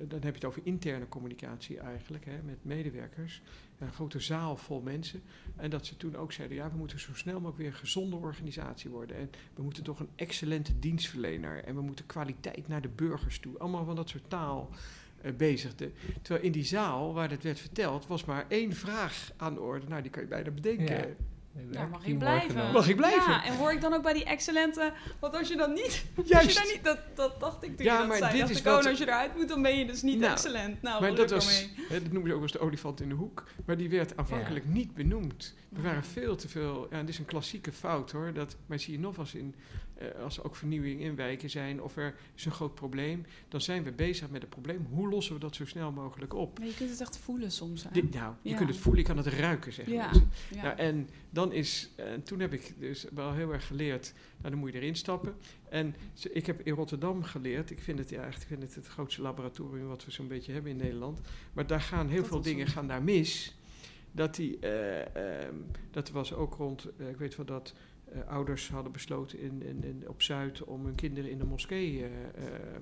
[0.07, 3.41] dan heb je het over interne communicatie eigenlijk, hè, met medewerkers.
[3.79, 5.21] Een grote zaal vol mensen.
[5.55, 8.15] En dat ze toen ook zeiden, ja, we moeten zo snel mogelijk weer een gezonde
[8.15, 9.17] organisatie worden.
[9.17, 11.63] En we moeten toch een excellente dienstverlener.
[11.63, 13.57] En we moeten kwaliteit naar de burgers toe.
[13.57, 14.69] Allemaal van dat soort taal
[15.23, 15.51] uh.
[16.21, 19.87] Terwijl in die zaal waar dat werd verteld, was maar één vraag aan de orde.
[19.87, 20.97] Nou, die kan je bijna bedenken.
[20.97, 21.15] Ja.
[21.71, 22.71] Ja, mag ik blijven?
[22.71, 23.31] Mag ik blijven?
[23.31, 24.93] Ja, en hoor ik dan ook bij die excellente...
[25.19, 26.05] Want als je dan niet...
[26.15, 26.33] Juist.
[26.33, 28.39] Als je dan niet dat, dat dacht ik toen ja, je dat maar zei.
[28.39, 30.81] Dit is wat, als je eruit moet, dan ben je dus niet nou, excellent.
[30.81, 31.69] Nou, maar dat was...
[31.89, 33.43] Hè, dat noemen ze ook als de olifant in de hoek.
[33.65, 34.71] Maar die werd aanvankelijk ja.
[34.71, 35.55] niet benoemd.
[35.75, 36.87] Er waren veel te veel...
[36.89, 38.33] Ja, dit is een klassieke fout hoor.
[38.33, 39.55] Dat, maar zie je nog als in...
[40.03, 43.61] Uh, als er ook vernieuwing in wijken zijn of er is een groot probleem, dan
[43.61, 44.87] zijn we bezig met het probleem.
[44.89, 46.59] Hoe lossen we dat zo snel mogelijk op?
[46.59, 47.83] Maar je kunt het echt voelen soms.
[47.83, 48.01] Hè?
[48.01, 50.11] Nou, je kunt het voelen, je kan het ruiken, zeggen ja.
[50.49, 50.61] Ja.
[50.61, 54.59] Nou, en dan is, en toen heb ik dus wel heel erg geleerd, nou dan
[54.59, 55.35] moet je erin stappen.
[55.69, 55.95] En
[56.31, 59.21] ik heb in Rotterdam geleerd, ik vind het ja, echt, ik vind het het grootste
[59.21, 61.21] laboratorium wat we zo'n beetje hebben in Nederland.
[61.53, 63.55] Maar daar gaan heel dat veel dingen gaan daar mis.
[64.11, 64.99] Dat, die, uh,
[65.47, 67.73] um, dat was ook rond, uh, ik weet wel dat
[68.27, 72.03] ouders hadden besloten in, in, in, op Zuid om hun kinderen in de moskee uh,
[72.03, 72.09] uh,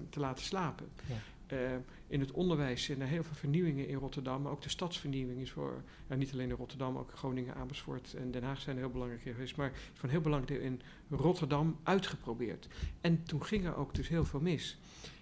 [0.09, 0.87] te laten slapen.
[1.05, 1.81] Ja.
[2.07, 5.51] in het onderwijs zijn er heel veel vernieuwingen in Rotterdam, maar ook de stadsvernieuwing is
[5.51, 9.21] voor, nou, niet alleen in Rotterdam, ook Groningen, Amersfoort en Den Haag zijn heel belangrijk
[9.21, 12.67] geweest, maar van heel belangrijk in Rotterdam uitgeprobeerd.
[13.01, 14.79] En toen ging er ook dus heel veel mis.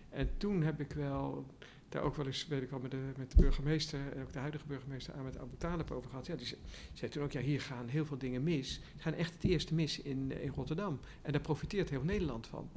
[0.09, 1.45] En toen heb ik wel
[1.89, 4.65] daar ook wel eens, weet ik wel, met de, met de burgemeester, ook de huidige
[4.67, 6.27] burgemeester, aan met Abu Talib over gehad.
[6.27, 6.55] Ja, die
[6.93, 8.81] zei toen ook, ja, hier gaan heel veel dingen mis.
[8.95, 10.99] Er gaan echt het eerste mis in, in Rotterdam.
[11.21, 12.69] En daar profiteert heel Nederland van.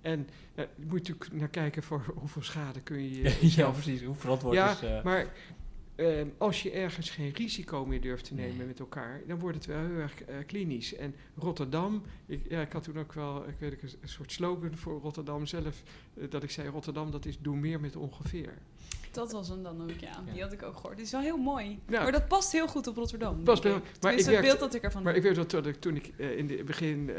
[0.00, 3.38] En ja, je moet natuurlijk naar kijken voor hoeveel schade kun je...
[3.56, 4.02] ja, precies.
[4.02, 4.82] Hoe verantwoord ja, is...
[4.82, 5.02] Uh...
[5.02, 5.32] maar
[5.96, 8.66] uh, als je ergens geen risico meer durft te nemen nee.
[8.66, 10.94] met elkaar, dan wordt het wel heel erg uh, klinisch.
[10.94, 14.32] En Rotterdam, ik, ja, ik had toen ook wel, ik weet ik, een, een soort
[14.32, 15.82] slogan voor Rotterdam zelf,
[16.14, 18.52] uh, dat ik zei, Rotterdam, dat is doe meer met ongeveer.
[19.10, 20.22] Dat was hem dan ook, ja.
[20.32, 20.96] Die had ik ook gehoord.
[20.96, 21.78] Die is wel heel mooi.
[21.88, 22.02] Ja.
[22.02, 23.42] Maar dat past heel goed op Rotterdam.
[23.42, 25.96] Past bij, maar ik het beeld dat ik ervan Maar ik weet dat ik, toen
[25.96, 27.10] ik in de begin...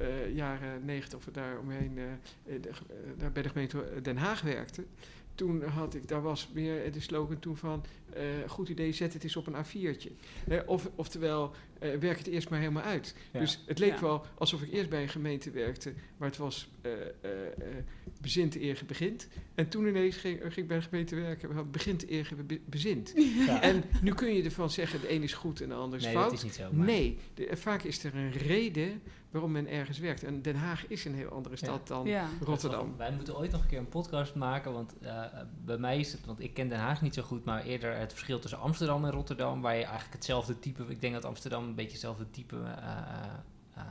[0.00, 2.04] Uh, jaren negentig of daar omheen, uh,
[2.60, 2.70] de,
[3.16, 4.84] daar bij de gemeente Den Haag werkte
[5.38, 7.84] toen had ik, daar was meer de slogan toen van,
[8.16, 10.10] uh, goed idee, zet het eens op een A4'tje.
[10.48, 13.14] Uh, of, oftewel, uh, werk het eerst maar helemaal uit.
[13.32, 13.40] Ja.
[13.40, 14.00] Dus het leek ja.
[14.00, 16.68] wel alsof ik eerst bij een gemeente werkte, maar het was
[18.20, 19.28] bezint eer begint.
[19.54, 22.30] En toen ineens ging, ging ik bij de gemeente werken, begint eer
[22.64, 23.12] bezint.
[23.46, 23.62] Ja.
[23.62, 26.12] En nu kun je ervan zeggen, de een is goed en de ander is nee,
[26.12, 26.24] fout.
[26.24, 26.86] Dat is niet zo, maar...
[26.86, 30.24] Nee, de, vaak is er een reden waarom men ergens werkt.
[30.24, 32.08] En Den Haag is een heel andere stad dan
[32.40, 32.86] Rotterdam.
[32.86, 34.94] Wel, wij moeten ooit nog een keer een podcast maken, want
[35.64, 38.12] bij mij is het, want ik ken Den Haag niet zo goed, maar eerder het
[38.12, 41.74] verschil tussen Amsterdam en Rotterdam, waar je eigenlijk hetzelfde type, ik denk dat Amsterdam een
[41.74, 42.62] beetje hetzelfde type, uh,
[43.76, 43.82] uh,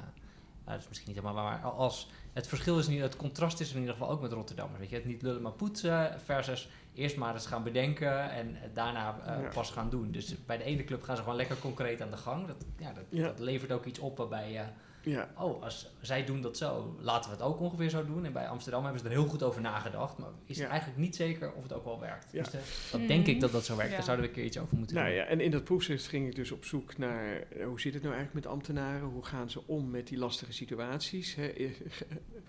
[0.66, 3.74] dat is misschien niet helemaal waar, maar als het verschil is niet, het contrast is
[3.74, 4.70] in ieder geval ook met Rotterdam.
[4.80, 9.18] Weet je, het niet lullen maar poetsen versus eerst maar eens gaan bedenken en daarna
[9.20, 9.50] uh, ja.
[9.54, 10.12] pas gaan doen.
[10.12, 12.48] Dus bij de ene club gaan ze gewoon lekker concreet aan de gang.
[12.48, 13.24] Dat, ja, dat, ja.
[13.24, 14.64] dat levert ook iets op waarbij je
[15.02, 15.30] ja.
[15.38, 18.26] oh, als zij doen dat zo, laten we het ook ongeveer zo doen.
[18.26, 20.68] En bij Amsterdam hebben ze er heel goed over nagedacht, maar is ja.
[20.68, 22.28] eigenlijk niet zeker of het ook wel werkt.
[22.32, 22.44] Ja.
[22.44, 22.60] Dus de,
[22.92, 23.08] dat mm.
[23.08, 23.92] denk ik dat dat zo werkt.
[23.92, 25.18] Daar zouden we een keer iets over moeten nou doen.
[25.18, 28.04] Ja, en in dat proefschrift ging ik dus op zoek naar uh, hoe zit het
[28.04, 29.08] nou eigenlijk met ambtenaren?
[29.08, 31.36] Hoe gaan ze om met die lastige situaties?
[31.36, 31.54] Hè?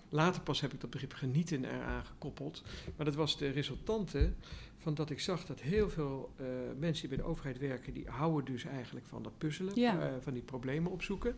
[0.09, 2.63] Later pas heb ik dat begrip genieten eraan gekoppeld.
[2.95, 4.31] Maar dat was de resultante
[4.79, 6.47] van dat ik zag dat heel veel uh,
[6.77, 10.33] mensen die bij de overheid werken, die houden dus eigenlijk van dat puzzelen, uh, van
[10.33, 11.37] die problemen opzoeken.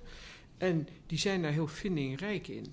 [0.62, 2.66] En die zijn daar heel vindingrijk in.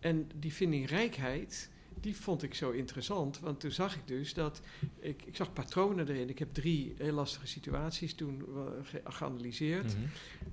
[0.00, 3.40] En die vindingrijkheid, die vond ik zo interessant.
[3.40, 4.60] Want toen zag ik dus dat,
[4.98, 6.28] ik, ik zag patronen erin.
[6.28, 8.44] Ik heb drie heel lastige situaties toen
[8.82, 9.96] ge geanalyseerd.
[9.96, 10.10] Mm -hmm.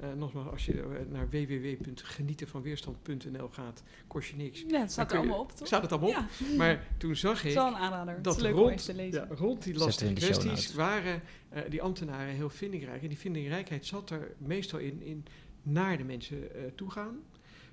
[0.10, 4.64] uh, nogmaals, als je naar www.genietenvanweerstand.nl gaat, kost je niks.
[4.68, 5.68] Ja, het staat er allemaal op, toch?
[5.68, 6.20] Staat het allemaal ja.
[6.20, 6.26] op.
[6.58, 8.22] Maar toen zag ik dat, een aanrader.
[8.22, 11.22] dat rond, ja, rond die lastige kwesties waren
[11.54, 13.02] uh, die ambtenaren heel vindingrijk.
[13.02, 15.02] En die vindingrijkheid zat er meestal in...
[15.02, 15.26] in
[15.68, 17.20] naar de mensen eh, toe gaan.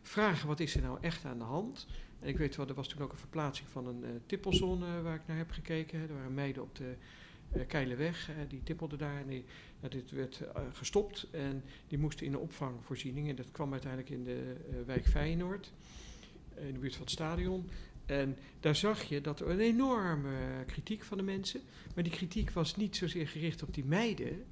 [0.03, 1.87] Vragen wat is er nou echt aan de hand.
[2.21, 5.15] En ik weet wel, er was toen ook een verplaatsing van een uh, tippelzone waar
[5.15, 6.01] ik naar heb gekeken.
[6.01, 6.95] Er waren meiden op de
[7.67, 9.25] Keileweg, die tippelden daar.
[9.29, 9.45] En
[9.91, 10.43] dit werd
[10.73, 13.29] gestopt en die moesten in een opvangvoorziening.
[13.29, 14.57] En dat kwam uiteindelijk in de
[14.87, 15.73] wijk Feyenoord,
[16.55, 17.69] in de buurt van het stadion.
[18.07, 21.61] En daar zag je dat er een enorme kritiek van de mensen.
[21.95, 24.45] Maar die kritiek was niet zozeer gericht op die meiden.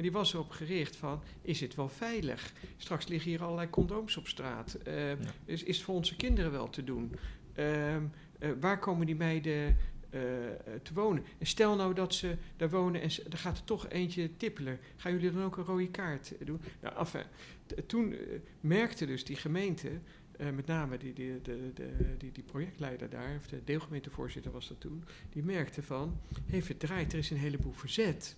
[0.00, 2.52] Maar die was erop gericht van, is het wel veilig?
[2.76, 4.78] Straks liggen hier allerlei condooms op straat.
[4.86, 5.16] Uh, ja.
[5.44, 7.16] is, is het voor onze kinderen wel te doen?
[7.58, 8.02] Uh, uh,
[8.60, 9.76] waar komen die meiden
[10.82, 11.24] te wonen?
[11.38, 14.78] En stel nou dat ze daar wonen en er gaat er toch eentje tippelen.
[14.96, 16.60] Gaan jullie dan ook een rode kaart doen?
[16.80, 17.24] Nou, enfin,
[17.86, 18.14] toen
[18.60, 19.90] merkte dus die gemeente...
[20.54, 24.80] met name die, die, de, de, die, die projectleider daar, of de deelgemeentevoorzitter was dat
[24.80, 28.36] toen, die merkte van, heeft het draait, er is een heleboel verzet.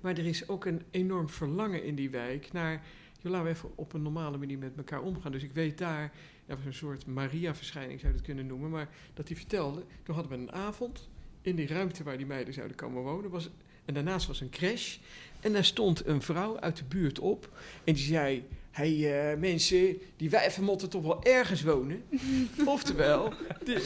[0.00, 2.82] Maar er is ook een enorm verlangen in die wijk naar.
[3.22, 5.32] Laten we even op een normale manier met elkaar omgaan.
[5.32, 6.12] Dus ik weet daar,
[6.46, 8.70] ja, een soort Maria-verschijning zou je het kunnen noemen.
[8.70, 11.08] Maar dat hij vertelde, toen hadden we een avond
[11.42, 13.30] in die ruimte waar die meiden zouden komen wonen.
[13.30, 13.50] Was,
[13.84, 14.96] en daarnaast was een crash.
[15.40, 17.48] En daar stond een vrouw uit de buurt op.
[17.84, 22.04] En die zei: hey, uh, mensen, die wijven moeten toch wel ergens wonen.
[22.64, 23.32] Oftewel,
[23.64, 23.76] die,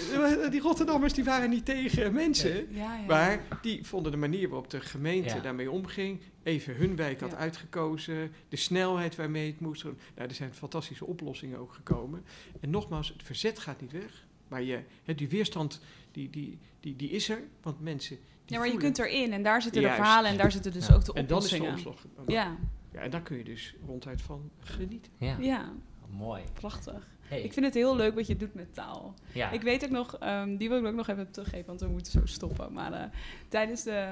[0.51, 2.67] die, Rotterdammers die waren niet tegen mensen.
[2.71, 6.21] Ja, ja, maar die vonden de manier waarop de gemeente daarmee omging...
[6.43, 9.85] even hun wijk had uitgekozen, de snelheid waarmee het moest...
[9.85, 12.25] Nou, er zijn fantastische oplossingen ook gekomen.
[12.61, 14.27] En nogmaals, het verzet gaat niet weg.
[14.49, 14.81] Maar je,
[15.17, 15.81] die weerstand,
[16.13, 18.19] die, die, die, die is er, want mensen...
[18.45, 21.05] ja, maar je kunt erin en daar zitten de verhalen en daar zitten dus ook
[21.05, 21.67] de oplossingen.
[21.67, 22.27] En dan is de opslag.
[22.27, 22.57] Ja.
[22.97, 25.13] Ja, en daar kun je dus ronduit van genieten.
[25.19, 25.73] Ja, ja.
[26.03, 26.43] Oh, mooi.
[26.53, 27.09] Prachtig.
[27.21, 27.43] Hey.
[27.43, 29.15] Ik vind het heel leuk wat je doet met taal.
[29.33, 29.51] Ja.
[29.51, 32.13] Ik weet ook nog, um, die wil ik ook nog even teruggeven, want we moeten
[32.13, 32.73] zo stoppen.
[32.73, 33.05] Maar uh,
[33.49, 34.11] tijdens de...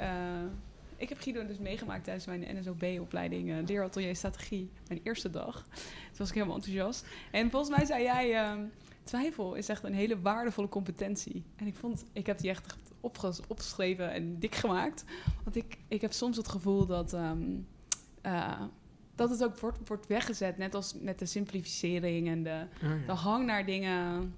[0.00, 0.06] Uh,
[0.96, 5.64] ik heb Guido dus meegemaakt tijdens mijn NSOB-opleiding uh, Leeratelier Strategie, mijn eerste dag.
[5.64, 7.06] Toen was ik helemaal enthousiast.
[7.30, 8.72] En volgens mij zei jij, um,
[9.02, 11.42] twijfel is echt een hele waardevolle competentie.
[11.56, 12.78] En ik vond, ik heb die echt
[13.46, 15.04] opgeschreven en dik gemaakt.
[15.42, 17.12] Want ik, ik heb soms het gevoel dat...
[17.12, 17.66] Um,
[18.26, 18.60] uh,
[19.14, 20.58] dat het ook wordt, wordt weggezet.
[20.58, 23.06] Net als met de simplificering en de, oh, ja.
[23.06, 24.34] de hang naar dingen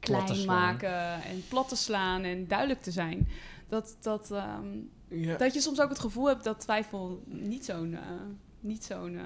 [0.00, 3.28] klein maken en plat te slaan en duidelijk te zijn.
[3.68, 5.36] Dat, dat, um, ja.
[5.36, 7.92] dat je soms ook het gevoel hebt dat twijfel niet zo'n.
[7.92, 7.98] Uh,
[8.60, 9.22] niet zo'n uh,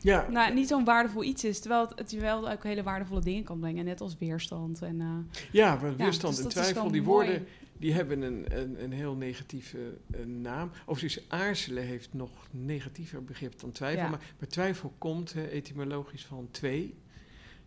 [0.00, 0.26] ja.
[0.30, 1.60] Nou, niet zo'n waardevol iets is.
[1.60, 3.84] Terwijl het, het wel ook hele waardevolle dingen kan brengen.
[3.84, 4.82] Net als weerstand.
[4.82, 7.46] En, uh, ja, maar weerstand ja, dus en twijfel, die woorden
[7.78, 9.78] die hebben een, een, een heel negatieve
[10.10, 10.70] uh, naam.
[10.86, 14.02] Overigens, aarzelen heeft nog negatiever begrip dan twijfel.
[14.02, 14.08] Ja.
[14.08, 16.94] Maar, maar, twijfel komt etymologisch van twee.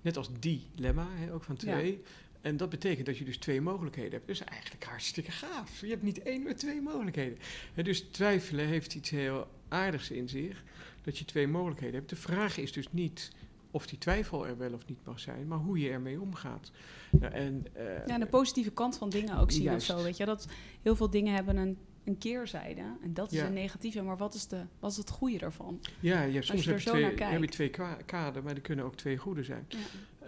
[0.02, 1.92] Net als dilemma, hè, ook van twee.
[1.92, 1.98] Ja.
[2.42, 4.28] En dat betekent dat je dus twee mogelijkheden hebt.
[4.28, 5.82] Dus eigenlijk hartstikke gaaf.
[5.82, 7.38] Je hebt niet één, maar twee mogelijkheden.
[7.74, 10.64] En dus twijfelen heeft iets heel aardigs in zich.
[11.04, 12.10] Dat je twee mogelijkheden hebt.
[12.10, 13.32] De vraag is dus niet
[13.72, 16.72] of die twijfel er wel of niet mag zijn, maar hoe je ermee omgaat.
[17.12, 19.90] Nou, en, uh, ja, de positieve kant van dingen ook zien juist.
[19.90, 20.04] of zo.
[20.04, 20.48] Weet je, dat
[20.82, 22.82] heel veel dingen hebben een, een keerzijde.
[23.02, 23.46] En dat is ja.
[23.46, 24.02] een negatieve.
[24.02, 25.80] Maar wat is, de, wat is het goede daarvan?
[26.00, 27.72] Ja, je hebt, soms je heb, je twee, heb je twee
[28.06, 29.66] kaden, maar er kunnen ook twee goede zijn.
[29.68, 29.78] Ja.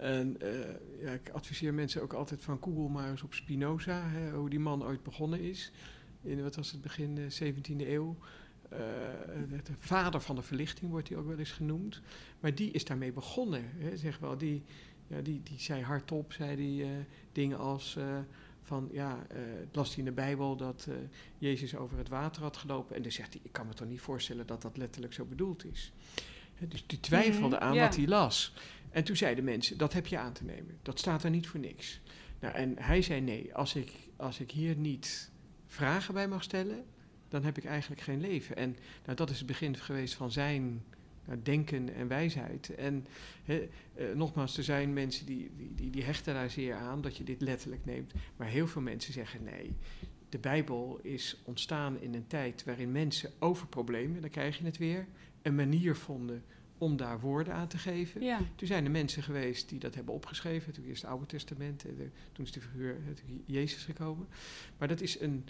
[0.00, 0.50] En uh,
[1.00, 4.58] ja, ik adviseer mensen ook altijd van Google maar eens op Spinoza, hè, hoe die
[4.58, 5.72] man ooit begonnen is.
[6.22, 8.16] In, wat was het, begin de 17e eeuw.
[8.72, 8.78] Uh,
[9.64, 12.00] de vader van de verlichting wordt hij ook wel eens genoemd.
[12.40, 13.64] Maar die is daarmee begonnen.
[13.78, 14.38] Hè, zeg wel.
[14.38, 14.62] Die,
[15.06, 16.88] ja, die, die zei hardop, zei die, uh,
[17.32, 18.18] dingen als uh,
[18.62, 19.38] van, ja, uh,
[19.72, 20.88] las hij in de Bijbel dat
[21.38, 22.96] Jezus over het water had gelopen.
[22.96, 25.64] En dan zegt hij, ik kan me toch niet voorstellen dat dat letterlijk zo bedoeld
[25.64, 25.92] is.
[26.54, 27.86] Hè, dus die twijfelde aan yeah.
[27.86, 28.54] wat hij las.
[28.90, 30.78] En toen zeiden mensen, dat heb je aan te nemen.
[30.82, 32.00] Dat staat er niet voor niks.
[32.40, 35.30] Nou, en hij zei, nee, als ik, als ik hier niet
[35.66, 36.84] vragen bij mag stellen,
[37.32, 38.56] dan heb ik eigenlijk geen leven.
[38.56, 40.82] En nou, dat is het begin geweest van zijn
[41.24, 42.74] nou, denken en wijsheid.
[42.74, 43.06] En
[43.44, 43.68] he,
[43.98, 47.40] uh, nogmaals, er zijn mensen die, die, die, hechten daar zeer aan dat je dit
[47.40, 48.12] letterlijk neemt.
[48.36, 49.76] Maar heel veel mensen zeggen nee.
[50.28, 54.78] De Bijbel is ontstaan in een tijd waarin mensen over problemen, dan krijg je het
[54.78, 55.06] weer,
[55.42, 56.42] een manier vonden
[56.82, 58.22] om daar woorden aan te geven.
[58.22, 58.38] Ja.
[58.54, 60.72] Toen zijn er mensen geweest die dat hebben opgeschreven.
[60.72, 62.96] Toen is het Oude Testament, de, toen is de figuur
[63.44, 64.26] Jezus gekomen.
[64.78, 65.44] Maar dat is, een,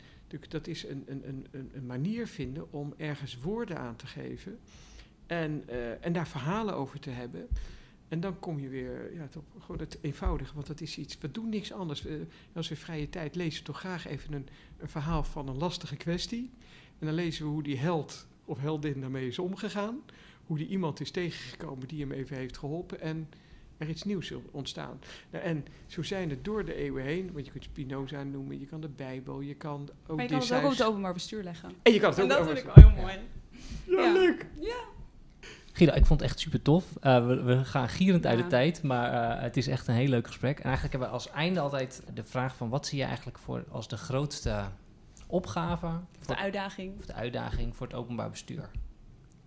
[0.49, 4.59] dat is een, een, een, een manier vinden om ergens woorden aan te geven.
[5.27, 7.49] En, uh, en daar verhalen over te hebben.
[8.09, 11.31] En dan kom je weer ja, op gewoon het eenvoudige, want dat is iets, we
[11.31, 12.07] doen niks anders.
[12.07, 12.21] Uh,
[12.53, 14.49] als we vrije tijd lezen toch graag even een,
[14.79, 16.51] een, verhaal van een lastige kwestie.
[16.99, 20.01] En dan lezen we hoe die held of heldin daarmee is omgegaan.
[20.47, 23.01] Hoe die iemand is tegengekomen die hem even heeft geholpen.
[23.01, 23.29] En
[23.83, 25.01] er iets nieuws ontstaan.
[25.31, 28.67] Nou, en zo zijn het door de eeuwen heen, want je kunt Spinoza noemen, je
[28.67, 30.17] kan de Bijbel, je kan ook.
[30.17, 31.71] Maar je kan het ook op het openbaar bestuur leggen.
[31.83, 33.13] En je kan het ook en dat vind ik wel heel mooi.
[33.87, 34.13] Ja, ja, ja.
[34.13, 34.47] leuk.
[34.61, 34.85] Ja.
[35.73, 36.85] Guido, ik vond het echt super tof.
[37.03, 40.09] Uh, we, we, gaan gierend uit de tijd, maar uh, het is echt een heel
[40.09, 40.59] leuk gesprek.
[40.59, 42.69] En eigenlijk hebben we als einde altijd de vraag van...
[42.69, 44.65] wat zie je eigenlijk voor als de grootste
[45.27, 46.01] opgave...
[46.19, 46.99] Of de uitdaging.
[46.99, 48.71] of de uitdaging voor het openbaar bestuur?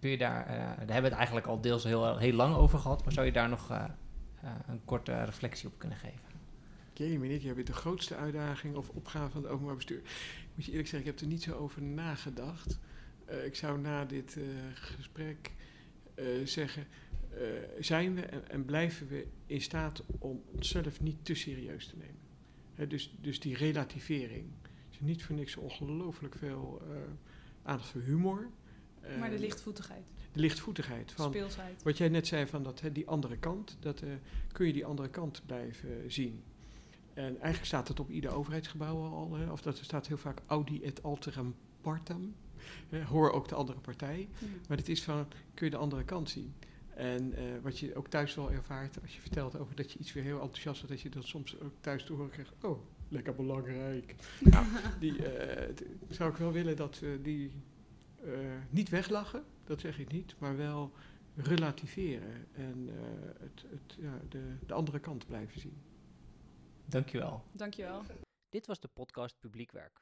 [0.05, 0.47] Kun je daar...
[0.47, 3.03] Uh, daar hebben we het eigenlijk al deels heel, heel lang over gehad...
[3.03, 3.85] maar zou je daar nog uh,
[4.67, 6.19] een korte reflectie op kunnen geven?
[6.93, 10.01] Jee, meneer, jij bent de grootste uitdaging of opgave van het openbaar bestuur.
[10.55, 12.79] Moet je eerlijk zeggen, ik heb er niet zo over nagedacht.
[13.45, 14.37] Ik zou na dit
[14.73, 15.51] gesprek
[16.43, 16.87] zeggen:
[17.79, 22.89] zijn we en, en, blijven we in staat om onszelf niet te serieus te nemen?
[22.89, 24.45] Dus, dus die relativering.
[24.63, 26.95] Er is niet voor niks ongelooflijk veel eh,
[27.63, 28.49] aandacht voor humor.
[29.19, 30.03] Maar de lichtvoetigheid.
[30.31, 31.11] De lichtvoetigheid.
[31.11, 31.83] Van Speelsheid.
[31.83, 34.03] Wat jij net zei van dat, die andere kant, dat
[34.51, 36.43] kun je die andere kant blijven zien.
[37.13, 40.41] En eigenlijk staat het op ieder overheidsgebouw al, hè, of dat er staat heel vaak
[40.45, 42.35] Audi et alteram partem.
[43.07, 44.29] Hoor ook de andere partij.
[44.39, 44.47] Ja.
[44.67, 46.53] Maar het is van, kun je de andere kant zien.
[46.95, 50.13] En uh, wat je ook thuis wel ervaart, als je vertelt over dat je iets
[50.13, 52.53] weer heel enthousiast wordt, dat je dat soms ook thuis te horen krijgt.
[52.61, 54.15] Oh, lekker belangrijk.
[54.51, 54.65] nou,
[54.99, 55.25] die uh,
[56.09, 57.51] zou ik wel willen dat we die
[58.69, 60.91] niet weglachen, dat zeg ik niet, maar wel
[61.35, 62.87] relativeren en
[63.39, 65.83] het, het, ja, de, de andere kant blijven zien.
[66.85, 67.43] Dankjewel.
[67.51, 68.03] Dankjewel.
[68.49, 70.01] Dit was de podcast Publiek Werk.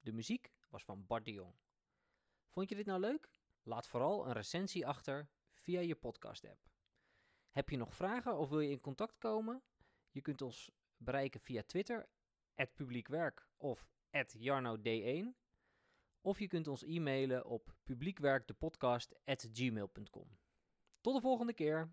[0.00, 1.54] De muziek was van Bart de Jong.
[2.50, 3.30] Vond je dit nou leuk?
[3.62, 6.70] Laat vooral een recensie achter via je podcast-app.
[7.50, 9.62] Heb je nog vragen of wil je in contact komen?
[10.10, 12.08] Je kunt ons bereiken via Twitter,
[12.74, 13.90] publiekwerk of
[14.38, 15.41] jarnod1.
[16.24, 20.38] Of je kunt ons e-mailen op publiekwerkdepodcast.gmail.com.
[21.00, 21.92] Tot de volgende keer!